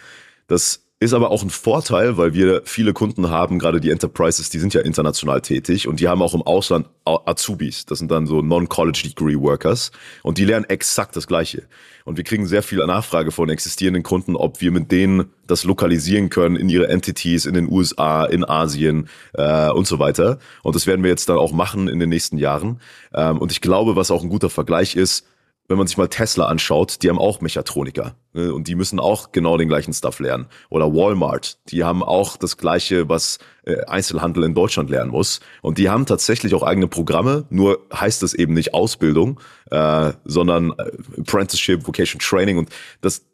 Das 0.48 0.85
ist 1.05 1.13
aber 1.13 1.31
auch 1.31 1.43
ein 1.43 1.49
Vorteil, 1.49 2.17
weil 2.17 2.33
wir 2.33 2.61
viele 2.65 2.93
Kunden 2.93 3.29
haben, 3.29 3.59
gerade 3.59 3.79
die 3.79 3.91
Enterprises, 3.91 4.49
die 4.49 4.59
sind 4.59 4.73
ja 4.73 4.81
international 4.81 5.41
tätig 5.41 5.87
und 5.87 5.99
die 5.99 6.07
haben 6.07 6.21
auch 6.21 6.33
im 6.33 6.41
Ausland 6.41 6.87
Azubis. 7.05 7.85
Das 7.85 7.99
sind 7.99 8.11
dann 8.11 8.27
so 8.27 8.41
Non-College-Degree-Workers 8.41 9.91
und 10.23 10.37
die 10.37 10.45
lernen 10.45 10.65
exakt 10.65 11.15
das 11.15 11.27
Gleiche. 11.27 11.63
Und 12.03 12.17
wir 12.17 12.23
kriegen 12.23 12.45
sehr 12.45 12.61
viel 12.61 12.85
Nachfrage 12.85 13.31
von 13.31 13.49
existierenden 13.49 14.03
Kunden, 14.03 14.35
ob 14.35 14.61
wir 14.61 14.71
mit 14.71 14.91
denen 14.91 15.25
das 15.47 15.63
lokalisieren 15.63 16.29
können 16.29 16.55
in 16.55 16.69
ihre 16.69 16.87
Entities 16.87 17.45
in 17.45 17.53
den 17.53 17.71
USA, 17.71 18.25
in 18.25 18.43
Asien 18.43 19.07
äh, 19.33 19.69
und 19.69 19.87
so 19.87 19.97
weiter. 19.99 20.39
Und 20.63 20.75
das 20.75 20.85
werden 20.87 21.03
wir 21.03 21.09
jetzt 21.09 21.29
dann 21.29 21.37
auch 21.37 21.51
machen 21.51 21.87
in 21.87 21.99
den 21.99 22.09
nächsten 22.09 22.37
Jahren. 22.37 22.79
Ähm, 23.13 23.37
und 23.37 23.51
ich 23.51 23.61
glaube, 23.61 23.95
was 23.95 24.11
auch 24.11 24.23
ein 24.23 24.29
guter 24.29 24.49
Vergleich 24.49 24.95
ist, 24.95 25.25
wenn 25.67 25.78
man 25.78 25.88
sich 25.88 25.97
mal 25.97 26.08
Tesla 26.08 26.47
anschaut, 26.47 27.01
die 27.01 27.10
haben 27.10 27.17
auch 27.17 27.41
Mechatroniker 27.41 28.15
ne? 28.34 28.54
und 28.54 28.67
die 28.67 28.75
müssen 28.75 28.99
auch 28.99 29.32
genau 29.32 29.58
den 29.58 29.67
gleichen 29.67 29.93
Stuff 29.93 30.19
lernen. 30.19 30.47
Oder 30.69 30.93
Walmart, 30.93 31.58
die 31.69 31.84
haben 31.84 32.04
auch 32.04 32.38
das 32.38 32.58
gleiche, 32.58 33.10
was 33.10 33.39
äh, 33.63 33.84
Einzelhandel 33.86 34.43
in 34.43 34.54
Deutschland 34.54 34.89
lernen 34.89 35.12
muss. 35.12 35.39
Und 35.62 35.78
die 35.78 35.89
haben 35.89 36.06
tatsächlich 36.06 36.54
auch 36.54 36.63
eigene 36.63 36.88
Programme, 36.88 37.45
nur 37.49 37.80
heißt 37.93 38.21
es 38.23 38.34
eben 38.34 38.54
nicht 38.54 38.73
Ausbildung, 38.73 39.39
äh, 39.71 40.13
sondern 40.23 40.73
äh, 40.78 40.91
Apprenticeship, 41.19 41.88
Vocation 41.88 42.19
Training 42.19 42.58
und 42.58 42.69
das 43.01 43.25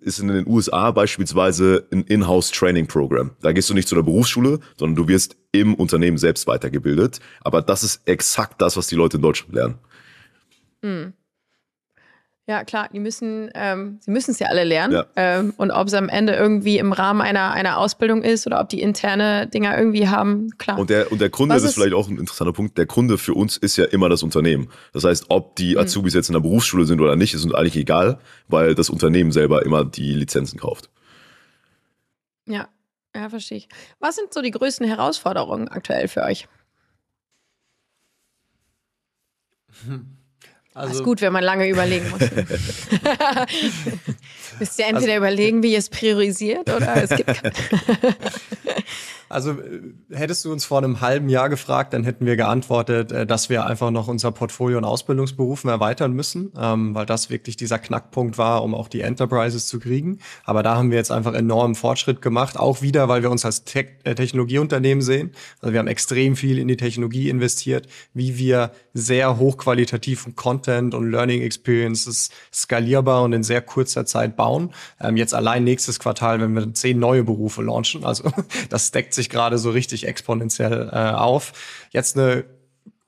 ist 0.00 0.18
in 0.18 0.28
den 0.28 0.46
USA 0.46 0.90
beispielsweise 0.92 1.86
ein 1.92 2.04
Inhouse 2.04 2.50
Training 2.50 2.86
Program. 2.86 3.32
Da 3.42 3.52
gehst 3.52 3.68
du 3.68 3.74
nicht 3.74 3.88
zu 3.88 3.94
der 3.94 4.02
Berufsschule, 4.02 4.60
sondern 4.76 4.96
du 4.96 5.08
wirst 5.08 5.36
im 5.52 5.74
Unternehmen 5.74 6.16
selbst 6.16 6.46
weitergebildet. 6.46 7.20
Aber 7.42 7.60
das 7.60 7.82
ist 7.82 8.08
exakt 8.08 8.62
das, 8.62 8.76
was 8.76 8.86
die 8.86 8.94
Leute 8.94 9.16
in 9.16 9.22
Deutschland 9.22 9.52
lernen. 9.52 9.74
Hm. 10.82 11.12
Ja, 12.46 12.62
klar, 12.62 12.90
die 12.92 13.00
müssen, 13.00 13.50
ähm, 13.54 13.98
sie 14.00 14.10
müssen 14.10 14.32
es 14.32 14.38
ja 14.38 14.48
alle 14.48 14.64
lernen. 14.64 14.92
Ja. 14.92 15.06
Ähm, 15.16 15.54
und 15.56 15.70
ob 15.70 15.86
es 15.86 15.94
am 15.94 16.10
Ende 16.10 16.34
irgendwie 16.34 16.76
im 16.76 16.92
Rahmen 16.92 17.22
einer, 17.22 17.52
einer 17.52 17.78
Ausbildung 17.78 18.22
ist 18.22 18.46
oder 18.46 18.60
ob 18.60 18.68
die 18.68 18.82
interne 18.82 19.46
Dinger 19.46 19.78
irgendwie 19.78 20.08
haben, 20.08 20.50
klar. 20.58 20.78
Und 20.78 20.90
der, 20.90 21.10
und 21.10 21.22
der 21.22 21.30
Kunde, 21.30 21.54
Was 21.54 21.62
das 21.62 21.70
ist 21.70 21.76
vielleicht 21.76 21.94
auch 21.94 22.06
ein 22.06 22.18
interessanter 22.18 22.52
Punkt, 22.52 22.76
der 22.76 22.84
Kunde 22.84 23.16
für 23.16 23.32
uns 23.32 23.56
ist 23.56 23.78
ja 23.78 23.86
immer 23.86 24.10
das 24.10 24.22
Unternehmen. 24.22 24.68
Das 24.92 25.04
heißt, 25.04 25.26
ob 25.30 25.56
die 25.56 25.72
hm. 25.72 25.78
Azubis 25.78 26.12
mhm. 26.12 26.18
jetzt 26.18 26.28
in 26.28 26.34
der 26.34 26.40
Berufsschule 26.40 26.84
sind 26.84 27.00
oder 27.00 27.16
nicht, 27.16 27.32
ist 27.32 27.44
uns 27.44 27.54
eigentlich 27.54 27.76
egal, 27.76 28.18
weil 28.48 28.74
das 28.74 28.90
Unternehmen 28.90 29.32
selber 29.32 29.64
immer 29.64 29.86
die 29.86 30.12
Lizenzen 30.12 30.58
kauft. 30.58 30.90
Ja, 32.44 32.68
ja, 33.16 33.30
verstehe 33.30 33.56
ich. 33.56 33.68
Was 34.00 34.16
sind 34.16 34.34
so 34.34 34.42
die 34.42 34.50
größten 34.50 34.86
Herausforderungen 34.86 35.68
aktuell 35.68 36.08
für 36.08 36.22
euch? 36.22 36.46
Hm. 39.86 40.18
Also, 40.76 40.88
das 40.88 40.98
ist 40.98 41.04
gut, 41.04 41.20
wenn 41.20 41.32
man 41.32 41.44
lange 41.44 41.68
überlegen 41.68 42.10
muss. 42.10 42.20
Müsst 44.58 44.78
ihr 44.78 44.86
entweder 44.86 45.12
also, 45.12 45.24
überlegen, 45.24 45.62
wie 45.62 45.72
ihr 45.72 45.78
es 45.78 45.88
priorisiert 45.88 46.68
oder 46.68 46.96
es 46.96 47.10
gibt 47.10 47.30
Also 49.34 49.50
äh, 49.50 49.82
hättest 50.12 50.44
du 50.44 50.52
uns 50.52 50.64
vor 50.64 50.78
einem 50.78 51.00
halben 51.00 51.28
Jahr 51.28 51.48
gefragt, 51.48 51.92
dann 51.92 52.04
hätten 52.04 52.24
wir 52.24 52.36
geantwortet, 52.36 53.10
äh, 53.10 53.26
dass 53.26 53.50
wir 53.50 53.66
einfach 53.66 53.90
noch 53.90 54.06
unser 54.06 54.30
Portfolio 54.30 54.78
an 54.78 54.84
Ausbildungsberufen 54.84 55.68
erweitern 55.68 56.12
müssen, 56.12 56.52
ähm, 56.56 56.94
weil 56.94 57.04
das 57.04 57.30
wirklich 57.30 57.56
dieser 57.56 57.80
Knackpunkt 57.80 58.38
war, 58.38 58.62
um 58.62 58.74
auch 58.74 58.86
die 58.88 59.00
Enterprises 59.00 59.66
zu 59.66 59.80
kriegen. 59.80 60.20
Aber 60.44 60.62
da 60.62 60.76
haben 60.76 60.90
wir 60.90 60.98
jetzt 60.98 61.10
einfach 61.10 61.34
enormen 61.34 61.74
Fortschritt 61.74 62.22
gemacht, 62.22 62.56
auch 62.56 62.80
wieder, 62.80 63.08
weil 63.08 63.22
wir 63.22 63.30
uns 63.30 63.44
als 63.44 63.64
äh, 63.74 64.14
Technologieunternehmen 64.14 65.02
sehen. 65.02 65.32
Also 65.60 65.72
wir 65.72 65.80
haben 65.80 65.88
extrem 65.88 66.36
viel 66.36 66.58
in 66.58 66.68
die 66.68 66.76
Technologie 66.76 67.28
investiert, 67.28 67.88
wie 68.12 68.38
wir 68.38 68.70
sehr 68.92 69.38
hochqualitativen 69.38 70.36
Content 70.36 70.94
und 70.94 71.10
Learning 71.10 71.42
Experiences 71.42 72.30
skalierbar 72.52 73.24
und 73.24 73.32
in 73.32 73.42
sehr 73.42 73.60
kurzer 73.60 74.06
Zeit 74.06 74.36
bauen. 74.36 74.72
Ähm, 75.00 75.16
jetzt 75.16 75.34
allein 75.34 75.64
nächstes 75.64 75.98
Quartal, 75.98 76.40
wenn 76.40 76.54
wir 76.54 76.72
zehn 76.72 77.00
neue 77.00 77.24
Berufe 77.24 77.62
launchen. 77.62 78.04
Also 78.04 78.30
das 78.68 78.92
deckt 78.92 79.12
sich 79.12 79.23
gerade 79.30 79.58
so 79.58 79.70
richtig 79.70 80.06
exponentiell 80.06 80.90
äh, 80.92 81.12
auf. 81.12 81.52
Jetzt 81.90 82.16
eine 82.16 82.44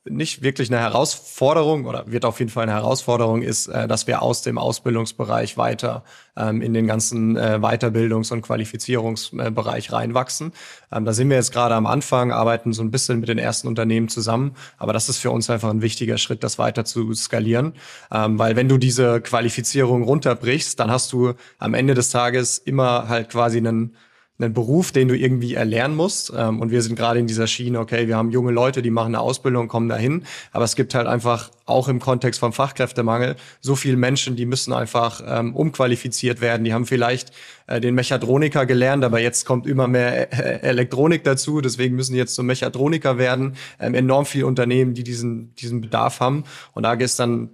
nicht 0.09 0.43
wirklich 0.43 0.71
eine 0.71 0.81
Herausforderung 0.81 1.85
oder 1.87 2.05
wird 2.11 2.25
auf 2.25 2.39
jeden 2.39 2.51
Fall 2.51 2.65
eine 2.65 2.73
Herausforderung 2.73 3.43
ist, 3.43 3.69
äh, 3.69 3.89
dass 3.89 4.07
wir 4.07 4.23
aus 4.23 4.43
dem 4.43 4.59
Ausbildungsbereich 4.59 5.57
weiter 5.57 6.05
ähm, 6.37 6.63
in 6.63 6.75
den 6.75 6.87
ganzen 6.87 7.37
äh, 7.37 7.59
Weiterbildungs- 7.61 8.33
und 8.33 8.43
Qualifizierungsbereich 8.43 9.93
reinwachsen. 9.93 10.53
Ähm, 10.93 11.05
da 11.05 11.13
sind 11.13 11.29
wir 11.29 11.37
jetzt 11.37 11.53
gerade 11.53 11.75
am 11.75 11.87
Anfang, 11.87 12.33
arbeiten 12.33 12.73
so 12.73 12.83
ein 12.83 12.91
bisschen 12.91 13.21
mit 13.21 13.29
den 13.29 13.39
ersten 13.39 13.69
Unternehmen 13.69 14.09
zusammen, 14.09 14.55
aber 14.79 14.93
das 14.93 15.09
ist 15.09 15.19
für 15.19 15.31
uns 15.31 15.51
einfach 15.51 15.71
ein 15.71 15.83
wichtiger 15.83 16.19
Schritt, 16.19 16.45
das 16.45 16.59
weiter 16.59 16.85
zu 16.85 17.13
skalieren, 17.15 17.75
ähm, 18.13 18.39
weil 18.39 18.57
wenn 18.57 18.69
du 18.69 18.79
diese 18.79 19.21
Qualifizierung 19.21 20.03
runterbrichst, 20.05 20.79
dann 20.79 20.91
hast 20.91 21.13
du 21.13 21.35
am 21.59 21.75
Ende 21.75 21.95
des 21.95 22.11
Tages 22.11 22.59
immer 22.59 23.09
halt 23.09 23.31
quasi 23.31 23.59
einen 23.59 23.97
einen 24.39 24.53
Beruf, 24.53 24.93
den 24.93 25.09
du 25.09 25.17
irgendwie 25.17 25.55
erlernen 25.55 25.97
musst. 25.97 26.33
Ähm, 26.37 26.61
und 26.61 26.71
wir 26.71 26.83
sind 26.83 26.97
gerade 26.97 27.19
in 27.19 27.27
dieser 27.27 27.47
Schiene, 27.47 27.81
okay, 27.81 28.07
wir 28.07 28.17
haben 28.17 28.31
junge 28.31 28.53
Leute, 28.53 28.83
die 28.83 28.91
machen 28.91 29.15
eine 29.15 29.21
Ausbildung, 29.21 29.69
kommen 29.69 29.89
dahin. 29.89 30.25
Aber 30.53 30.65
es 30.65 30.77
gibt 30.77 30.95
halt 30.95 31.07
einfach 31.07 31.51
auch 31.65 31.89
im 31.89 32.01
Kontext 32.01 32.41
vom 32.41 32.53
Fachkräftemangel 32.53 33.37
so 33.61 33.77
viele 33.77 33.97
Menschen, 33.97 34.37
die 34.37 34.47
müssen 34.47 34.73
einfach 34.73 35.23
ähm, 35.27 35.55
umqualifiziert 35.55 36.41
werden. 36.41 36.65
Die 36.65 36.75
haben 36.75 36.87
vielleicht 36.87 37.33
äh, 37.67 37.81
den 37.81 37.95
Mechatroniker 37.95 38.67
gelernt, 38.67 39.05
aber 39.05 39.21
jetzt 39.21 39.47
kommt 39.47 39.67
immer 39.67 39.89
mehr 39.89 40.33
äh, 40.33 40.61
Elektronik 40.61 41.25
dazu. 41.25 41.61
Deswegen 41.61 41.97
müssen 41.97 42.13
die 42.13 42.19
jetzt 42.19 42.35
zum 42.35 42.47
Mechatroniker 42.47 43.19
werden. 43.19 43.57
Ähm, 43.81 43.95
enorm 43.95 44.27
viele 44.27 44.47
Unternehmen, 44.47 44.95
die 44.95 45.03
diesen, 45.03 45.55
diesen 45.57 45.81
Bedarf 45.81 46.21
haben. 46.21 46.45
Und 46.73 46.83
da 46.83 46.93
ist 46.93 47.19
dann 47.19 47.51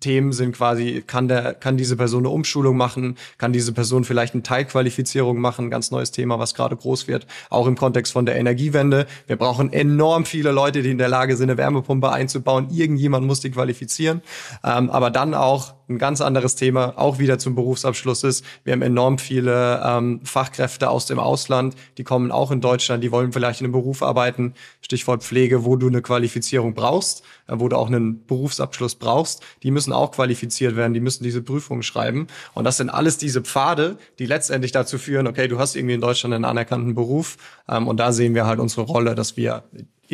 Themen 0.00 0.32
sind 0.32 0.56
quasi, 0.56 1.02
kann 1.06 1.28
der, 1.28 1.54
kann 1.54 1.76
diese 1.76 1.96
Person 1.96 2.22
eine 2.22 2.30
Umschulung 2.30 2.76
machen, 2.76 3.16
kann 3.38 3.52
diese 3.52 3.72
Person 3.72 4.04
vielleicht 4.04 4.34
eine 4.34 4.42
Teilqualifizierung 4.42 5.40
machen, 5.40 5.70
ganz 5.70 5.90
neues 5.90 6.10
Thema, 6.10 6.38
was 6.38 6.54
gerade 6.54 6.76
groß 6.76 7.08
wird, 7.08 7.26
auch 7.50 7.66
im 7.66 7.76
Kontext 7.76 8.12
von 8.12 8.26
der 8.26 8.36
Energiewende. 8.36 9.06
Wir 9.26 9.36
brauchen 9.36 9.72
enorm 9.72 10.24
viele 10.24 10.52
Leute, 10.52 10.82
die 10.82 10.90
in 10.90 10.98
der 10.98 11.08
Lage 11.08 11.36
sind, 11.36 11.50
eine 11.50 11.58
Wärmepumpe 11.58 12.10
einzubauen. 12.10 12.68
Irgendjemand 12.70 13.26
muss 13.26 13.40
die 13.40 13.50
qualifizieren. 13.50 14.22
Ähm, 14.64 14.90
aber 14.90 15.10
dann 15.10 15.34
auch 15.34 15.74
ein 15.88 15.98
ganz 15.98 16.20
anderes 16.20 16.54
Thema, 16.54 16.94
auch 16.96 17.18
wieder 17.18 17.38
zum 17.38 17.54
Berufsabschluss 17.54 18.24
ist. 18.24 18.44
Wir 18.64 18.72
haben 18.72 18.82
enorm 18.82 19.18
viele 19.18 19.82
ähm, 19.84 20.20
Fachkräfte 20.24 20.90
aus 20.90 21.06
dem 21.06 21.18
Ausland, 21.18 21.74
die 21.98 22.04
kommen 22.04 22.32
auch 22.32 22.50
in 22.50 22.60
Deutschland, 22.60 23.04
die 23.04 23.12
wollen 23.12 23.32
vielleicht 23.32 23.60
in 23.60 23.66
einem 23.66 23.72
Beruf 23.72 24.02
arbeiten, 24.02 24.54
Stichwort 24.80 25.22
Pflege, 25.22 25.64
wo 25.64 25.76
du 25.76 25.88
eine 25.88 26.02
Qualifizierung 26.02 26.74
brauchst, 26.74 27.22
äh, 27.46 27.54
wo 27.56 27.68
du 27.68 27.76
auch 27.76 27.88
einen 27.88 28.24
Berufsabschluss 28.26 28.94
brauchst. 28.94 29.42
Die 29.62 29.70
müssen 29.70 29.92
auch 29.92 30.12
qualifiziert 30.12 30.76
werden, 30.76 30.94
die 30.94 31.00
müssen 31.00 31.24
diese 31.24 31.42
Prüfungen 31.42 31.82
schreiben. 31.82 32.26
Und 32.54 32.64
das 32.64 32.78
sind 32.78 32.90
alles 32.90 33.18
diese 33.18 33.42
Pfade, 33.42 33.98
die 34.18 34.26
letztendlich 34.26 34.72
dazu 34.72 34.98
führen, 34.98 35.26
okay, 35.26 35.48
du 35.48 35.58
hast 35.58 35.76
irgendwie 35.76 35.94
in 35.94 36.00
Deutschland 36.00 36.34
einen 36.34 36.44
anerkannten 36.44 36.94
Beruf. 36.94 37.36
Ähm, 37.68 37.88
und 37.88 37.98
da 37.98 38.12
sehen 38.12 38.34
wir 38.34 38.46
halt 38.46 38.60
unsere 38.60 38.82
Rolle, 38.82 39.14
dass 39.14 39.36
wir 39.36 39.64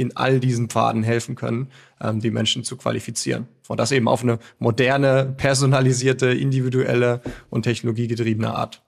in 0.00 0.16
all 0.16 0.40
diesen 0.40 0.68
Pfaden 0.68 1.02
helfen 1.02 1.34
können, 1.34 1.68
ähm, 2.00 2.20
die 2.20 2.30
Menschen 2.30 2.64
zu 2.64 2.76
qualifizieren. 2.76 3.46
Und 3.68 3.78
das 3.78 3.92
eben 3.92 4.08
auf 4.08 4.22
eine 4.22 4.38
moderne, 4.58 5.34
personalisierte, 5.36 6.28
individuelle 6.28 7.20
und 7.50 7.62
technologiegetriebene 7.62 8.54
Art. 8.54 8.82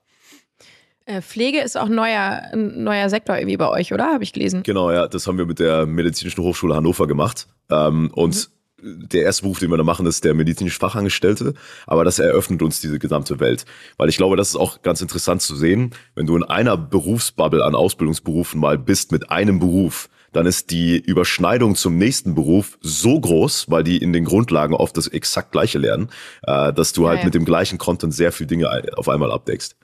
Äh, 1.04 1.20
Pflege 1.20 1.60
ist 1.60 1.76
auch 1.76 1.88
neuer, 1.88 2.42
ein 2.52 2.84
neuer 2.84 3.10
Sektor 3.10 3.36
irgendwie 3.36 3.56
bei 3.56 3.68
euch, 3.68 3.92
oder? 3.92 4.12
Habe 4.12 4.24
ich 4.24 4.32
gelesen. 4.32 4.62
Genau, 4.62 4.90
ja, 4.90 5.08
das 5.08 5.26
haben 5.26 5.38
wir 5.38 5.46
mit 5.46 5.58
der 5.58 5.86
Medizinischen 5.86 6.42
Hochschule 6.42 6.74
Hannover 6.74 7.06
gemacht. 7.06 7.48
Ähm, 7.70 8.10
und 8.14 8.34
mhm 8.34 8.62
der 8.82 9.22
erste 9.22 9.42
Beruf, 9.42 9.60
den 9.60 9.70
wir 9.70 9.76
da 9.76 9.84
machen, 9.84 10.06
ist 10.06 10.24
der 10.24 10.34
medizinische 10.34 10.78
Fachangestellte, 10.78 11.54
aber 11.86 12.04
das 12.04 12.18
eröffnet 12.18 12.62
uns 12.62 12.80
diese 12.80 12.98
gesamte 12.98 13.38
Welt. 13.40 13.64
Weil 13.96 14.08
ich 14.08 14.16
glaube, 14.16 14.36
das 14.36 14.50
ist 14.50 14.56
auch 14.56 14.82
ganz 14.82 15.00
interessant 15.00 15.40
zu 15.40 15.54
sehen, 15.54 15.94
wenn 16.14 16.26
du 16.26 16.36
in 16.36 16.42
einer 16.42 16.76
Berufsbubble 16.76 17.64
an 17.64 17.74
Ausbildungsberufen 17.74 18.60
mal 18.60 18.78
bist 18.78 19.12
mit 19.12 19.30
einem 19.30 19.58
Beruf, 19.60 20.08
dann 20.32 20.46
ist 20.46 20.70
die 20.70 20.98
Überschneidung 20.98 21.74
zum 21.74 21.98
nächsten 21.98 22.34
Beruf 22.34 22.78
so 22.80 23.20
groß, 23.20 23.70
weil 23.70 23.84
die 23.84 23.98
in 23.98 24.12
den 24.12 24.24
Grundlagen 24.24 24.74
oft 24.74 24.96
das 24.96 25.08
exakt 25.08 25.52
gleiche 25.52 25.78
lernen, 25.78 26.10
äh, 26.42 26.72
dass 26.72 26.92
du 26.92 27.04
ja, 27.04 27.10
halt 27.10 27.20
ja. 27.20 27.24
mit 27.26 27.34
dem 27.34 27.44
gleichen 27.44 27.78
Content 27.78 28.14
sehr 28.14 28.32
viele 28.32 28.48
Dinge 28.48 28.68
auf 28.96 29.08
einmal 29.08 29.30
abdeckst. 29.30 29.76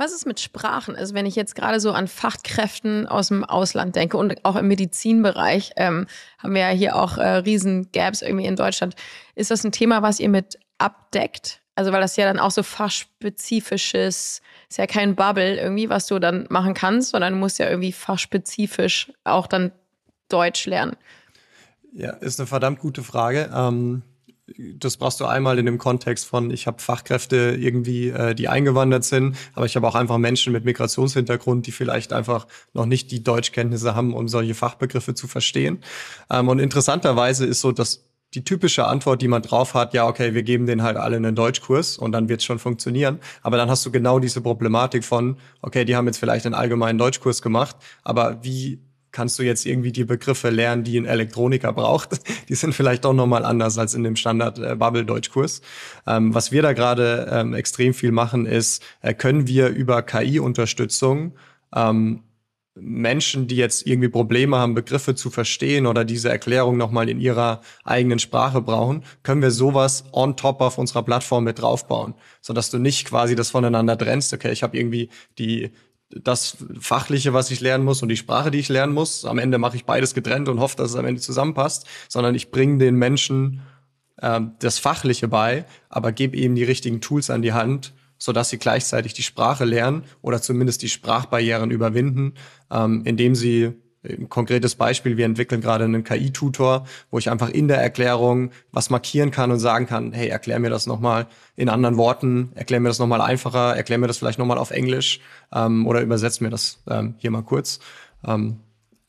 Was 0.00 0.12
ist 0.12 0.26
mit 0.26 0.38
Sprachen? 0.38 0.94
Also 0.94 1.12
wenn 1.14 1.26
ich 1.26 1.34
jetzt 1.34 1.56
gerade 1.56 1.80
so 1.80 1.90
an 1.90 2.06
Fachkräften 2.06 3.08
aus 3.08 3.28
dem 3.28 3.42
Ausland 3.42 3.96
denke 3.96 4.16
und 4.16 4.44
auch 4.44 4.54
im 4.54 4.68
Medizinbereich, 4.68 5.72
ähm, 5.76 6.06
haben 6.38 6.54
wir 6.54 6.60
ja 6.60 6.68
hier 6.68 6.96
auch 6.96 7.18
äh, 7.18 7.28
riesen 7.28 7.90
Gaps 7.90 8.22
irgendwie 8.22 8.46
in 8.46 8.54
Deutschland. 8.54 8.94
Ist 9.34 9.50
das 9.50 9.64
ein 9.64 9.72
Thema, 9.72 10.00
was 10.00 10.20
ihr 10.20 10.28
mit 10.28 10.56
abdeckt? 10.78 11.62
Also 11.78 11.92
weil 11.92 12.00
das 12.00 12.16
ja 12.16 12.24
dann 12.24 12.40
auch 12.40 12.50
so 12.50 12.64
fachspezifisches, 12.64 14.42
ist 14.68 14.78
ja 14.78 14.88
kein 14.88 15.14
Bubble 15.14 15.60
irgendwie, 15.60 15.88
was 15.88 16.08
du 16.08 16.18
dann 16.18 16.48
machen 16.50 16.74
kannst, 16.74 17.10
sondern 17.10 17.34
du 17.34 17.38
musst 17.38 17.60
ja 17.60 17.70
irgendwie 17.70 17.92
fachspezifisch 17.92 19.12
auch 19.22 19.46
dann 19.46 19.70
Deutsch 20.28 20.66
lernen. 20.66 20.96
Ja, 21.92 22.14
ist 22.14 22.40
eine 22.40 22.48
verdammt 22.48 22.80
gute 22.80 23.04
Frage. 23.04 23.48
Ähm, 23.54 24.02
das 24.74 24.96
brauchst 24.96 25.20
du 25.20 25.26
einmal 25.26 25.60
in 25.60 25.66
dem 25.66 25.78
Kontext 25.78 26.26
von, 26.26 26.50
ich 26.50 26.66
habe 26.66 26.82
Fachkräfte 26.82 27.56
irgendwie, 27.56 28.08
äh, 28.08 28.34
die 28.34 28.48
eingewandert 28.48 29.04
sind, 29.04 29.36
aber 29.54 29.66
ich 29.66 29.76
habe 29.76 29.86
auch 29.86 29.94
einfach 29.94 30.18
Menschen 30.18 30.52
mit 30.52 30.64
Migrationshintergrund, 30.64 31.68
die 31.68 31.72
vielleicht 31.72 32.12
einfach 32.12 32.48
noch 32.72 32.86
nicht 32.86 33.12
die 33.12 33.22
Deutschkenntnisse 33.22 33.94
haben, 33.94 34.14
um 34.14 34.26
solche 34.26 34.56
Fachbegriffe 34.56 35.14
zu 35.14 35.28
verstehen. 35.28 35.78
Ähm, 36.28 36.48
und 36.48 36.58
interessanterweise 36.58 37.46
ist 37.46 37.60
so, 37.60 37.70
dass 37.70 38.07
die 38.34 38.44
typische 38.44 38.86
Antwort, 38.86 39.22
die 39.22 39.28
man 39.28 39.42
drauf 39.42 39.74
hat, 39.74 39.94
ja, 39.94 40.06
okay, 40.06 40.34
wir 40.34 40.42
geben 40.42 40.66
denen 40.66 40.82
halt 40.82 40.96
alle 40.96 41.16
einen 41.16 41.34
Deutschkurs 41.34 41.96
und 41.96 42.12
dann 42.12 42.28
wird's 42.28 42.44
schon 42.44 42.58
funktionieren. 42.58 43.20
Aber 43.42 43.56
dann 43.56 43.70
hast 43.70 43.86
du 43.86 43.90
genau 43.90 44.18
diese 44.18 44.40
Problematik 44.40 45.04
von, 45.04 45.38
okay, 45.62 45.84
die 45.84 45.96
haben 45.96 46.06
jetzt 46.06 46.18
vielleicht 46.18 46.44
einen 46.44 46.54
allgemeinen 46.54 46.98
Deutschkurs 46.98 47.40
gemacht, 47.40 47.76
aber 48.04 48.38
wie 48.42 48.80
kannst 49.10 49.38
du 49.38 49.42
jetzt 49.42 49.64
irgendwie 49.66 49.92
die 49.92 50.04
Begriffe 50.04 50.50
lernen, 50.50 50.84
die 50.84 50.98
ein 50.98 51.06
Elektroniker 51.06 51.72
braucht. 51.72 52.20
Die 52.48 52.54
sind 52.54 52.74
vielleicht 52.74 53.04
doch 53.04 53.14
nochmal 53.14 53.44
anders 53.44 53.78
als 53.78 53.94
in 53.94 54.04
dem 54.04 54.16
Standard 54.16 54.58
äh. 54.58 54.76
Ähm, 56.06 56.34
was 56.34 56.52
wir 56.52 56.62
da 56.62 56.72
gerade 56.72 57.28
ähm, 57.30 57.54
extrem 57.54 57.94
viel 57.94 58.12
machen, 58.12 58.46
ist, 58.46 58.82
äh, 59.00 59.14
können 59.14 59.46
wir 59.46 59.68
über 59.68 60.02
KI-Unterstützung 60.02 61.32
ähm, 61.74 62.22
Menschen, 62.80 63.46
die 63.46 63.56
jetzt 63.56 63.86
irgendwie 63.86 64.08
Probleme 64.08 64.56
haben, 64.58 64.74
Begriffe 64.74 65.14
zu 65.14 65.30
verstehen 65.30 65.86
oder 65.86 66.04
diese 66.04 66.28
Erklärung 66.28 66.76
nochmal 66.76 67.08
in 67.08 67.20
ihrer 67.20 67.60
eigenen 67.84 68.18
Sprache 68.18 68.60
brauchen, 68.60 69.04
können 69.22 69.42
wir 69.42 69.50
sowas 69.50 70.04
on 70.12 70.36
top 70.36 70.60
auf 70.60 70.78
unserer 70.78 71.02
Plattform 71.02 71.44
mit 71.44 71.60
draufbauen, 71.60 72.14
sodass 72.40 72.70
du 72.70 72.78
nicht 72.78 73.06
quasi 73.06 73.34
das 73.34 73.50
voneinander 73.50 73.96
trennst. 73.96 74.32
Okay, 74.32 74.52
ich 74.52 74.62
habe 74.62 74.76
irgendwie 74.76 75.10
die 75.38 75.70
das 76.10 76.56
Fachliche, 76.80 77.34
was 77.34 77.50
ich 77.50 77.60
lernen 77.60 77.84
muss 77.84 78.02
und 78.02 78.08
die 78.08 78.16
Sprache, 78.16 78.50
die 78.50 78.58
ich 78.58 78.68
lernen 78.68 78.94
muss. 78.94 79.24
Am 79.24 79.38
Ende 79.38 79.58
mache 79.58 79.76
ich 79.76 79.84
beides 79.84 80.14
getrennt 80.14 80.48
und 80.48 80.58
hoffe, 80.58 80.76
dass 80.76 80.90
es 80.90 80.96
am 80.96 81.04
Ende 81.04 81.20
zusammenpasst, 81.20 81.86
sondern 82.08 82.34
ich 82.34 82.50
bringe 82.50 82.78
den 82.78 82.94
Menschen 82.94 83.60
äh, 84.16 84.40
das 84.58 84.78
Fachliche 84.78 85.28
bei, 85.28 85.66
aber 85.88 86.12
gebe 86.12 86.36
eben 86.36 86.54
die 86.54 86.64
richtigen 86.64 87.00
Tools 87.00 87.30
an 87.30 87.42
die 87.42 87.52
Hand, 87.52 87.92
sodass 88.18 88.50
sie 88.50 88.58
gleichzeitig 88.58 89.14
die 89.14 89.22
Sprache 89.22 89.64
lernen 89.64 90.04
oder 90.20 90.42
zumindest 90.42 90.82
die 90.82 90.88
Sprachbarrieren 90.88 91.70
überwinden, 91.70 92.34
ähm, 92.70 93.02
indem 93.04 93.34
sie 93.34 93.72
ein 94.04 94.28
konkretes 94.28 94.74
Beispiel, 94.74 95.16
wir 95.16 95.24
entwickeln 95.24 95.60
gerade 95.60 95.84
einen 95.84 96.04
KI-Tutor, 96.04 96.86
wo 97.10 97.18
ich 97.18 97.30
einfach 97.30 97.48
in 97.48 97.68
der 97.68 97.78
Erklärung 97.78 98.50
was 98.70 98.90
markieren 98.90 99.30
kann 99.30 99.50
und 99.50 99.58
sagen 99.58 99.86
kann, 99.86 100.12
hey, 100.12 100.28
erklär 100.28 100.58
mir 100.58 100.70
das 100.70 100.86
nochmal 100.86 101.26
in 101.56 101.68
anderen 101.68 101.96
Worten, 101.96 102.52
erklär 102.54 102.80
mir 102.80 102.88
das 102.88 102.98
nochmal 102.98 103.20
einfacher, 103.20 103.76
erklär 103.76 103.98
mir 103.98 104.06
das 104.06 104.18
vielleicht 104.18 104.38
nochmal 104.38 104.58
auf 104.58 104.70
Englisch 104.70 105.20
ähm, 105.52 105.86
oder 105.86 106.00
übersetzt 106.00 106.40
mir 106.40 106.50
das 106.50 106.78
ähm, 106.88 107.14
hier 107.18 107.30
mal 107.30 107.42
kurz. 107.42 107.80
Ähm, 108.24 108.60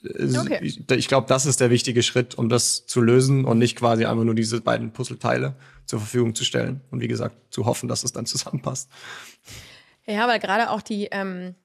okay. 0.03 0.59
Ich, 0.61 0.89
ich 0.89 1.07
glaube, 1.07 1.27
das 1.27 1.45
ist 1.45 1.59
der 1.59 1.69
wichtige 1.69 2.03
Schritt, 2.03 2.35
um 2.35 2.49
das 2.49 2.85
zu 2.85 3.01
lösen 3.01 3.45
und 3.45 3.59
nicht 3.59 3.77
quasi 3.77 4.05
einfach 4.05 4.23
nur 4.23 4.35
diese 4.35 4.61
beiden 4.61 4.91
Puzzleteile 4.91 5.55
zur 5.89 5.99
Verfügung 5.99 6.35
zu 6.35 6.45
stellen 6.45 6.81
und 6.91 7.01
wie 7.01 7.07
gesagt, 7.07 7.35
zu 7.49 7.65
hoffen, 7.65 7.89
dass 7.89 8.03
es 8.03 8.13
dann 8.13 8.25
zusammenpasst. 8.25 8.89
Ja, 10.05 10.27
weil 10.27 10.39
gerade 10.39 10.69
auch 10.69 10.81
die, 10.81 11.05
ähm 11.05 11.55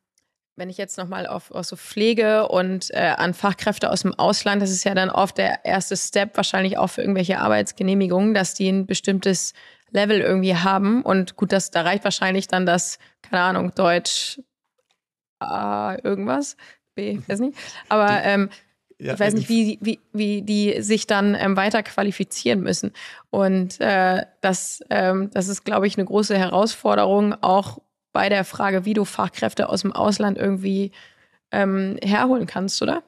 wenn 0.57 0.71
ich 0.71 0.79
jetzt 0.79 0.99
nochmal 0.99 1.27
auf, 1.27 1.51
auf 1.51 1.67
so 1.67 1.77
Pflege 1.77 2.49
und 2.49 2.91
äh, 2.93 3.15
an 3.17 3.35
Fachkräfte 3.35 3.91
aus 3.91 4.03
dem 4.03 4.15
Ausland, 4.15 4.63
das 4.63 4.71
ist 4.71 4.85
ja 4.85 4.95
dann 4.95 5.11
oft 5.11 5.37
der 5.37 5.65
erste 5.65 5.97
Step, 5.97 6.37
wahrscheinlich 6.37 6.79
auch 6.79 6.89
für 6.89 7.01
irgendwelche 7.01 7.41
Arbeitsgenehmigungen, 7.41 8.35
dass 8.35 8.55
die 8.55 8.69
ein 8.69 8.87
bestimmtes 8.87 9.53
Level 9.91 10.21
irgendwie 10.21 10.55
haben. 10.55 11.03
Und 11.03 11.37
gut, 11.37 11.51
das, 11.51 11.73
da 11.73 11.83
reicht 11.83 12.05
wahrscheinlich 12.05 12.47
dann 12.47 12.67
das, 12.67 12.99
keine 13.23 13.43
Ahnung, 13.43 13.73
Deutsch 13.75 14.41
A 15.41 15.97
irgendwas, 16.03 16.57
B, 16.95 17.19
weiß 17.27 17.41
nicht. 17.41 17.59
Aber 17.89 18.23
ähm, 18.23 18.49
ja, 18.98 19.14
ich 19.14 19.20
weiß 19.20 19.35
nicht, 19.35 19.48
wie, 19.48 19.78
wie, 19.80 20.00
wie 20.12 20.42
die 20.42 20.80
sich 20.83 21.07
dann 21.07 21.34
ähm, 21.34 21.57
weiter 21.57 21.82
qualifizieren 21.82 22.61
müssen. 22.61 22.92
Und 23.30 23.80
äh, 23.80 24.24
das, 24.40 24.80
ähm, 24.90 25.30
das 25.32 25.49
ist, 25.49 25.64
glaube 25.64 25.86
ich, 25.86 25.97
eine 25.97 26.05
große 26.05 26.36
Herausforderung, 26.36 27.34
auch 27.42 27.78
bei 28.12 28.28
der 28.28 28.45
Frage, 28.45 28.84
wie 28.84 28.95
du 28.95 29.05
Fachkräfte 29.05 29.68
aus 29.68 29.82
dem 29.82 29.92
Ausland 29.92 30.38
irgendwie 30.38 30.92
ähm, 31.51 31.99
herholen 32.03 32.47
kannst, 32.47 32.80
oder? 32.82 33.03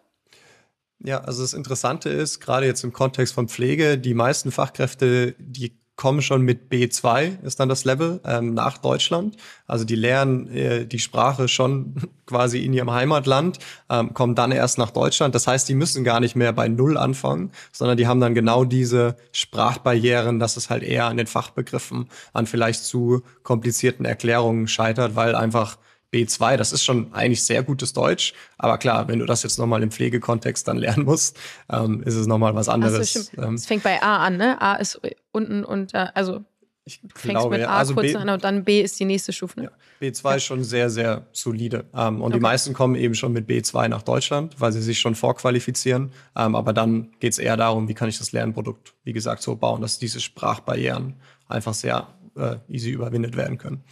Ja, 0.98 1.20
also 1.20 1.42
das 1.42 1.52
Interessante 1.52 2.08
ist, 2.08 2.40
gerade 2.40 2.66
jetzt 2.66 2.82
im 2.82 2.92
Kontext 2.92 3.34
von 3.34 3.48
Pflege, 3.48 3.98
die 3.98 4.14
meisten 4.14 4.50
Fachkräfte, 4.50 5.34
die 5.38 5.78
kommen 5.96 6.20
schon 6.20 6.42
mit 6.42 6.70
B2, 6.70 7.42
ist 7.42 7.58
dann 7.58 7.70
das 7.70 7.84
Level, 7.84 8.20
ähm, 8.24 8.52
nach 8.52 8.78
Deutschland. 8.78 9.36
Also 9.66 9.84
die 9.84 9.94
lernen 9.94 10.46
äh, 10.48 10.86
die 10.86 10.98
Sprache 10.98 11.48
schon 11.48 11.94
quasi 12.26 12.64
in 12.64 12.74
ihrem 12.74 12.90
Heimatland, 12.90 13.58
ähm, 13.88 14.12
kommen 14.12 14.34
dann 14.34 14.52
erst 14.52 14.76
nach 14.76 14.90
Deutschland. 14.90 15.34
Das 15.34 15.46
heißt, 15.46 15.68
die 15.68 15.74
müssen 15.74 16.04
gar 16.04 16.20
nicht 16.20 16.36
mehr 16.36 16.52
bei 16.52 16.68
Null 16.68 16.98
anfangen, 16.98 17.50
sondern 17.72 17.96
die 17.96 18.06
haben 18.06 18.20
dann 18.20 18.34
genau 18.34 18.64
diese 18.64 19.16
Sprachbarrieren, 19.32 20.38
dass 20.38 20.56
es 20.56 20.68
halt 20.68 20.82
eher 20.82 21.06
an 21.06 21.16
den 21.16 21.26
Fachbegriffen, 21.26 22.08
an 22.34 22.46
vielleicht 22.46 22.84
zu 22.84 23.22
komplizierten 23.42 24.04
Erklärungen 24.04 24.68
scheitert, 24.68 25.16
weil 25.16 25.34
einfach 25.34 25.78
B2, 26.12 26.56
das 26.56 26.72
ist 26.72 26.84
schon 26.84 27.12
eigentlich 27.12 27.42
sehr 27.42 27.62
gutes 27.62 27.92
Deutsch. 27.92 28.32
Aber 28.58 28.78
klar, 28.78 29.08
wenn 29.08 29.18
du 29.18 29.26
das 29.26 29.42
jetzt 29.42 29.58
nochmal 29.58 29.82
im 29.82 29.90
Pflegekontext 29.90 30.66
dann 30.66 30.76
lernen 30.76 31.04
musst, 31.04 31.36
ähm, 31.70 32.02
ist 32.04 32.14
es 32.14 32.26
nochmal 32.26 32.54
was 32.54 32.68
anderes. 32.68 33.12
So, 33.12 33.42
ähm, 33.42 33.54
es 33.54 33.66
fängt 33.66 33.82
bei 33.82 34.02
A 34.02 34.24
an, 34.24 34.36
ne? 34.36 34.60
A 34.60 34.76
ist 34.76 35.00
unten 35.32 35.64
unter, 35.64 36.16
also 36.16 36.44
ich 36.88 37.00
fängst 37.14 37.50
mit 37.50 37.62
A 37.62 37.78
also 37.78 37.94
kurz 37.94 38.12
B, 38.12 38.14
an 38.14 38.28
und 38.28 38.44
dann 38.44 38.62
B 38.62 38.80
ist 38.80 38.98
die 39.00 39.04
nächste 39.04 39.32
Stufe. 39.32 39.58
Ne? 39.58 39.70
Ja, 40.00 40.08
B2 40.08 40.24
ja. 40.24 40.34
ist 40.36 40.44
schon 40.44 40.62
sehr, 40.62 40.88
sehr 40.88 41.26
solide. 41.32 41.84
Ähm, 41.92 42.20
und 42.20 42.28
okay. 42.28 42.34
die 42.34 42.40
meisten 42.40 42.74
kommen 42.74 42.94
eben 42.94 43.16
schon 43.16 43.32
mit 43.32 43.50
B2 43.50 43.88
nach 43.88 44.02
Deutschland, 44.02 44.54
weil 44.60 44.70
sie 44.70 44.80
sich 44.80 45.00
schon 45.00 45.16
vorqualifizieren. 45.16 46.12
Ähm, 46.36 46.54
aber 46.54 46.72
dann 46.72 47.10
geht 47.18 47.32
es 47.32 47.40
eher 47.40 47.56
darum, 47.56 47.88
wie 47.88 47.94
kann 47.94 48.08
ich 48.08 48.18
das 48.18 48.30
Lernprodukt, 48.30 48.94
wie 49.02 49.12
gesagt, 49.12 49.42
so 49.42 49.56
bauen, 49.56 49.82
dass 49.82 49.98
diese 49.98 50.20
Sprachbarrieren 50.20 51.14
einfach 51.48 51.74
sehr 51.74 52.06
äh, 52.36 52.56
easy 52.68 52.90
überwindet 52.90 53.36
werden 53.36 53.58
können. 53.58 53.82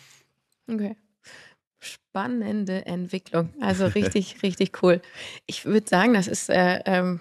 Okay. 0.70 0.96
Spannende 1.84 2.86
Entwicklung. 2.86 3.52
Also 3.60 3.86
richtig, 3.86 4.36
richtig 4.42 4.82
cool. 4.82 5.00
Ich 5.46 5.64
würde 5.64 5.88
sagen, 5.88 6.14
das 6.14 6.26
ist 6.26 6.48
äh, 6.48 6.80
ähm, 6.86 7.20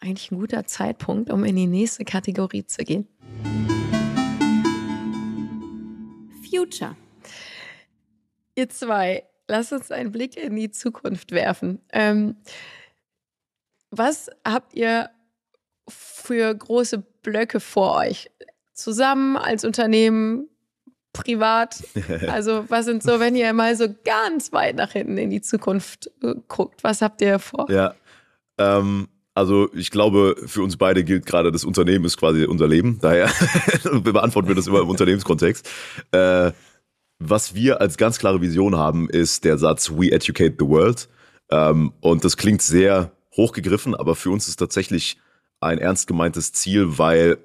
eigentlich 0.00 0.30
ein 0.30 0.38
guter 0.38 0.66
Zeitpunkt, 0.66 1.30
um 1.30 1.44
in 1.44 1.56
die 1.56 1.66
nächste 1.66 2.04
Kategorie 2.04 2.66
zu 2.66 2.84
gehen. 2.84 3.08
Future. 6.48 6.96
Ihr 8.56 8.68
zwei, 8.68 9.24
lasst 9.48 9.72
uns 9.72 9.90
einen 9.90 10.12
Blick 10.12 10.36
in 10.36 10.54
die 10.56 10.70
Zukunft 10.70 11.32
werfen. 11.32 11.80
Ähm, 11.92 12.36
was 13.90 14.30
habt 14.44 14.74
ihr 14.74 15.10
für 15.88 16.54
große 16.54 16.98
Blöcke 17.22 17.60
vor 17.60 17.96
euch? 17.96 18.30
Zusammen 18.72 19.36
als 19.36 19.64
Unternehmen, 19.64 20.48
privat? 21.14 21.82
Also, 22.28 22.64
was 22.68 22.84
sind 22.84 23.02
so, 23.02 23.20
wenn 23.20 23.34
ihr 23.34 23.52
mal 23.54 23.74
so 23.76 23.86
ganz 24.04 24.52
weit 24.52 24.76
nach 24.76 24.92
hinten 24.92 25.16
in 25.16 25.30
die 25.30 25.40
Zukunft 25.40 26.10
äh, 26.22 26.34
guckt, 26.48 26.84
was 26.84 27.00
habt 27.00 27.22
ihr 27.22 27.38
vor? 27.38 27.70
Ja, 27.70 27.94
ähm, 28.58 29.08
also 29.34 29.68
ich 29.74 29.90
glaube, 29.90 30.36
für 30.46 30.62
uns 30.62 30.76
beide 30.76 31.02
gilt 31.02 31.26
gerade, 31.26 31.50
das 31.50 31.64
Unternehmen 31.64 32.04
ist 32.04 32.16
quasi 32.16 32.44
unser 32.44 32.68
Leben. 32.68 32.98
Daher 33.00 33.30
beantworten 34.02 34.48
wir 34.48 34.54
das 34.54 34.66
immer 34.66 34.80
im 34.80 34.88
Unternehmenskontext. 34.88 35.68
Äh, 36.12 36.52
was 37.18 37.54
wir 37.54 37.80
als 37.80 37.96
ganz 37.96 38.18
klare 38.18 38.40
Vision 38.40 38.76
haben, 38.76 39.08
ist 39.08 39.44
der 39.44 39.58
Satz 39.58 39.90
We 39.90 40.12
educate 40.12 40.56
the 40.58 40.66
world. 40.66 41.08
Ähm, 41.50 41.92
und 42.00 42.24
das 42.24 42.36
klingt 42.36 42.62
sehr 42.62 43.12
hochgegriffen, 43.36 43.94
aber 43.94 44.14
für 44.14 44.30
uns 44.30 44.46
ist 44.46 44.56
tatsächlich 44.56 45.18
ein 45.60 45.78
ernst 45.78 46.06
gemeintes 46.06 46.52
Ziel, 46.52 46.98
weil 46.98 47.38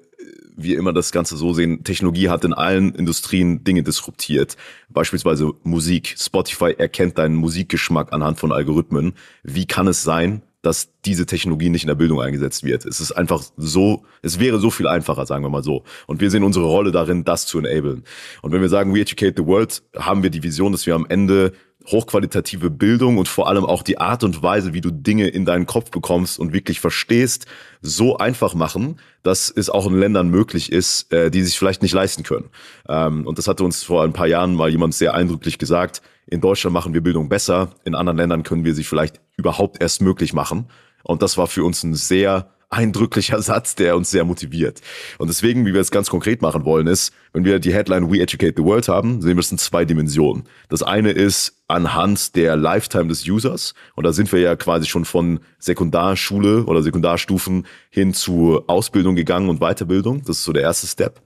wir 0.62 0.78
immer 0.78 0.92
das 0.92 1.12
Ganze 1.12 1.36
so 1.36 1.52
sehen, 1.52 1.84
Technologie 1.84 2.28
hat 2.28 2.44
in 2.44 2.52
allen 2.52 2.94
Industrien 2.94 3.64
Dinge 3.64 3.82
disruptiert. 3.82 4.56
Beispielsweise 4.88 5.52
Musik. 5.62 6.14
Spotify 6.18 6.74
erkennt 6.76 7.18
deinen 7.18 7.34
Musikgeschmack 7.34 8.12
anhand 8.12 8.38
von 8.38 8.52
Algorithmen. 8.52 9.14
Wie 9.42 9.66
kann 9.66 9.86
es 9.86 10.02
sein, 10.02 10.42
dass 10.62 10.92
diese 11.04 11.24
Technologie 11.24 11.70
nicht 11.70 11.84
in 11.84 11.88
der 11.88 11.94
Bildung 11.94 12.20
eingesetzt 12.20 12.64
wird. 12.64 12.84
Es 12.84 13.00
ist 13.00 13.12
einfach 13.12 13.42
so, 13.56 14.04
es 14.20 14.38
wäre 14.38 14.58
so 14.58 14.70
viel 14.70 14.86
einfacher, 14.86 15.24
sagen 15.24 15.42
wir 15.42 15.48
mal 15.48 15.62
so. 15.62 15.84
Und 16.06 16.20
wir 16.20 16.30
sehen 16.30 16.44
unsere 16.44 16.66
Rolle 16.66 16.92
darin, 16.92 17.24
das 17.24 17.46
zu 17.46 17.58
enablen. 17.58 18.04
Und 18.42 18.52
wenn 18.52 18.60
wir 18.60 18.68
sagen, 18.68 18.94
we 18.94 19.00
educate 19.00 19.34
the 19.36 19.46
world, 19.46 19.82
haben 19.96 20.22
wir 20.22 20.30
die 20.30 20.42
Vision, 20.42 20.72
dass 20.72 20.86
wir 20.86 20.94
am 20.94 21.06
Ende 21.08 21.52
hochqualitative 21.86 22.70
Bildung 22.70 23.18
und 23.18 23.28
vor 23.28 23.48
allem 23.48 23.64
auch 23.64 23.82
die 23.82 23.98
Art 23.98 24.22
und 24.22 24.42
Weise, 24.42 24.74
wie 24.74 24.80
du 24.80 24.90
Dinge 24.90 25.28
in 25.28 25.44
deinen 25.44 25.66
Kopf 25.66 25.90
bekommst 25.90 26.38
und 26.38 26.52
wirklich 26.52 26.80
verstehst, 26.80 27.46
so 27.80 28.18
einfach 28.18 28.54
machen, 28.54 29.00
dass 29.22 29.50
es 29.50 29.70
auch 29.70 29.86
in 29.86 29.98
Ländern 29.98 30.28
möglich 30.28 30.70
ist, 30.72 31.12
äh, 31.12 31.30
die 31.30 31.42
sich 31.42 31.58
vielleicht 31.58 31.82
nicht 31.82 31.92
leisten 31.92 32.22
können. 32.22 32.50
Ähm, 32.88 33.26
und 33.26 33.38
das 33.38 33.48
hatte 33.48 33.64
uns 33.64 33.82
vor 33.82 34.04
ein 34.04 34.12
paar 34.12 34.26
Jahren 34.26 34.54
mal 34.54 34.70
jemand 34.70 34.94
sehr 34.94 35.14
eindrücklich 35.14 35.58
gesagt. 35.58 36.02
In 36.26 36.40
Deutschland 36.40 36.74
machen 36.74 36.94
wir 36.94 37.00
Bildung 37.00 37.28
besser, 37.28 37.70
in 37.84 37.94
anderen 37.94 38.18
Ländern 38.18 38.42
können 38.42 38.64
wir 38.64 38.74
sie 38.74 38.84
vielleicht 38.84 39.20
überhaupt 39.36 39.80
erst 39.80 40.02
möglich 40.02 40.32
machen. 40.32 40.66
Und 41.02 41.22
das 41.22 41.38
war 41.38 41.46
für 41.46 41.64
uns 41.64 41.82
ein 41.82 41.94
sehr 41.94 42.50
eindrücklicher 42.70 43.42
Satz, 43.42 43.74
der 43.74 43.96
uns 43.96 44.10
sehr 44.10 44.24
motiviert. 44.24 44.80
Und 45.18 45.28
deswegen, 45.28 45.66
wie 45.66 45.74
wir 45.74 45.80
es 45.80 45.90
ganz 45.90 46.08
konkret 46.08 46.40
machen 46.40 46.64
wollen, 46.64 46.86
ist, 46.86 47.12
wenn 47.32 47.44
wir 47.44 47.58
die 47.58 47.74
Headline 47.74 48.10
We 48.10 48.20
Educate 48.20 48.54
the 48.56 48.62
World 48.62 48.88
haben, 48.88 49.20
sehen 49.20 49.36
wir 49.36 49.40
es 49.40 49.50
in 49.50 49.58
zwei 49.58 49.84
Dimensionen. 49.84 50.44
Das 50.68 50.82
eine 50.82 51.10
ist 51.10 51.60
anhand 51.66 52.36
der 52.36 52.56
Lifetime 52.56 53.08
des 53.08 53.26
Users. 53.26 53.74
Und 53.96 54.04
da 54.04 54.12
sind 54.12 54.30
wir 54.32 54.40
ja 54.40 54.54
quasi 54.54 54.86
schon 54.86 55.04
von 55.04 55.40
Sekundarschule 55.58 56.64
oder 56.64 56.82
Sekundarstufen 56.82 57.66
hin 57.90 58.14
zu 58.14 58.62
Ausbildung 58.68 59.16
gegangen 59.16 59.48
und 59.48 59.58
Weiterbildung. 59.58 60.22
Das 60.24 60.38
ist 60.38 60.44
so 60.44 60.52
der 60.52 60.62
erste 60.62 60.86
Step. 60.86 61.20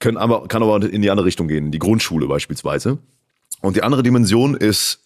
Können 0.00 0.16
aber, 0.16 0.48
kann 0.48 0.62
aber 0.62 0.82
in 0.82 1.02
die 1.02 1.10
andere 1.10 1.26
Richtung 1.26 1.46
gehen, 1.46 1.70
die 1.70 1.78
Grundschule 1.78 2.26
beispielsweise. 2.26 2.98
Und 3.60 3.76
die 3.76 3.84
andere 3.84 4.02
Dimension 4.02 4.56
ist 4.56 5.04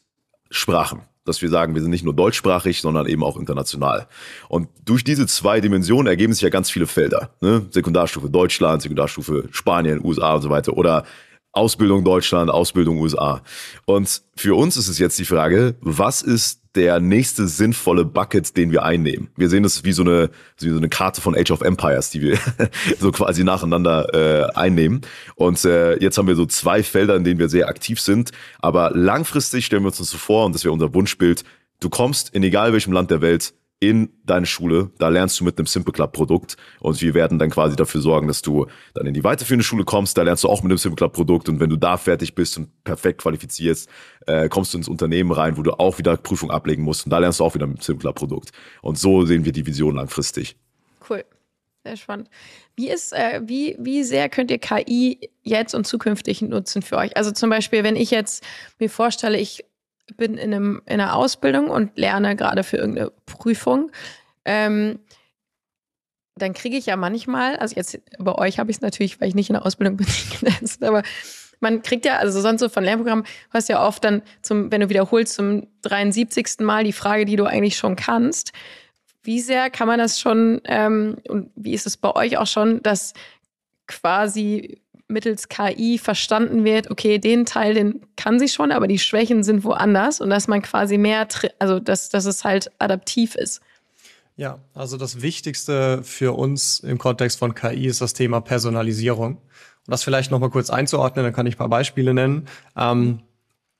Sprachen 0.50 1.02
dass 1.28 1.42
wir 1.42 1.48
sagen, 1.48 1.74
wir 1.74 1.82
sind 1.82 1.90
nicht 1.90 2.04
nur 2.04 2.14
deutschsprachig, 2.14 2.80
sondern 2.80 3.06
eben 3.06 3.22
auch 3.22 3.36
international. 3.36 4.08
Und 4.48 4.68
durch 4.84 5.04
diese 5.04 5.26
zwei 5.26 5.60
Dimensionen 5.60 6.06
ergeben 6.06 6.32
sich 6.32 6.42
ja 6.42 6.48
ganz 6.48 6.70
viele 6.70 6.86
Felder. 6.86 7.30
Ne? 7.40 7.66
Sekundarstufe 7.70 8.30
Deutschland, 8.30 8.82
Sekundarstufe 8.82 9.48
Spanien, 9.50 10.04
USA 10.04 10.34
und 10.34 10.42
so 10.42 10.50
weiter. 10.50 10.76
Oder 10.76 11.04
Ausbildung 11.52 12.04
Deutschland, 12.04 12.50
Ausbildung 12.50 12.98
USA. 12.98 13.42
Und 13.84 14.22
für 14.36 14.54
uns 14.56 14.76
ist 14.76 14.88
es 14.88 14.98
jetzt 14.98 15.18
die 15.18 15.24
Frage, 15.24 15.76
was 15.80 16.22
ist 16.22 16.60
der 16.74 17.00
nächste 17.00 17.48
sinnvolle 17.48 18.04
Bucket, 18.04 18.56
den 18.56 18.70
wir 18.70 18.82
einnehmen? 18.82 19.28
Wir 19.36 19.48
sehen 19.48 19.62
das 19.62 19.84
wie 19.84 19.92
so 19.92 20.02
eine, 20.02 20.30
wie 20.58 20.70
so 20.70 20.76
eine 20.76 20.88
Karte 20.88 21.20
von 21.20 21.36
Age 21.36 21.50
of 21.50 21.60
Empires, 21.60 22.10
die 22.10 22.20
wir 22.22 22.38
so 22.98 23.12
quasi 23.12 23.44
nacheinander 23.44 24.14
äh, 24.14 24.52
einnehmen. 24.54 25.02
Und 25.34 25.64
äh, 25.64 25.96
jetzt 25.98 26.18
haben 26.18 26.28
wir 26.28 26.36
so 26.36 26.46
zwei 26.46 26.82
Felder, 26.82 27.16
in 27.16 27.24
denen 27.24 27.38
wir 27.38 27.48
sehr 27.48 27.68
aktiv 27.68 28.00
sind. 28.00 28.30
Aber 28.60 28.90
langfristig 28.94 29.66
stellen 29.66 29.82
wir 29.82 29.88
uns 29.88 29.98
das 29.98 30.10
so 30.10 30.18
vor, 30.18 30.46
und 30.46 30.54
das 30.54 30.64
wäre 30.64 30.72
unser 30.72 30.94
Wunschbild, 30.94 31.44
du 31.80 31.88
kommst 31.88 32.34
in 32.34 32.42
egal 32.42 32.72
welchem 32.72 32.92
Land 32.92 33.10
der 33.10 33.20
Welt 33.20 33.54
in 33.80 34.10
deine 34.24 34.46
Schule. 34.46 34.90
Da 34.98 35.08
lernst 35.08 35.38
du 35.38 35.44
mit 35.44 35.58
einem 35.58 35.66
Simple 35.66 35.92
Club 35.92 36.12
Produkt 36.12 36.56
und 36.80 37.00
wir 37.00 37.14
werden 37.14 37.38
dann 37.38 37.50
quasi 37.50 37.76
dafür 37.76 38.00
sorgen, 38.00 38.26
dass 38.26 38.42
du 38.42 38.66
dann 38.94 39.06
in 39.06 39.14
die 39.14 39.22
weiterführende 39.22 39.64
Schule 39.64 39.84
kommst. 39.84 40.18
Da 40.18 40.22
lernst 40.22 40.44
du 40.44 40.48
auch 40.48 40.62
mit 40.62 40.72
einem 40.72 40.78
Simple 40.78 40.96
Club 40.96 41.12
Produkt 41.12 41.48
und 41.48 41.60
wenn 41.60 41.70
du 41.70 41.76
da 41.76 41.96
fertig 41.96 42.34
bist 42.34 42.58
und 42.58 42.84
perfekt 42.84 43.22
qualifizierst, 43.22 43.88
äh, 44.26 44.48
kommst 44.48 44.74
du 44.74 44.78
ins 44.78 44.88
Unternehmen 44.88 45.30
rein, 45.30 45.56
wo 45.56 45.62
du 45.62 45.72
auch 45.72 45.98
wieder 45.98 46.16
Prüfung 46.16 46.50
ablegen 46.50 46.82
musst 46.82 47.06
und 47.06 47.10
da 47.10 47.18
lernst 47.18 47.40
du 47.40 47.44
auch 47.44 47.54
wieder 47.54 47.66
mit 47.66 47.78
einem 47.78 47.82
Simple 47.82 48.02
Club 48.02 48.16
Produkt. 48.16 48.50
Und 48.82 48.98
so 48.98 49.24
sehen 49.24 49.44
wir 49.44 49.52
die 49.52 49.66
Vision 49.66 49.94
langfristig. 49.94 50.56
Cool. 51.08 51.24
Sehr 51.84 51.96
spannend. 51.96 52.28
Wie 52.74 52.90
ist, 52.90 53.12
äh, 53.12 53.40
wie, 53.44 53.76
wie 53.78 54.02
sehr 54.02 54.28
könnt 54.28 54.50
ihr 54.50 54.58
KI 54.58 55.30
jetzt 55.42 55.74
und 55.74 55.86
zukünftig 55.86 56.42
nutzen 56.42 56.82
für 56.82 56.96
euch? 56.96 57.16
Also 57.16 57.30
zum 57.30 57.48
Beispiel, 57.48 57.84
wenn 57.84 57.96
ich 57.96 58.10
jetzt 58.10 58.44
mir 58.78 58.90
vorstelle, 58.90 59.38
ich 59.38 59.64
bin 60.16 60.36
in, 60.36 60.54
einem, 60.54 60.82
in 60.86 61.00
einer 61.00 61.14
Ausbildung 61.14 61.68
und 61.68 61.96
lerne 61.96 62.36
gerade 62.36 62.64
für 62.64 62.76
irgendeine 62.76 63.12
Prüfung, 63.26 63.90
ähm, 64.44 64.98
dann 66.36 66.54
kriege 66.54 66.76
ich 66.76 66.86
ja 66.86 66.96
manchmal, 66.96 67.56
also 67.56 67.74
jetzt 67.74 68.00
bei 68.18 68.34
euch 68.34 68.58
habe 68.58 68.70
ich 68.70 68.78
es 68.78 68.80
natürlich, 68.80 69.20
weil 69.20 69.28
ich 69.28 69.34
nicht 69.34 69.50
in 69.50 69.54
der 69.54 69.66
Ausbildung 69.66 69.96
bin, 69.96 70.06
aber 70.80 71.02
man 71.60 71.82
kriegt 71.82 72.04
ja, 72.04 72.18
also 72.18 72.40
sonst 72.40 72.60
so 72.60 72.68
von 72.68 72.84
Lernprogrammen, 72.84 73.24
hast 73.50 73.68
ja 73.68 73.84
oft 73.84 74.04
dann, 74.04 74.22
zum, 74.42 74.70
wenn 74.70 74.80
du 74.80 74.88
wiederholst, 74.88 75.34
zum 75.34 75.66
73. 75.82 76.60
Mal 76.60 76.84
die 76.84 76.92
Frage, 76.92 77.24
die 77.24 77.36
du 77.36 77.44
eigentlich 77.44 77.76
schon 77.76 77.96
kannst. 77.96 78.52
Wie 79.22 79.40
sehr 79.40 79.68
kann 79.68 79.88
man 79.88 79.98
das 79.98 80.20
schon, 80.20 80.60
ähm, 80.64 81.16
und 81.28 81.50
wie 81.56 81.74
ist 81.74 81.86
es 81.86 81.96
bei 81.96 82.14
euch 82.14 82.38
auch 82.38 82.46
schon, 82.46 82.82
dass 82.82 83.12
quasi 83.88 84.80
mittels 85.08 85.48
KI 85.48 85.98
verstanden 85.98 86.64
wird, 86.64 86.90
okay, 86.90 87.18
den 87.18 87.46
Teil, 87.46 87.74
den 87.74 88.02
kann 88.16 88.38
sie 88.38 88.48
schon, 88.48 88.70
aber 88.70 88.86
die 88.86 88.98
Schwächen 88.98 89.42
sind 89.42 89.64
woanders 89.64 90.20
und 90.20 90.30
dass 90.30 90.48
man 90.48 90.62
quasi 90.62 90.98
mehr, 90.98 91.26
also 91.58 91.80
dass, 91.80 92.10
dass 92.10 92.26
es 92.26 92.44
halt 92.44 92.70
adaptiv 92.78 93.34
ist. 93.34 93.60
Ja, 94.36 94.60
also 94.74 94.96
das 94.96 95.20
Wichtigste 95.20 96.02
für 96.04 96.36
uns 96.36 96.80
im 96.80 96.98
Kontext 96.98 97.38
von 97.38 97.54
KI 97.54 97.86
ist 97.86 98.00
das 98.00 98.12
Thema 98.12 98.40
Personalisierung. 98.40 99.36
Um 99.36 99.90
das 99.90 100.04
vielleicht 100.04 100.30
nochmal 100.30 100.50
kurz 100.50 100.70
einzuordnen, 100.70 101.24
dann 101.24 101.34
kann 101.34 101.46
ich 101.46 101.54
ein 101.54 101.58
paar 101.58 101.68
Beispiele 101.68 102.14
nennen. 102.14 102.46
Ähm, 102.76 103.20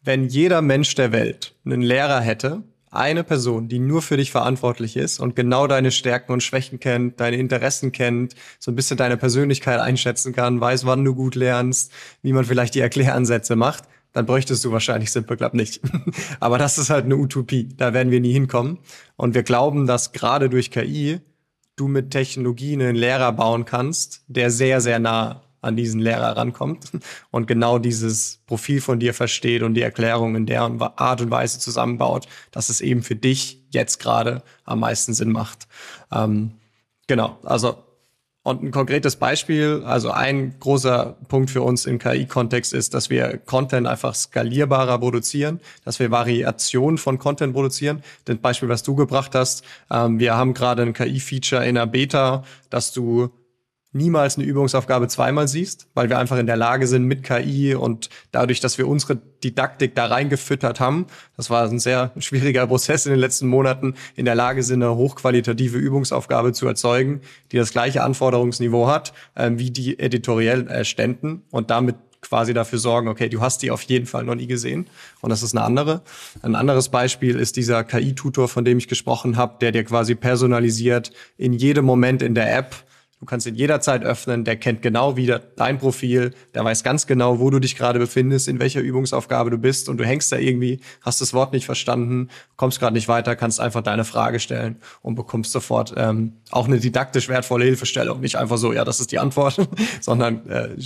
wenn 0.02 0.24
jeder 0.24 0.62
Mensch 0.62 0.94
der 0.94 1.12
Welt 1.12 1.54
einen 1.64 1.82
Lehrer 1.82 2.20
hätte, 2.20 2.62
eine 2.90 3.24
Person, 3.24 3.68
die 3.68 3.78
nur 3.78 4.02
für 4.02 4.16
dich 4.16 4.30
verantwortlich 4.30 4.96
ist 4.96 5.20
und 5.20 5.36
genau 5.36 5.66
deine 5.66 5.90
Stärken 5.90 6.32
und 6.32 6.42
Schwächen 6.42 6.80
kennt, 6.80 7.20
deine 7.20 7.36
Interessen 7.36 7.92
kennt, 7.92 8.34
so 8.58 8.70
ein 8.70 8.76
bisschen 8.76 8.96
deine 8.96 9.16
Persönlichkeit 9.16 9.80
einschätzen 9.80 10.32
kann, 10.32 10.60
weiß, 10.60 10.86
wann 10.86 11.04
du 11.04 11.14
gut 11.14 11.34
lernst, 11.34 11.92
wie 12.22 12.32
man 12.32 12.44
vielleicht 12.44 12.74
die 12.74 12.80
Erkläransätze 12.80 13.56
macht, 13.56 13.84
dann 14.12 14.26
bräuchtest 14.26 14.64
du 14.64 14.72
wahrscheinlich 14.72 15.10
Simple 15.10 15.36
Club 15.36 15.54
nicht. 15.54 15.80
Aber 16.40 16.58
das 16.58 16.78
ist 16.78 16.90
halt 16.90 17.04
eine 17.04 17.16
Utopie. 17.16 17.68
Da 17.76 17.92
werden 17.92 18.10
wir 18.10 18.20
nie 18.20 18.32
hinkommen. 18.32 18.78
Und 19.16 19.34
wir 19.34 19.42
glauben, 19.42 19.86
dass 19.86 20.12
gerade 20.12 20.48
durch 20.48 20.70
KI 20.70 21.20
du 21.76 21.88
mit 21.88 22.10
Technologie 22.10 22.72
einen 22.72 22.96
Lehrer 22.96 23.32
bauen 23.32 23.64
kannst, 23.64 24.24
der 24.26 24.50
sehr, 24.50 24.80
sehr 24.80 24.98
nah 24.98 25.47
an 25.60 25.76
diesen 25.76 26.00
Lehrer 26.00 26.36
rankommt 26.36 26.92
und 27.30 27.46
genau 27.46 27.78
dieses 27.78 28.40
Profil 28.46 28.80
von 28.80 29.00
dir 29.00 29.14
versteht 29.14 29.62
und 29.62 29.74
die 29.74 29.82
Erklärung 29.82 30.36
in 30.36 30.46
der 30.46 30.62
Art 30.62 31.20
und 31.20 31.30
Weise 31.30 31.58
zusammenbaut, 31.58 32.26
dass 32.50 32.68
es 32.68 32.80
eben 32.80 33.02
für 33.02 33.16
dich 33.16 33.64
jetzt 33.70 33.98
gerade 33.98 34.42
am 34.64 34.80
meisten 34.80 35.14
Sinn 35.14 35.32
macht. 35.32 35.68
Ähm, 36.12 36.52
genau, 37.06 37.38
also 37.42 37.76
und 38.48 38.62
ein 38.62 38.70
konkretes 38.70 39.16
Beispiel, 39.16 39.82
also 39.84 40.10
ein 40.10 40.58
großer 40.58 41.18
Punkt 41.28 41.50
für 41.50 41.60
uns 41.60 41.84
im 41.84 41.98
KI-Kontext 41.98 42.72
ist, 42.72 42.94
dass 42.94 43.10
wir 43.10 43.36
Content 43.36 43.86
einfach 43.86 44.14
skalierbarer 44.14 44.98
produzieren, 44.98 45.60
dass 45.84 45.98
wir 45.98 46.10
Variationen 46.10 46.96
von 46.96 47.18
Content 47.18 47.52
produzieren. 47.52 48.02
Das 48.24 48.38
Beispiel, 48.38 48.70
was 48.70 48.82
du 48.82 48.94
gebracht 48.94 49.34
hast, 49.34 49.64
ähm, 49.90 50.18
wir 50.18 50.34
haben 50.34 50.54
gerade 50.54 50.80
ein 50.80 50.94
KI-Feature 50.94 51.66
in 51.66 51.74
der 51.74 51.84
Beta, 51.84 52.42
dass 52.70 52.92
du 52.92 53.28
niemals 53.92 54.36
eine 54.36 54.46
Übungsaufgabe 54.46 55.08
zweimal 55.08 55.48
siehst, 55.48 55.88
weil 55.94 56.10
wir 56.10 56.18
einfach 56.18 56.36
in 56.36 56.46
der 56.46 56.56
Lage 56.56 56.86
sind 56.86 57.04
mit 57.04 57.22
KI 57.22 57.74
und 57.74 58.10
dadurch, 58.32 58.60
dass 58.60 58.76
wir 58.76 58.86
unsere 58.86 59.16
Didaktik 59.16 59.94
da 59.94 60.06
reingefüttert 60.06 60.78
haben, 60.78 61.06
das 61.36 61.48
war 61.48 61.64
ein 61.64 61.78
sehr 61.78 62.12
schwieriger 62.18 62.66
Prozess 62.66 63.06
in 63.06 63.12
den 63.12 63.20
letzten 63.20 63.46
Monaten, 63.46 63.94
in 64.14 64.26
der 64.26 64.34
Lage 64.34 64.62
sind, 64.62 64.82
eine 64.82 64.94
hochqualitative 64.94 65.78
Übungsaufgabe 65.78 66.52
zu 66.52 66.66
erzeugen, 66.66 67.22
die 67.50 67.56
das 67.56 67.72
gleiche 67.72 68.02
Anforderungsniveau 68.02 68.88
hat, 68.88 69.14
äh, 69.34 69.50
wie 69.54 69.70
die 69.70 69.98
editoriell 69.98 70.68
äh, 70.68 70.84
ständen 70.84 71.42
und 71.50 71.70
damit 71.70 71.96
quasi 72.20 72.52
dafür 72.52 72.78
sorgen, 72.78 73.08
okay, 73.08 73.28
du 73.28 73.40
hast 73.40 73.62
die 73.62 73.70
auf 73.70 73.82
jeden 73.82 74.06
Fall 74.06 74.24
noch 74.24 74.34
nie 74.34 74.48
gesehen 74.48 74.88
und 75.20 75.30
das 75.30 75.42
ist 75.42 75.56
eine 75.56 75.64
andere. 75.64 76.02
Ein 76.42 76.56
anderes 76.56 76.88
Beispiel 76.88 77.36
ist 77.38 77.56
dieser 77.56 77.84
KI-Tutor, 77.84 78.48
von 78.48 78.64
dem 78.64 78.78
ich 78.78 78.88
gesprochen 78.88 79.36
habe, 79.36 79.56
der 79.60 79.72
dir 79.72 79.84
quasi 79.84 80.14
personalisiert 80.14 81.12
in 81.36 81.52
jedem 81.52 81.84
Moment 81.84 82.20
in 82.22 82.34
der 82.34 82.54
App 82.54 82.74
Du 83.20 83.26
kannst 83.26 83.46
ihn 83.48 83.56
jederzeit 83.56 84.04
öffnen, 84.04 84.44
der 84.44 84.56
kennt 84.56 84.80
genau 84.80 85.16
wieder 85.16 85.40
dein 85.40 85.78
Profil, 85.78 86.34
der 86.54 86.64
weiß 86.64 86.84
ganz 86.84 87.08
genau, 87.08 87.40
wo 87.40 87.50
du 87.50 87.58
dich 87.58 87.74
gerade 87.74 87.98
befindest, 87.98 88.46
in 88.46 88.60
welcher 88.60 88.80
Übungsaufgabe 88.80 89.50
du 89.50 89.58
bist 89.58 89.88
und 89.88 89.98
du 89.98 90.04
hängst 90.04 90.30
da 90.30 90.36
irgendwie, 90.36 90.80
hast 91.00 91.20
das 91.20 91.34
Wort 91.34 91.52
nicht 91.52 91.66
verstanden, 91.66 92.28
kommst 92.54 92.78
gerade 92.78 92.94
nicht 92.94 93.08
weiter, 93.08 93.34
kannst 93.34 93.60
einfach 93.60 93.82
deine 93.82 94.04
Frage 94.04 94.38
stellen 94.38 94.76
und 95.02 95.16
bekommst 95.16 95.50
sofort 95.50 95.94
ähm, 95.96 96.34
auch 96.52 96.66
eine 96.68 96.78
didaktisch 96.78 97.28
wertvolle 97.28 97.64
Hilfestellung. 97.64 98.20
Nicht 98.20 98.36
einfach 98.36 98.56
so, 98.56 98.72
ja, 98.72 98.84
das 98.84 99.00
ist 99.00 99.10
die 99.10 99.18
Antwort, 99.18 99.68
sondern 100.00 100.48
äh, 100.48 100.76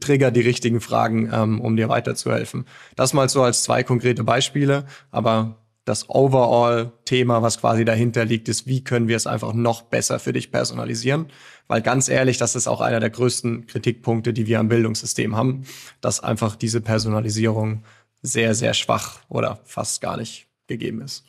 trigger 0.00 0.30
die 0.30 0.40
richtigen 0.40 0.80
Fragen, 0.80 1.30
ähm, 1.30 1.60
um 1.60 1.76
dir 1.76 1.90
weiterzuhelfen. 1.90 2.64
Das 2.96 3.12
mal 3.12 3.28
so 3.28 3.42
als 3.42 3.64
zwei 3.64 3.82
konkrete 3.82 4.24
Beispiele, 4.24 4.86
aber 5.10 5.61
das 5.84 6.08
Overall-Thema, 6.08 7.42
was 7.42 7.58
quasi 7.58 7.84
dahinter 7.84 8.24
liegt, 8.24 8.48
ist, 8.48 8.66
wie 8.66 8.84
können 8.84 9.08
wir 9.08 9.16
es 9.16 9.26
einfach 9.26 9.52
noch 9.52 9.82
besser 9.82 10.18
für 10.18 10.32
dich 10.32 10.52
personalisieren? 10.52 11.26
Weil 11.66 11.82
ganz 11.82 12.08
ehrlich, 12.08 12.38
das 12.38 12.54
ist 12.54 12.68
auch 12.68 12.80
einer 12.80 13.00
der 13.00 13.10
größten 13.10 13.66
Kritikpunkte, 13.66 14.32
die 14.32 14.46
wir 14.46 14.60
am 14.60 14.68
Bildungssystem 14.68 15.36
haben, 15.36 15.64
dass 16.00 16.20
einfach 16.20 16.54
diese 16.54 16.80
Personalisierung 16.80 17.84
sehr, 18.22 18.54
sehr 18.54 18.74
schwach 18.74 19.18
oder 19.28 19.58
fast 19.64 20.00
gar 20.00 20.16
nicht 20.16 20.46
gegeben 20.68 21.00
ist. 21.00 21.24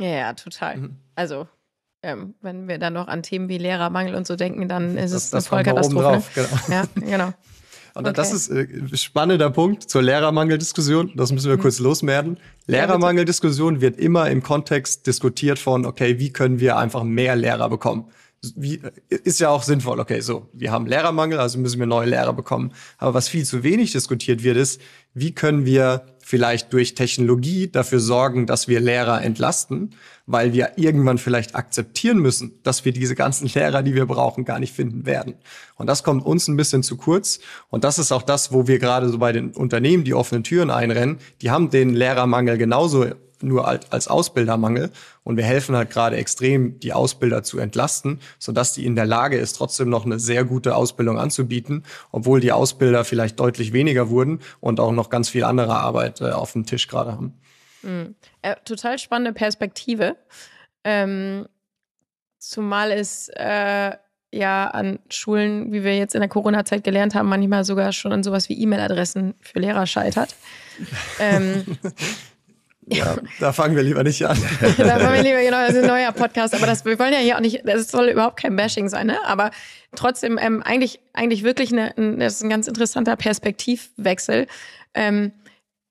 Ja, 0.00 0.06
ja 0.06 0.32
total. 0.34 0.76
Mhm. 0.76 0.96
Also 1.14 1.46
ähm, 2.02 2.34
wenn 2.40 2.68
wir 2.68 2.78
dann 2.78 2.92
noch 2.92 3.08
an 3.08 3.22
Themen 3.22 3.48
wie 3.48 3.58
Lehrermangel 3.58 4.14
und 4.14 4.26
so 4.26 4.36
denken, 4.36 4.68
dann 4.68 4.96
ist 4.96 5.12
das, 5.12 5.26
es 5.26 5.34
eine 5.34 5.42
Vollkatastrophe. 5.42 6.16
Ne? 6.16 6.22
Genau. 6.34 6.48
Ja, 6.68 6.84
genau. 6.94 7.32
Und 7.98 8.06
okay. 8.06 8.14
das 8.14 8.32
ist 8.32 8.48
äh, 8.48 8.68
spannender 8.96 9.50
Punkt 9.50 9.82
zur 9.82 10.02
Lehrermangeldiskussion. 10.02 11.10
Das 11.16 11.32
müssen 11.32 11.48
wir 11.48 11.56
mhm. 11.56 11.62
kurz 11.62 11.80
loswerden. 11.80 12.38
Lehrermangeldiskussion 12.68 13.80
wird 13.80 13.98
immer 13.98 14.30
im 14.30 14.40
Kontext 14.40 15.08
diskutiert 15.08 15.58
von, 15.58 15.84
okay, 15.84 16.20
wie 16.20 16.32
können 16.32 16.60
wir 16.60 16.76
einfach 16.76 17.02
mehr 17.02 17.34
Lehrer 17.34 17.68
bekommen? 17.68 18.04
Wie, 18.54 18.80
ist 19.08 19.40
ja 19.40 19.48
auch 19.48 19.64
sinnvoll. 19.64 19.98
Okay, 19.98 20.20
so, 20.20 20.48
wir 20.52 20.70
haben 20.70 20.86
Lehrermangel, 20.86 21.40
also 21.40 21.58
müssen 21.58 21.80
wir 21.80 21.86
neue 21.86 22.08
Lehrer 22.08 22.32
bekommen. 22.32 22.72
Aber 22.96 23.14
was 23.14 23.28
viel 23.28 23.44
zu 23.44 23.64
wenig 23.64 23.90
diskutiert 23.92 24.44
wird, 24.44 24.56
ist, 24.56 24.80
wie 25.12 25.34
können 25.34 25.64
wir 25.64 26.06
vielleicht 26.20 26.72
durch 26.72 26.94
Technologie 26.94 27.68
dafür 27.68 27.98
sorgen, 27.98 28.46
dass 28.46 28.68
wir 28.68 28.78
Lehrer 28.78 29.22
entlasten, 29.22 29.94
weil 30.26 30.52
wir 30.52 30.72
irgendwann 30.76 31.18
vielleicht 31.18 31.56
akzeptieren 31.56 32.18
müssen, 32.18 32.60
dass 32.62 32.84
wir 32.84 32.92
diese 32.92 33.16
ganzen 33.16 33.48
Lehrer, 33.54 33.82
die 33.82 33.94
wir 33.94 34.06
brauchen, 34.06 34.44
gar 34.44 34.60
nicht 34.60 34.74
finden 34.74 35.04
werden. 35.04 35.34
Und 35.74 35.88
das 35.88 36.04
kommt 36.04 36.24
uns 36.24 36.46
ein 36.46 36.56
bisschen 36.56 36.84
zu 36.84 36.96
kurz. 36.96 37.40
Und 37.70 37.82
das 37.82 37.98
ist 37.98 38.12
auch 38.12 38.22
das, 38.22 38.52
wo 38.52 38.68
wir 38.68 38.78
gerade 38.78 39.08
so 39.08 39.18
bei 39.18 39.32
den 39.32 39.50
Unternehmen 39.50 40.04
die 40.04 40.14
offenen 40.14 40.44
Türen 40.44 40.70
einrennen. 40.70 41.18
Die 41.42 41.50
haben 41.50 41.70
den 41.70 41.94
Lehrermangel 41.94 42.56
genauso 42.56 43.06
nur 43.42 43.66
als 43.66 44.08
Ausbildermangel. 44.08 44.90
Und 45.28 45.36
wir 45.36 45.44
helfen 45.44 45.76
halt 45.76 45.90
gerade 45.90 46.16
extrem, 46.16 46.80
die 46.80 46.94
Ausbilder 46.94 47.42
zu 47.42 47.58
entlasten, 47.58 48.18
sodass 48.38 48.72
die 48.72 48.86
in 48.86 48.96
der 48.96 49.04
Lage 49.04 49.36
ist, 49.36 49.52
trotzdem 49.52 49.90
noch 49.90 50.06
eine 50.06 50.18
sehr 50.18 50.42
gute 50.42 50.74
Ausbildung 50.74 51.18
anzubieten, 51.18 51.84
obwohl 52.12 52.40
die 52.40 52.50
Ausbilder 52.50 53.04
vielleicht 53.04 53.38
deutlich 53.38 53.74
weniger 53.74 54.08
wurden 54.08 54.40
und 54.60 54.80
auch 54.80 54.90
noch 54.90 55.10
ganz 55.10 55.28
viel 55.28 55.44
andere 55.44 55.74
Arbeit 55.74 56.22
äh, 56.22 56.30
auf 56.30 56.52
dem 56.52 56.64
Tisch 56.64 56.88
gerade 56.88 57.12
haben. 57.12 57.38
Mhm. 57.82 58.14
Äh, 58.40 58.56
total 58.64 58.98
spannende 58.98 59.34
Perspektive. 59.34 60.16
Ähm, 60.82 61.46
zumal 62.38 62.90
es 62.90 63.28
äh, 63.34 63.92
ja 64.32 64.66
an 64.68 64.98
Schulen, 65.10 65.74
wie 65.74 65.84
wir 65.84 65.94
jetzt 65.94 66.14
in 66.14 66.22
der 66.22 66.30
Corona-Zeit 66.30 66.84
gelernt 66.84 67.14
haben, 67.14 67.28
manchmal 67.28 67.66
sogar 67.66 67.92
schon 67.92 68.14
an 68.14 68.22
sowas 68.22 68.48
wie 68.48 68.58
E-Mail-Adressen 68.62 69.34
für 69.42 69.58
Lehrer 69.58 69.86
scheitert. 69.86 70.34
ähm, 71.20 71.76
ja, 72.90 73.16
da 73.40 73.52
fangen 73.52 73.76
wir 73.76 73.82
lieber 73.82 74.02
nicht 74.02 74.24
an. 74.24 74.38
da 74.76 74.98
fangen 74.98 75.14
wir 75.14 75.22
lieber, 75.22 75.40
genau, 75.42 75.66
das 75.66 75.74
ist 75.74 75.82
ein 75.82 75.88
neuer 75.88 76.12
Podcast, 76.16 76.54
aber 76.54 76.66
das, 76.66 76.84
wir 76.84 76.98
wollen 76.98 77.12
ja 77.12 77.18
hier 77.18 77.36
auch 77.36 77.40
nicht, 77.40 77.62
das 77.64 77.90
soll 77.90 78.08
überhaupt 78.08 78.40
kein 78.40 78.56
Bashing 78.56 78.88
sein, 78.88 79.08
ne? 79.08 79.18
aber 79.24 79.50
trotzdem 79.94 80.38
ähm, 80.40 80.62
eigentlich, 80.62 81.00
eigentlich 81.12 81.44
wirklich 81.44 81.72
eine, 81.72 81.96
ein, 81.96 82.18
das 82.18 82.34
ist 82.34 82.42
ein 82.42 82.50
ganz 82.50 82.66
interessanter 82.66 83.16
Perspektivwechsel. 83.16 84.46
Ähm, 84.94 85.32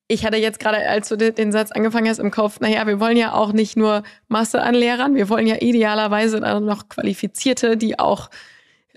ich 0.07 0.25
hatte 0.25 0.37
jetzt 0.37 0.59
gerade, 0.59 0.87
als 0.87 1.09
du 1.09 1.17
den 1.17 1.51
Satz 1.51 1.71
angefangen 1.71 2.07
hast, 2.07 2.19
im 2.19 2.31
Kopf, 2.31 2.61
naja, 2.61 2.87
wir 2.87 2.99
wollen 2.99 3.17
ja 3.17 3.33
auch 3.33 3.51
nicht 3.51 3.75
nur 3.75 4.03
Masse 4.29 4.61
an 4.61 4.73
Lehrern, 4.73 5.15
wir 5.15 5.27
wollen 5.27 5.47
ja 5.47 5.57
idealerweise 5.59 6.39
dann 6.39 6.65
noch 6.65 6.87
Qualifizierte, 6.87 7.75
die 7.75 7.99
auch 7.99 8.29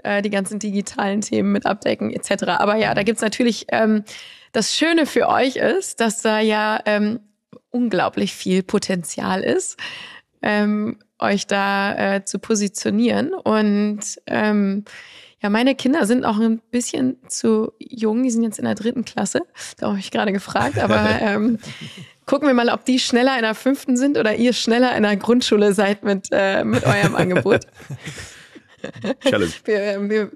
äh, 0.05 0.23
die 0.23 0.31
ganzen 0.31 0.61
digitalen 0.61 1.21
Themen 1.21 1.51
mit 1.51 1.67
abdecken, 1.67 2.13
etc. 2.13 2.45
Aber 2.59 2.77
ja, 2.77 2.95
da 2.95 3.03
gibt's 3.03 3.23
natürlich, 3.23 3.67
ähm, 3.73 4.05
das 4.53 4.77
Schöne 4.77 5.07
für 5.07 5.29
euch 5.29 5.57
ist, 5.57 6.01
dass 6.01 6.23
da 6.23 6.41
ja 6.41 6.81
ähm, 6.87 7.21
unglaublich 7.71 8.35
viel 8.35 8.63
Potenzial 8.63 9.43
ist, 9.43 9.77
ähm, 10.43 10.99
euch 11.19 11.47
da 11.47 12.17
äh, 12.17 12.25
zu 12.25 12.39
positionieren. 12.39 13.33
Und 13.35 14.01
ähm, 14.27 14.85
ja, 15.43 15.49
meine 15.49 15.75
Kinder 15.75 16.07
sind 16.07 16.25
auch 16.25 16.39
ein 16.39 16.61
bisschen 16.71 17.17
zu 17.29 17.73
jung, 17.79 18.23
die 18.23 18.31
sind 18.31 18.43
jetzt 18.43 18.59
in 18.59 18.67
der 18.67 18.75
dritten 18.75 19.05
Klasse. 19.05 19.41
Da 19.79 19.89
habe 19.89 19.99
ich 19.99 20.11
gerade 20.11 20.33
gefragt, 20.33 20.79
aber 20.79 21.09
ähm, 21.21 21.59
gucken 22.27 22.47
wir 22.47 22.55
mal, 22.55 22.69
ob 22.69 22.85
die 22.85 22.99
schneller 22.99 23.37
in 23.37 23.43
der 23.43 23.55
fünften 23.55 23.97
sind 23.97 24.19
oder 24.19 24.35
ihr 24.35 24.53
schneller 24.53 24.95
in 24.97 25.03
der 25.03 25.17
Grundschule 25.17 25.73
seid 25.73 26.05
mit, 26.05 26.29
äh, 26.31 26.65
mit 26.65 26.85
eurem 26.85 27.17
Angebot. 27.17 27.67
Challenge. 29.25 29.53
Wir, 29.65 30.09
wir, 30.09 30.31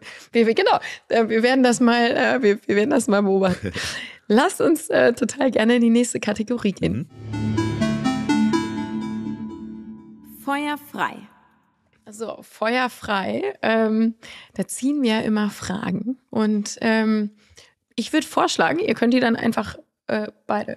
wir, 0.47 0.55
genau, 0.55 0.79
äh, 1.09 1.29
wir 1.29 1.43
werden 1.43 1.63
das 1.63 1.81
mal, 1.81 2.11
äh, 2.11 2.43
wir, 2.43 2.59
wir 2.67 2.77
werden 2.77 2.91
das 2.91 3.09
mal 3.09 3.23
beobachten. 3.23 3.73
Lasst 4.27 4.61
uns 4.61 4.89
äh, 4.89 5.13
total 5.13 5.51
gerne 5.51 5.77
in 5.77 5.83
die 5.83 5.91
nächste 5.91 6.21
Kategorie 6.21 6.73
gehen. 6.73 7.11
Mhm. 7.31 7.65
Feuer 10.45 10.77
frei. 10.79 11.17
Also 12.07 12.43
Feuer 12.43 12.91
frei, 12.91 13.55
ähm, 13.63 14.15
da 14.55 14.67
ziehen 14.69 15.03
wir 15.03 15.23
immer 15.23 15.49
Fragen. 15.49 16.19
Und 16.29 16.77
ähm, 16.83 17.31
ich 17.97 18.13
würde 18.13 18.27
vorschlagen, 18.27 18.79
ihr 18.79 18.95
könnt 18.95 19.15
die 19.15 19.21
dann 19.21 19.37
einfach 19.37 19.79
äh, 20.07 20.31
beide 20.47 20.77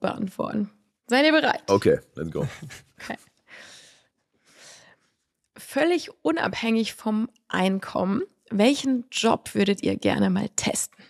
beantworten. 0.00 0.70
Seid 1.08 1.24
ihr 1.24 1.32
bereit? 1.32 1.62
Okay, 1.66 1.98
let's 2.14 2.30
go. 2.30 2.46
Okay. 3.00 3.16
Völlig 5.56 6.10
unabhängig 6.22 6.94
vom 6.94 7.28
Einkommen, 7.48 8.22
welchen 8.50 9.04
Job 9.10 9.54
würdet 9.54 9.82
ihr 9.82 9.96
gerne 9.96 10.30
mal 10.30 10.48
testen? 10.50 11.04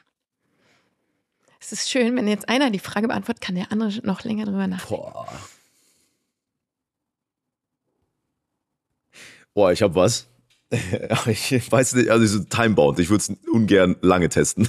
Es 1.60 1.72
ist 1.72 1.90
schön, 1.90 2.16
wenn 2.16 2.28
jetzt 2.28 2.48
einer 2.48 2.70
die 2.70 2.78
Frage 2.78 3.08
beantwortet, 3.08 3.42
kann 3.42 3.54
der 3.56 3.72
andere 3.72 3.92
noch 4.04 4.22
länger 4.22 4.44
drüber 4.44 4.66
nachdenken. 4.66 5.02
Boah. 5.02 5.28
Boah, 9.54 9.72
ich 9.72 9.82
habe 9.82 9.94
was. 9.94 10.28
Ich 11.26 11.72
weiß 11.72 11.94
nicht, 11.94 12.10
also 12.10 12.26
so 12.26 12.44
timebound. 12.44 12.98
Ich 12.98 13.08
würde 13.08 13.22
es 13.22 13.48
ungern 13.50 13.96
lange 14.02 14.28
testen. 14.28 14.68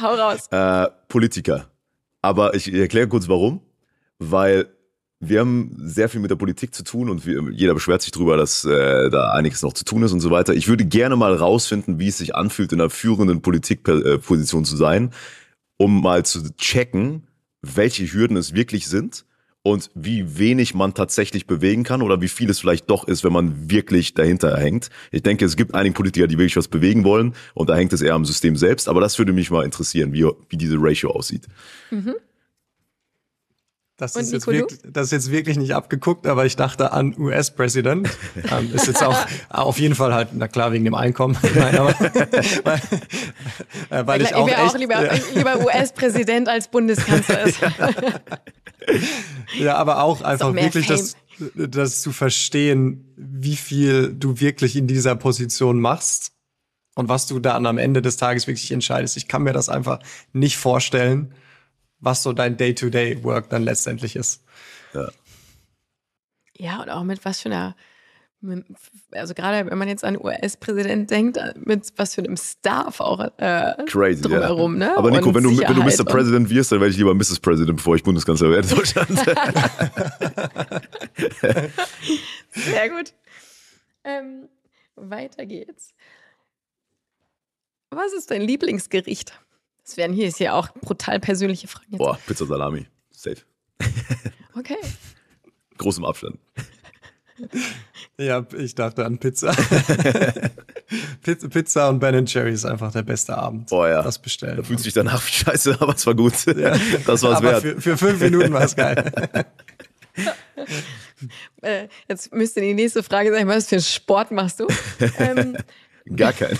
Hau 0.00 0.14
raus. 0.14 0.48
Äh, 0.50 0.88
Politiker. 1.08 1.70
Aber 2.22 2.54
ich 2.54 2.72
erkläre 2.72 3.06
kurz 3.06 3.28
warum. 3.28 3.60
Weil 4.18 4.68
wir 5.20 5.40
haben 5.40 5.74
sehr 5.78 6.08
viel 6.08 6.20
mit 6.20 6.30
der 6.30 6.36
Politik 6.36 6.74
zu 6.74 6.84
tun 6.84 7.08
und 7.08 7.26
wir, 7.26 7.42
jeder 7.52 7.74
beschwert 7.74 8.02
sich 8.02 8.12
darüber, 8.12 8.36
dass 8.36 8.64
äh, 8.64 9.10
da 9.10 9.30
einiges 9.30 9.62
noch 9.62 9.72
zu 9.72 9.84
tun 9.84 10.02
ist 10.02 10.12
und 10.12 10.20
so 10.20 10.30
weiter. 10.30 10.54
Ich 10.54 10.68
würde 10.68 10.84
gerne 10.84 11.16
mal 11.16 11.34
rausfinden, 11.34 11.98
wie 11.98 12.08
es 12.08 12.18
sich 12.18 12.34
anfühlt, 12.34 12.72
in 12.72 12.80
einer 12.80 12.90
führenden 12.90 13.40
Politikposition 13.40 14.64
zu 14.64 14.76
sein, 14.76 15.12
um 15.76 16.02
mal 16.02 16.24
zu 16.24 16.54
checken, 16.56 17.26
welche 17.62 18.04
Hürden 18.06 18.36
es 18.36 18.54
wirklich 18.54 18.86
sind 18.86 19.24
und 19.62 19.90
wie 19.94 20.38
wenig 20.38 20.74
man 20.74 20.92
tatsächlich 20.92 21.46
bewegen 21.46 21.84
kann 21.84 22.02
oder 22.02 22.20
wie 22.20 22.28
viel 22.28 22.50
es 22.50 22.60
vielleicht 22.60 22.90
doch 22.90 23.08
ist, 23.08 23.24
wenn 23.24 23.32
man 23.32 23.70
wirklich 23.70 24.12
dahinter 24.12 24.56
hängt. 24.58 24.90
Ich 25.10 25.22
denke, 25.22 25.46
es 25.46 25.56
gibt 25.56 25.74
einige 25.74 25.94
Politiker, 25.94 26.26
die 26.26 26.36
wirklich 26.36 26.56
was 26.56 26.68
bewegen 26.68 27.04
wollen 27.04 27.34
und 27.54 27.70
da 27.70 27.76
hängt 27.76 27.92
es 27.94 28.02
eher 28.02 28.14
am 28.14 28.26
System 28.26 28.56
selbst, 28.56 28.88
aber 28.88 29.00
das 29.00 29.18
würde 29.18 29.32
mich 29.32 29.50
mal 29.50 29.64
interessieren, 29.64 30.12
wie, 30.12 30.28
wie 30.50 30.56
diese 30.58 30.76
Ratio 30.78 31.12
aussieht. 31.12 31.46
Mhm. 31.90 32.14
Das 34.12 34.16
ist, 34.16 34.32
jetzt 34.32 34.46
wirklich, 34.46 34.80
das 34.86 35.06
ist 35.06 35.12
jetzt 35.12 35.30
wirklich 35.30 35.56
nicht 35.56 35.74
abgeguckt, 35.74 36.26
aber 36.26 36.44
ich 36.44 36.56
dachte 36.56 36.92
an 36.92 37.14
US-Präsident. 37.18 38.08
ähm, 38.50 38.72
ist 38.74 38.86
jetzt 38.86 39.02
auch 39.02 39.16
auf 39.48 39.78
jeden 39.78 39.94
Fall 39.94 40.12
halt, 40.12 40.28
na 40.32 40.48
klar, 40.48 40.72
wegen 40.72 40.84
dem 40.84 40.94
Einkommen. 40.94 41.36
Nein, 41.54 41.78
aber 41.78 41.94
weil, 42.64 42.80
äh, 43.90 44.06
weil 44.06 44.22
ich 44.22 44.34
auch, 44.34 44.48
echt, 44.48 44.58
auch 44.58 44.76
lieber, 44.76 45.04
ja. 45.04 45.12
lieber 45.34 45.60
US-Präsident 45.64 46.48
als 46.48 46.68
Bundeskanzler 46.68 47.42
ist. 47.46 47.58
ja, 49.58 49.76
aber 49.76 50.02
auch 50.02 50.20
einfach 50.22 50.54
wirklich 50.54 50.86
das, 50.86 51.16
das 51.54 52.02
zu 52.02 52.12
verstehen, 52.12 53.12
wie 53.16 53.56
viel 53.56 54.12
du 54.12 54.40
wirklich 54.40 54.76
in 54.76 54.86
dieser 54.86 55.16
Position 55.16 55.80
machst 55.80 56.32
und 56.94 57.08
was 57.08 57.26
du 57.26 57.38
dann 57.40 57.66
am 57.66 57.78
Ende 57.78 58.02
des 58.02 58.16
Tages 58.16 58.46
wirklich 58.46 58.70
entscheidest. 58.70 59.16
Ich 59.16 59.28
kann 59.28 59.42
mir 59.42 59.52
das 59.52 59.68
einfach 59.68 60.00
nicht 60.32 60.56
vorstellen 60.56 61.34
was 62.04 62.22
so 62.22 62.32
dein 62.32 62.56
Day-to-Day-Work 62.56 63.50
dann 63.50 63.62
letztendlich 63.62 64.16
ist. 64.16 64.42
Ja. 64.92 65.10
Ja, 66.56 66.82
und 66.82 66.90
auch 66.90 67.02
mit 67.02 67.24
was 67.24 67.40
für 67.40 67.48
einer, 67.48 67.74
also 69.10 69.34
gerade 69.34 69.68
wenn 69.68 69.78
man 69.78 69.88
jetzt 69.88 70.04
an 70.04 70.16
US-Präsident 70.16 71.10
denkt, 71.10 71.36
mit 71.56 71.92
was 71.96 72.14
für 72.14 72.22
einem 72.22 72.36
Staff 72.36 73.00
auch 73.00 73.18
äh, 73.38 73.74
Crazy, 73.86 74.22
drumherum. 74.22 74.80
Ja. 74.80 74.90
Ne? 74.90 74.96
Aber 74.96 75.10
Nico, 75.10 75.34
wenn 75.34 75.42
du, 75.42 75.58
wenn 75.58 75.74
du 75.74 75.82
Mr. 75.82 76.04
President 76.04 76.48
wirst, 76.50 76.70
dann 76.70 76.78
werde 76.80 76.92
ich 76.92 76.98
lieber 76.98 77.12
Mrs. 77.14 77.40
President, 77.40 77.78
bevor 77.78 77.96
ich 77.96 78.04
Bundeskanzler 78.04 78.50
werde 78.50 78.68
in 78.68 78.76
Deutschland. 78.76 79.10
Sehr 82.50 82.90
gut. 82.90 83.12
Ähm, 84.04 84.48
weiter 84.94 85.46
geht's. 85.46 85.92
Was 87.90 88.12
ist 88.12 88.30
dein 88.30 88.42
Lieblingsgericht? 88.42 89.40
Das 89.84 89.96
wären 89.96 90.12
hier 90.12 90.28
ist 90.28 90.40
ja 90.40 90.54
auch 90.54 90.68
brutal 90.80 91.20
persönliche 91.20 91.68
Fragen. 91.68 91.86
Jetzt. 91.90 91.98
Boah, 91.98 92.18
Pizza 92.26 92.46
Salami. 92.46 92.86
Safe. 93.10 93.36
Okay. 94.56 94.76
Großem 95.76 96.04
Abstand. 96.04 96.38
Ja, 98.16 98.46
ich 98.56 98.74
dachte 98.74 99.04
an 99.04 99.18
Pizza. 99.18 99.52
Pizza 101.22 101.88
und 101.88 101.98
Ben 101.98 102.24
Jerry 102.26 102.52
ist 102.52 102.64
einfach 102.64 102.92
der 102.92 103.02
beste 103.02 103.36
Abend. 103.36 103.70
Boah, 103.70 103.88
ja. 103.88 104.02
Das 104.02 104.18
bestellen. 104.18 104.56
Da 104.56 104.62
fühlt 104.62 104.80
sich 104.80 104.94
danach 104.94 105.24
wie 105.26 105.32
scheiße, 105.32 105.76
aber 105.80 105.94
es 105.94 106.06
war 106.06 106.14
gut. 106.14 106.34
Ja. 106.46 106.76
Das 107.06 107.22
war 107.22 107.32
es 107.32 107.42
wert. 107.42 107.62
Für, 107.62 107.80
für 107.80 107.96
fünf 107.96 108.20
Minuten 108.20 108.52
war 108.52 108.62
es 108.62 108.76
geil. 108.76 109.12
Äh, 111.62 111.88
jetzt 112.06 112.34
müsste 112.34 112.60
die 112.60 112.74
nächste 112.74 113.02
Frage 113.02 113.32
sein, 113.32 113.48
was 113.48 113.66
für 113.68 113.76
einen 113.76 113.82
Sport 113.82 114.30
machst 114.30 114.60
du? 114.60 114.66
Ähm, 115.18 115.56
Gar 116.14 116.34
keinen. 116.34 116.58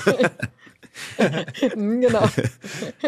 genau. 1.74 2.28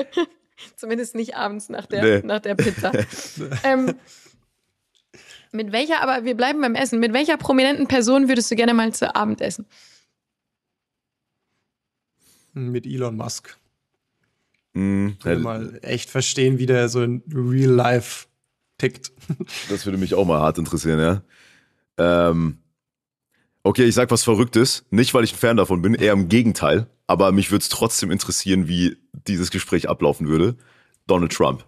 Zumindest 0.76 1.14
nicht 1.14 1.37
abends 1.37 1.68
nach 1.68 1.87
der, 1.87 2.03
nee. 2.03 2.26
nach 2.26 2.41
der 2.41 2.55
Pizza. 2.55 2.93
ähm, 3.64 3.95
mit 5.53 5.72
welcher, 5.72 6.03
aber 6.03 6.24
wir 6.24 6.34
bleiben 6.34 6.61
beim 6.61 6.74
Essen, 6.74 6.99
mit 6.99 7.12
welcher 7.12 7.37
prominenten 7.37 7.87
Person 7.87 8.28
würdest 8.28 8.51
du 8.51 8.57
gerne 8.57 8.74
mal 8.74 8.93
zu 8.93 9.14
Abend 9.14 9.41
essen? 9.41 9.66
Mit 12.53 12.87
Elon 12.87 13.16
Musk. 13.16 13.57
Mm, 14.72 15.09
ich 15.18 15.24
will 15.24 15.39
mal 15.39 15.78
echt 15.82 16.11
verstehen, 16.11 16.59
wie 16.59 16.66
der 16.66 16.89
so 16.89 17.03
in 17.03 17.22
Real 17.32 17.70
Life 17.70 18.26
tickt. 18.78 19.12
Das 19.68 19.87
würde 19.87 19.99
mich 19.99 20.14
auch 20.14 20.26
mal 20.26 20.41
hart 20.41 20.59
interessieren, 20.59 21.01
ja. 21.01 21.22
Ähm, 21.99 22.59
okay, 23.62 23.84
ich 23.84 23.95
sag 23.95 24.11
was 24.11 24.24
Verrücktes. 24.24 24.84
Nicht, 24.91 25.14
weil 25.14 25.24
ich 25.24 25.34
ein 25.34 25.39
Fan 25.39 25.57
davon 25.57 25.82
bin, 25.82 25.95
eher 25.95 26.12
im 26.12 26.28
Gegenteil 26.28 26.87
aber 27.07 27.33
mich 27.33 27.51
würde 27.51 27.63
es 27.63 27.69
trotzdem 27.69 28.11
interessieren, 28.11 28.69
wie 28.69 28.97
dieses 29.13 29.51
Gespräch 29.51 29.89
ablaufen 29.89 30.29
würde. 30.29 30.57
Donald 31.07 31.33
Trump. 31.33 31.65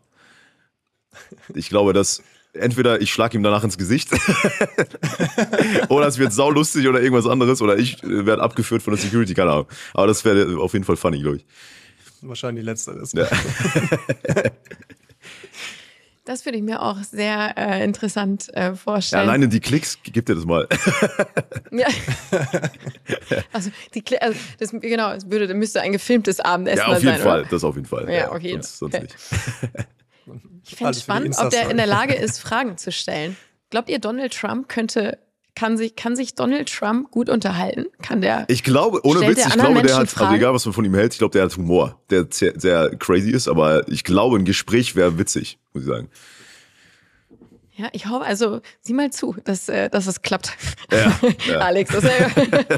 Ich 1.55 1.68
glaube, 1.68 1.93
dass 1.93 2.22
entweder 2.53 3.01
ich 3.01 3.12
schlage 3.12 3.36
ihm 3.36 3.43
danach 3.43 3.62
ins 3.62 3.78
Gesicht 3.78 4.11
oder 5.89 6.07
es 6.07 6.18
wird 6.18 6.32
saulustig 6.32 6.89
oder 6.89 7.01
irgendwas 7.01 7.26
anderes 7.26 7.62
oder 7.62 7.76
ich 7.76 8.03
werde 8.03 8.43
abgeführt 8.43 8.82
von 8.82 8.95
der 8.95 9.03
Security, 9.03 9.34
keine 9.34 9.53
Ahnung. 9.53 9.66
Aber 9.95 10.07
das 10.07 10.24
wäre 10.24 10.59
auf 10.59 10.72
jeden 10.72 10.84
Fall 10.84 10.97
funny, 10.97 11.20
glaube 11.20 11.36
ich. 11.36 11.47
Wahrscheinlich 12.20 12.64
letzteres. 12.64 13.12
Ja. 13.12 13.28
Das 16.29 16.45
würde 16.45 16.59
ich 16.59 16.62
mir 16.62 16.83
auch 16.83 17.03
sehr 17.03 17.57
äh, 17.57 17.83
interessant 17.83 18.55
äh, 18.55 18.74
vorstellen. 18.74 19.24
Ja, 19.24 19.31
alleine 19.31 19.49
die 19.49 19.61
Klicks, 19.61 19.99
gib 20.03 20.26
dir 20.26 20.35
das 20.35 20.45
mal. 20.45 20.68
ja. 21.72 21.87
Also, 23.53 23.70
die, 23.95 24.20
also 24.20 24.39
das, 24.59 24.70
genau, 24.72 25.12
es 25.12 25.31
würde, 25.31 25.53
müsste 25.55 25.81
ein 25.81 25.93
gefilmtes 25.93 26.41
Abendessen 26.41 26.81
sein. 26.81 26.91
Ja, 26.91 26.97
auf 26.97 27.03
jeden 27.03 27.16
sein, 27.16 27.22
Fall, 27.22 27.41
oder? 27.41 27.49
das 27.49 27.64
auf 27.64 27.74
jeden 27.76 27.87
Fall. 27.87 28.05
Ja, 28.05 28.12
ja 28.12 28.33
okay. 28.33 28.53
Sonst, 28.53 28.79
sonst 28.79 29.01
nicht. 29.01 29.16
Ich 30.66 30.76
fände 30.76 30.91
es 30.91 31.01
spannend, 31.01 31.37
ob 31.39 31.49
der 31.49 31.70
in 31.70 31.79
der 31.79 31.87
Lage 31.87 32.14
ist, 32.14 32.39
Fragen 32.41 32.76
zu 32.76 32.93
stellen. 32.93 33.37
Glaubt 33.70 33.89
ihr, 33.89 33.99
Donald 33.99 34.35
Trump 34.35 34.68
könnte 34.68 35.18
kann 35.59 35.76
sich, 35.76 35.96
kann 35.96 36.14
sich 36.14 36.36
Donald 36.36 36.72
Trump 36.72 37.11
gut 37.11 37.28
unterhalten? 37.28 37.86
Kann 38.00 38.20
der? 38.20 38.44
Ich 38.46 38.62
glaube, 38.62 39.04
ohne 39.04 39.22
Witz, 39.22 39.44
ich 39.44 39.52
glaube, 39.54 39.82
der 39.82 39.96
hat, 39.96 40.16
also 40.16 40.34
egal 40.34 40.54
was 40.54 40.64
man 40.64 40.72
von 40.72 40.84
ihm 40.84 40.94
hält, 40.94 41.14
ich 41.14 41.18
glaube, 41.18 41.32
der 41.32 41.42
hat 41.42 41.56
Humor, 41.56 42.00
der 42.11 42.28
sehr, 42.30 42.52
sehr 42.56 42.94
crazy 42.96 43.32
ist, 43.32 43.48
aber 43.48 43.88
ich 43.88 44.04
glaube, 44.04 44.36
ein 44.36 44.44
Gespräch 44.44 44.94
wäre 44.94 45.18
witzig, 45.18 45.59
muss 45.72 45.82
ich 45.82 45.88
sagen. 45.88 46.09
Ja, 47.74 47.88
ich 47.92 48.06
hoffe, 48.06 48.24
also 48.24 48.61
sieh 48.82 48.92
mal 48.92 49.11
zu, 49.11 49.34
dass, 49.44 49.68
äh, 49.68 49.90
dass 49.90 50.06
es 50.06 50.22
klappt. 50.22 50.52
Ja, 50.92 51.18
ja. 51.48 51.59
Alex, 51.59 51.90
das 51.90 52.04
ist 52.04 52.11
ja 52.70 52.76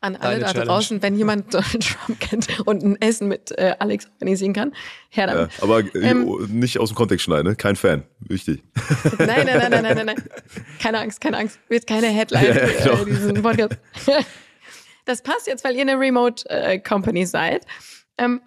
an 0.00 0.16
alle 0.16 0.40
da 0.40 0.52
draußen, 0.52 1.02
wenn 1.02 1.16
jemand 1.16 1.52
Donald 1.54 1.86
Trump 1.86 2.20
kennt 2.20 2.60
und 2.66 2.82
ein 2.82 3.00
Essen 3.00 3.28
mit 3.28 3.50
äh, 3.58 3.74
Alex 3.78 4.06
organisieren 4.14 4.52
kann, 4.52 4.74
her 5.10 5.26
damit. 5.26 5.52
Ja, 5.56 5.62
aber 5.62 5.80
äh, 5.80 6.10
ähm, 6.10 6.48
nicht 6.50 6.78
aus 6.78 6.90
dem 6.90 6.96
Kontext 6.96 7.24
schneiden, 7.24 7.48
ne? 7.48 7.56
kein 7.56 7.76
Fan, 7.76 8.04
wichtig. 8.20 8.62
Nein, 9.18 9.46
nein, 9.46 9.46
nein, 9.46 9.70
nein, 9.70 9.82
nein, 9.82 9.96
nein, 9.96 10.06
nein. 10.06 10.24
Keine 10.80 10.98
Angst, 11.00 11.20
keine 11.20 11.36
Angst. 11.38 11.58
Wird 11.68 11.86
keine 11.86 12.06
Headline 12.06 12.46
ja, 12.46 12.54
für 12.54 13.02
äh, 13.02 13.04
diesen 13.04 13.42
Podcast. 13.42 13.76
Das 15.04 15.22
passt 15.22 15.46
jetzt, 15.46 15.64
weil 15.64 15.74
ihr 15.74 15.80
eine 15.80 15.98
Remote 15.98 16.46
äh, 16.50 16.78
Company 16.78 17.24
seid. 17.24 17.64
Ähm, 18.18 18.42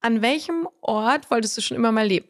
an 0.00 0.22
welchem 0.22 0.66
Ort 0.80 1.30
wolltest 1.30 1.58
du 1.58 1.60
schon 1.60 1.76
immer 1.76 1.92
mal 1.92 2.06
leben? 2.06 2.28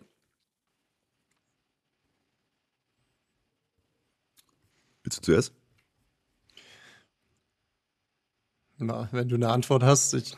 Willst 5.05 5.19
du 5.19 5.23
zuerst? 5.23 5.55
Na, 8.79 9.09
wenn 9.11 9.29
du 9.29 9.35
eine 9.35 9.49
Antwort 9.49 9.83
hast, 9.83 10.15
ich, 10.15 10.37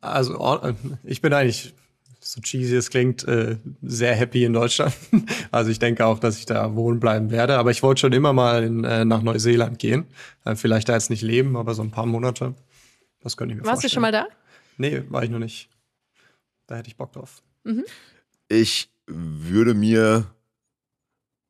also 0.00 0.74
ich 1.02 1.20
bin 1.20 1.32
eigentlich, 1.32 1.74
so 2.20 2.40
cheesy 2.40 2.76
es 2.76 2.90
klingt, 2.90 3.26
äh, 3.26 3.56
sehr 3.82 4.14
happy 4.14 4.44
in 4.44 4.52
Deutschland. 4.52 4.94
Also 5.50 5.70
ich 5.70 5.78
denke 5.78 6.06
auch, 6.06 6.18
dass 6.18 6.38
ich 6.38 6.46
da 6.46 6.74
wohnen 6.76 6.98
bleiben 6.98 7.30
werde. 7.30 7.58
Aber 7.58 7.70
ich 7.70 7.82
wollte 7.82 8.00
schon 8.00 8.12
immer 8.12 8.32
mal 8.32 8.62
in, 8.62 8.84
äh, 8.84 9.04
nach 9.04 9.22
Neuseeland 9.22 9.78
gehen. 9.78 10.06
Äh, 10.44 10.54
vielleicht 10.54 10.88
da 10.88 10.94
jetzt 10.94 11.10
nicht 11.10 11.20
leben, 11.20 11.56
aber 11.56 11.74
so 11.74 11.82
ein 11.82 11.90
paar 11.90 12.06
Monate. 12.06 12.54
Das 13.20 13.36
könnte 13.36 13.52
ich 13.52 13.60
mir 13.60 13.66
Warst 13.66 13.82
vorstellen. 13.82 14.02
Warst 14.02 14.14
du 14.14 14.18
schon 14.20 14.28
mal 14.28 14.28
da? 14.28 14.28
Nee, 14.78 15.02
war 15.10 15.24
ich 15.24 15.30
noch 15.30 15.40
nicht. 15.40 15.68
Da 16.66 16.76
hätte 16.76 16.88
ich 16.88 16.96
Bock 16.96 17.12
drauf. 17.12 17.42
Mhm. 17.64 17.84
Ich 18.48 18.88
würde 19.06 19.74
mir, 19.74 20.24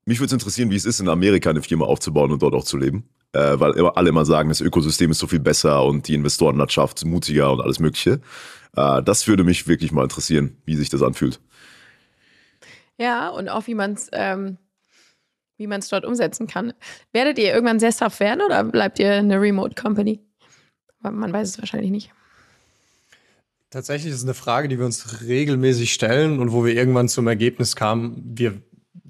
mich 0.05 0.19
würde 0.19 0.27
es 0.27 0.33
interessieren, 0.33 0.71
wie 0.71 0.77
es 0.77 0.85
ist, 0.85 0.99
in 0.99 1.09
Amerika 1.09 1.51
eine 1.51 1.63
Firma 1.63 1.85
aufzubauen 1.85 2.33
und 2.33 2.43
dort 2.43 2.55
auch 2.55 2.65
zu 2.65 2.77
leben 2.77 3.09
äh, 3.33 3.59
weil 3.59 3.73
immer, 3.73 3.97
alle 3.97 4.09
immer 4.11 4.25
sagen, 4.25 4.49
das 4.49 4.61
Ökosystem 4.61 5.11
ist 5.11 5.19
so 5.19 5.27
viel 5.27 5.41
besser 5.41 5.85
und 5.85 6.09
die 6.09 6.15
Investorenlandschaft 6.15 7.05
mutiger 7.05 7.53
und 7.53 7.61
alles 7.61 7.79
Mögliche. 7.79 8.21
Äh, 8.77 9.03
das 9.03 9.27
würde 9.27 9.45
mich 9.45 9.69
wirklich 9.69 9.93
mal 9.93 10.05
interessieren, 10.05 10.57
wie 10.65 10.77
sich 10.77 10.89
das 10.91 11.03
anfühlt. 11.03 11.41
Ja, 12.99 13.29
und 13.31 13.49
auch 13.49 13.67
wie 13.67 13.75
man 13.75 13.93
es 13.95 14.09
ähm, 14.13 14.59
wie 15.63 15.69
man 15.69 15.79
es 15.79 15.89
dort 15.89 16.05
umsetzen 16.05 16.47
kann. 16.47 16.73
Werdet 17.13 17.39
ihr 17.39 17.55
irgendwann 17.55 17.79
sesshaft 17.79 18.19
werden 18.21 18.43
oder 18.43 18.65
bleibt 18.65 18.99
ihr 18.99 19.13
eine 19.13 19.41
Remote 19.41 19.81
Company? 19.81 20.21
Man 21.01 21.33
weiß 21.33 21.51
es 21.51 21.59
wahrscheinlich 21.59 21.91
nicht. 21.91 22.13
Tatsächlich 23.71 24.13
ist 24.13 24.19
es 24.19 24.25
eine 24.25 24.35
Frage, 24.35 24.69
die 24.69 24.79
wir 24.79 24.85
uns 24.85 25.23
regelmäßig 25.23 25.93
stellen 25.93 26.41
und 26.41 26.53
wo 26.53 26.65
wir 26.65 26.75
irgendwann 26.75 27.09
zum 27.09 27.27
Ergebnis 27.27 27.75
kamen, 27.75 28.23
wir, 28.37 28.61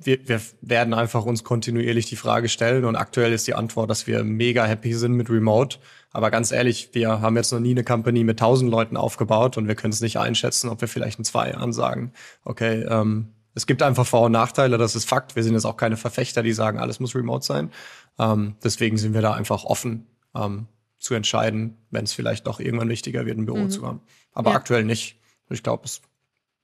wir, 0.05 0.29
wir 0.29 0.41
werden 0.61 0.95
einfach 0.95 1.25
uns 1.25 1.45
kontinuierlich 1.45 2.07
die 2.07 2.17
Frage 2.17 2.49
stellen 2.49 2.85
und 2.85 2.97
aktuell 2.97 3.33
ist 3.33 3.47
die 3.47 3.55
Antwort, 3.55 3.91
dass 3.91 4.07
wir 4.07 4.25
mega 4.25 4.65
happy 4.65 4.95
sind 4.95 5.13
mit 5.13 5.31
Remote. 5.31 5.79
Aber 6.11 6.31
ganz 6.31 6.53
ehrlich, 6.53 6.91
wir 6.93 7.21
haben 7.21 7.37
jetzt 7.37 7.53
noch 7.53 7.61
nie 7.61 7.71
eine 7.71 7.85
Company 7.85 8.25
mit 8.25 8.39
tausend 8.39 8.71
Leuten 8.71 8.97
aufgebaut 8.97 9.57
und 9.57 9.69
wir 9.69 9.75
können 9.75 9.93
es 9.93 10.01
nicht 10.01 10.19
einschätzen, 10.19 10.69
ob 10.69 10.81
wir 10.81 10.89
vielleicht 10.89 11.19
in 11.19 11.25
zwei 11.25 11.51
Jahren 11.51 11.73
sagen, 11.73 12.13
okay, 12.45 12.83
ähm, 12.83 13.29
es 13.55 13.67
gibt 13.67 13.83
einfach 13.83 14.07
Vor- 14.07 14.27
und 14.27 14.33
Nachteile, 14.33 14.79
das 14.79 14.97
ist 14.97 15.05
Fakt. 15.07 15.37
Wir 15.37 15.43
sind 15.43 15.55
jetzt 15.55 15.65
auch 15.65 15.77
keine 15.77 15.97
Verfechter, 15.97 16.43
die 16.43 16.53
sagen, 16.53 16.79
alles 16.79 17.01
muss 17.01 17.15
remote 17.15 17.45
sein. 17.45 17.71
Ähm, 18.19 18.57
deswegen 18.63 18.97
sind 18.97 19.15
wir 19.15 19.21
da 19.21 19.33
einfach 19.33 19.65
offen 19.65 20.07
ähm, 20.35 20.67
zu 20.99 21.15
entscheiden, 21.15 21.77
wenn 21.91 22.05
es 22.05 22.13
vielleicht 22.13 22.47
doch 22.47 22.61
irgendwann 22.61 22.89
wichtiger 22.89 23.27
wird, 23.27 23.37
ein 23.37 23.47
Büro 23.47 23.59
mhm. 23.59 23.71
zu 23.71 23.87
haben. 23.87 24.01
Aber 24.33 24.51
ja. 24.51 24.57
aktuell 24.57 24.85
nicht. 24.85 25.19
Ich 25.51 25.63
glaube, 25.63 25.85
es 25.85 26.01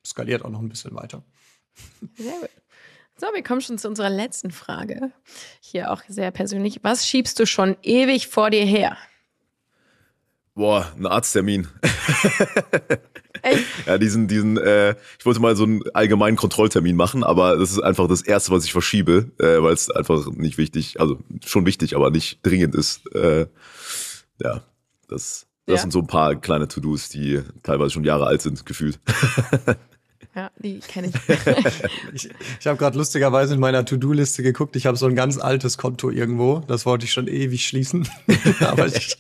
skaliert 0.07 0.45
auch 0.45 0.51
noch 0.51 0.61
ein 0.61 0.68
bisschen 0.68 0.95
weiter. 0.95 1.22
Sehr 2.16 2.32
gut. 2.41 2.51
So, 3.20 3.26
wir 3.34 3.42
kommen 3.42 3.60
schon 3.60 3.78
zu 3.78 3.88
unserer 3.88 4.10
letzten 4.10 4.52
Frage. 4.52 5.10
Hier 5.60 5.90
auch 5.90 6.02
sehr 6.06 6.30
persönlich. 6.30 6.78
Was 6.82 7.04
schiebst 7.04 7.40
du 7.40 7.46
schon 7.46 7.76
ewig 7.82 8.28
vor 8.28 8.50
dir 8.50 8.64
her? 8.64 8.96
Boah, 10.54 10.92
ein 10.96 11.04
Arzttermin. 11.04 11.66
Echt? 13.42 13.64
ja, 13.86 13.98
diesen, 13.98 14.28
diesen, 14.28 14.56
äh, 14.56 14.94
ich 15.18 15.26
wollte 15.26 15.40
mal 15.40 15.56
so 15.56 15.64
einen 15.64 15.82
allgemeinen 15.94 16.36
Kontrolltermin 16.36 16.94
machen, 16.94 17.24
aber 17.24 17.56
das 17.56 17.72
ist 17.72 17.80
einfach 17.80 18.06
das 18.06 18.22
Erste, 18.22 18.52
was 18.52 18.64
ich 18.64 18.72
verschiebe, 18.72 19.32
äh, 19.38 19.60
weil 19.62 19.72
es 19.72 19.90
einfach 19.90 20.30
nicht 20.30 20.56
wichtig, 20.56 21.00
also 21.00 21.18
schon 21.44 21.66
wichtig, 21.66 21.96
aber 21.96 22.10
nicht 22.10 22.38
dringend 22.46 22.76
ist. 22.76 23.04
Äh, 23.16 23.46
ja, 24.40 24.62
das, 25.08 25.46
das 25.66 25.74
ja. 25.74 25.78
sind 25.78 25.92
so 25.92 25.98
ein 25.98 26.06
paar 26.06 26.36
kleine 26.36 26.68
To-Dos, 26.68 27.08
die 27.08 27.42
teilweise 27.64 27.90
schon 27.90 28.04
Jahre 28.04 28.26
alt 28.26 28.42
sind, 28.42 28.64
gefühlt. 28.64 29.00
Ja, 30.39 30.53
die 30.57 30.78
kenne 30.78 31.09
ich. 32.14 32.26
ich. 32.26 32.30
Ich 32.61 32.66
habe 32.68 32.78
gerade 32.78 32.97
lustigerweise 32.97 33.55
in 33.55 33.61
meiner 33.61 33.84
To-Do-Liste 33.84 34.45
geguckt. 34.45 34.76
Ich 34.76 34.86
habe 34.86 34.97
so 34.97 35.07
ein 35.07 35.16
ganz 35.16 35.36
altes 35.36 35.78
Konto 35.78 36.11
irgendwo. 36.11 36.61
Das 36.68 36.86
wollte 36.86 37.07
ich 37.07 37.12
schon 37.12 37.26
ewig 37.26 37.66
schließen. 37.66 38.09
Aber 38.61 38.86
ich 38.86 39.18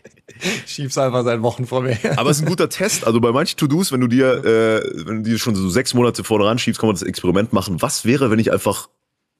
schieb's 0.66 0.96
einfach 0.96 1.22
seit 1.22 1.42
Wochen 1.42 1.66
vor 1.66 1.82
mir 1.82 1.92
her. 1.92 2.18
Aber 2.18 2.30
es 2.30 2.38
ist 2.38 2.44
ein 2.44 2.48
guter 2.48 2.70
Test. 2.70 3.06
Also 3.06 3.20
bei 3.20 3.30
manchen 3.30 3.58
To-Dos, 3.58 3.92
wenn 3.92 4.00
du 4.00 4.06
dir, 4.06 4.42
äh, 4.42 5.06
wenn 5.06 5.22
du 5.22 5.30
dir 5.32 5.38
schon 5.38 5.54
so 5.54 5.68
sechs 5.68 5.92
Monate 5.92 6.24
vorne 6.24 6.46
ran 6.46 6.58
schiebst, 6.58 6.80
kann 6.80 6.88
man 6.88 6.96
das 6.96 7.02
Experiment 7.02 7.52
machen. 7.52 7.82
Was 7.82 8.06
wäre, 8.06 8.30
wenn 8.30 8.38
ich 8.38 8.50
einfach, 8.50 8.88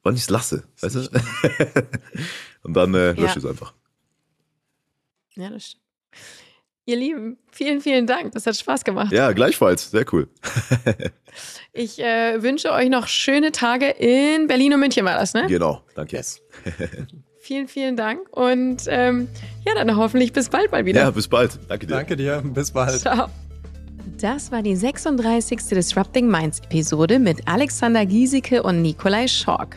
wann 0.03 0.16
ich 0.16 0.20
es 0.20 0.29
lasse? 0.29 0.64
Weißt 0.83 0.95
du? 0.95 1.09
Und 2.64 2.75
dann 2.75 2.93
äh, 2.93 3.12
lösche 3.12 3.22
ja. 3.22 3.37
es 3.39 3.47
einfach. 3.47 3.72
Ja, 5.37 5.49
das 5.49 5.64
stimmt. 5.68 5.84
Ihr 6.87 6.97
Lieben, 6.97 7.39
vielen, 7.51 7.80
vielen 7.80 8.07
Dank. 8.07 8.32
Das 8.32 8.47
hat 8.47 8.57
Spaß 8.57 8.85
gemacht. 8.85 9.11
Ja, 9.11 9.32
gleichfalls. 9.32 9.91
Sehr 9.91 10.05
cool. 10.12 10.28
ich 11.72 11.99
äh, 11.99 12.43
wünsche 12.43 12.72
euch 12.72 12.91
noch 12.91 13.09
schöne 13.09 13.53
Tage 13.53 13.89
in 13.89 14.47
Berlin 14.49 14.74
und 14.74 14.80
München 14.80 15.05
war 15.07 15.14
das, 15.14 15.32
ne? 15.32 15.47
Genau, 15.49 15.80
danke. 15.95 16.16
Yes. 16.16 16.43
vielen, 17.39 17.68
vielen 17.68 17.97
Dank 17.97 18.28
und 18.30 18.82
ähm, 18.89 19.28
ja, 19.66 19.74
dann 19.74 19.97
hoffentlich 19.97 20.35
bis 20.35 20.51
bald 20.51 20.72
mal 20.72 20.85
wieder. 20.85 21.01
Ja, 21.01 21.11
bis 21.11 21.26
bald. 21.26 21.59
Danke 21.68 21.87
dir. 21.87 21.95
Danke 21.95 22.16
dir. 22.16 22.43
Bis 22.45 22.70
bald. 22.70 23.01
Ciao. 23.01 23.28
Das 24.20 24.53
war 24.53 24.62
die 24.62 24.76
36. 24.76 25.61
Disrupting 25.70 26.28
Minds 26.28 26.61
Episode 26.61 27.18
mit 27.18 27.49
Alexander 27.49 28.05
Giesecke 28.05 28.62
und 28.62 28.82
Nikolai 28.82 29.26
Schork. 29.26 29.76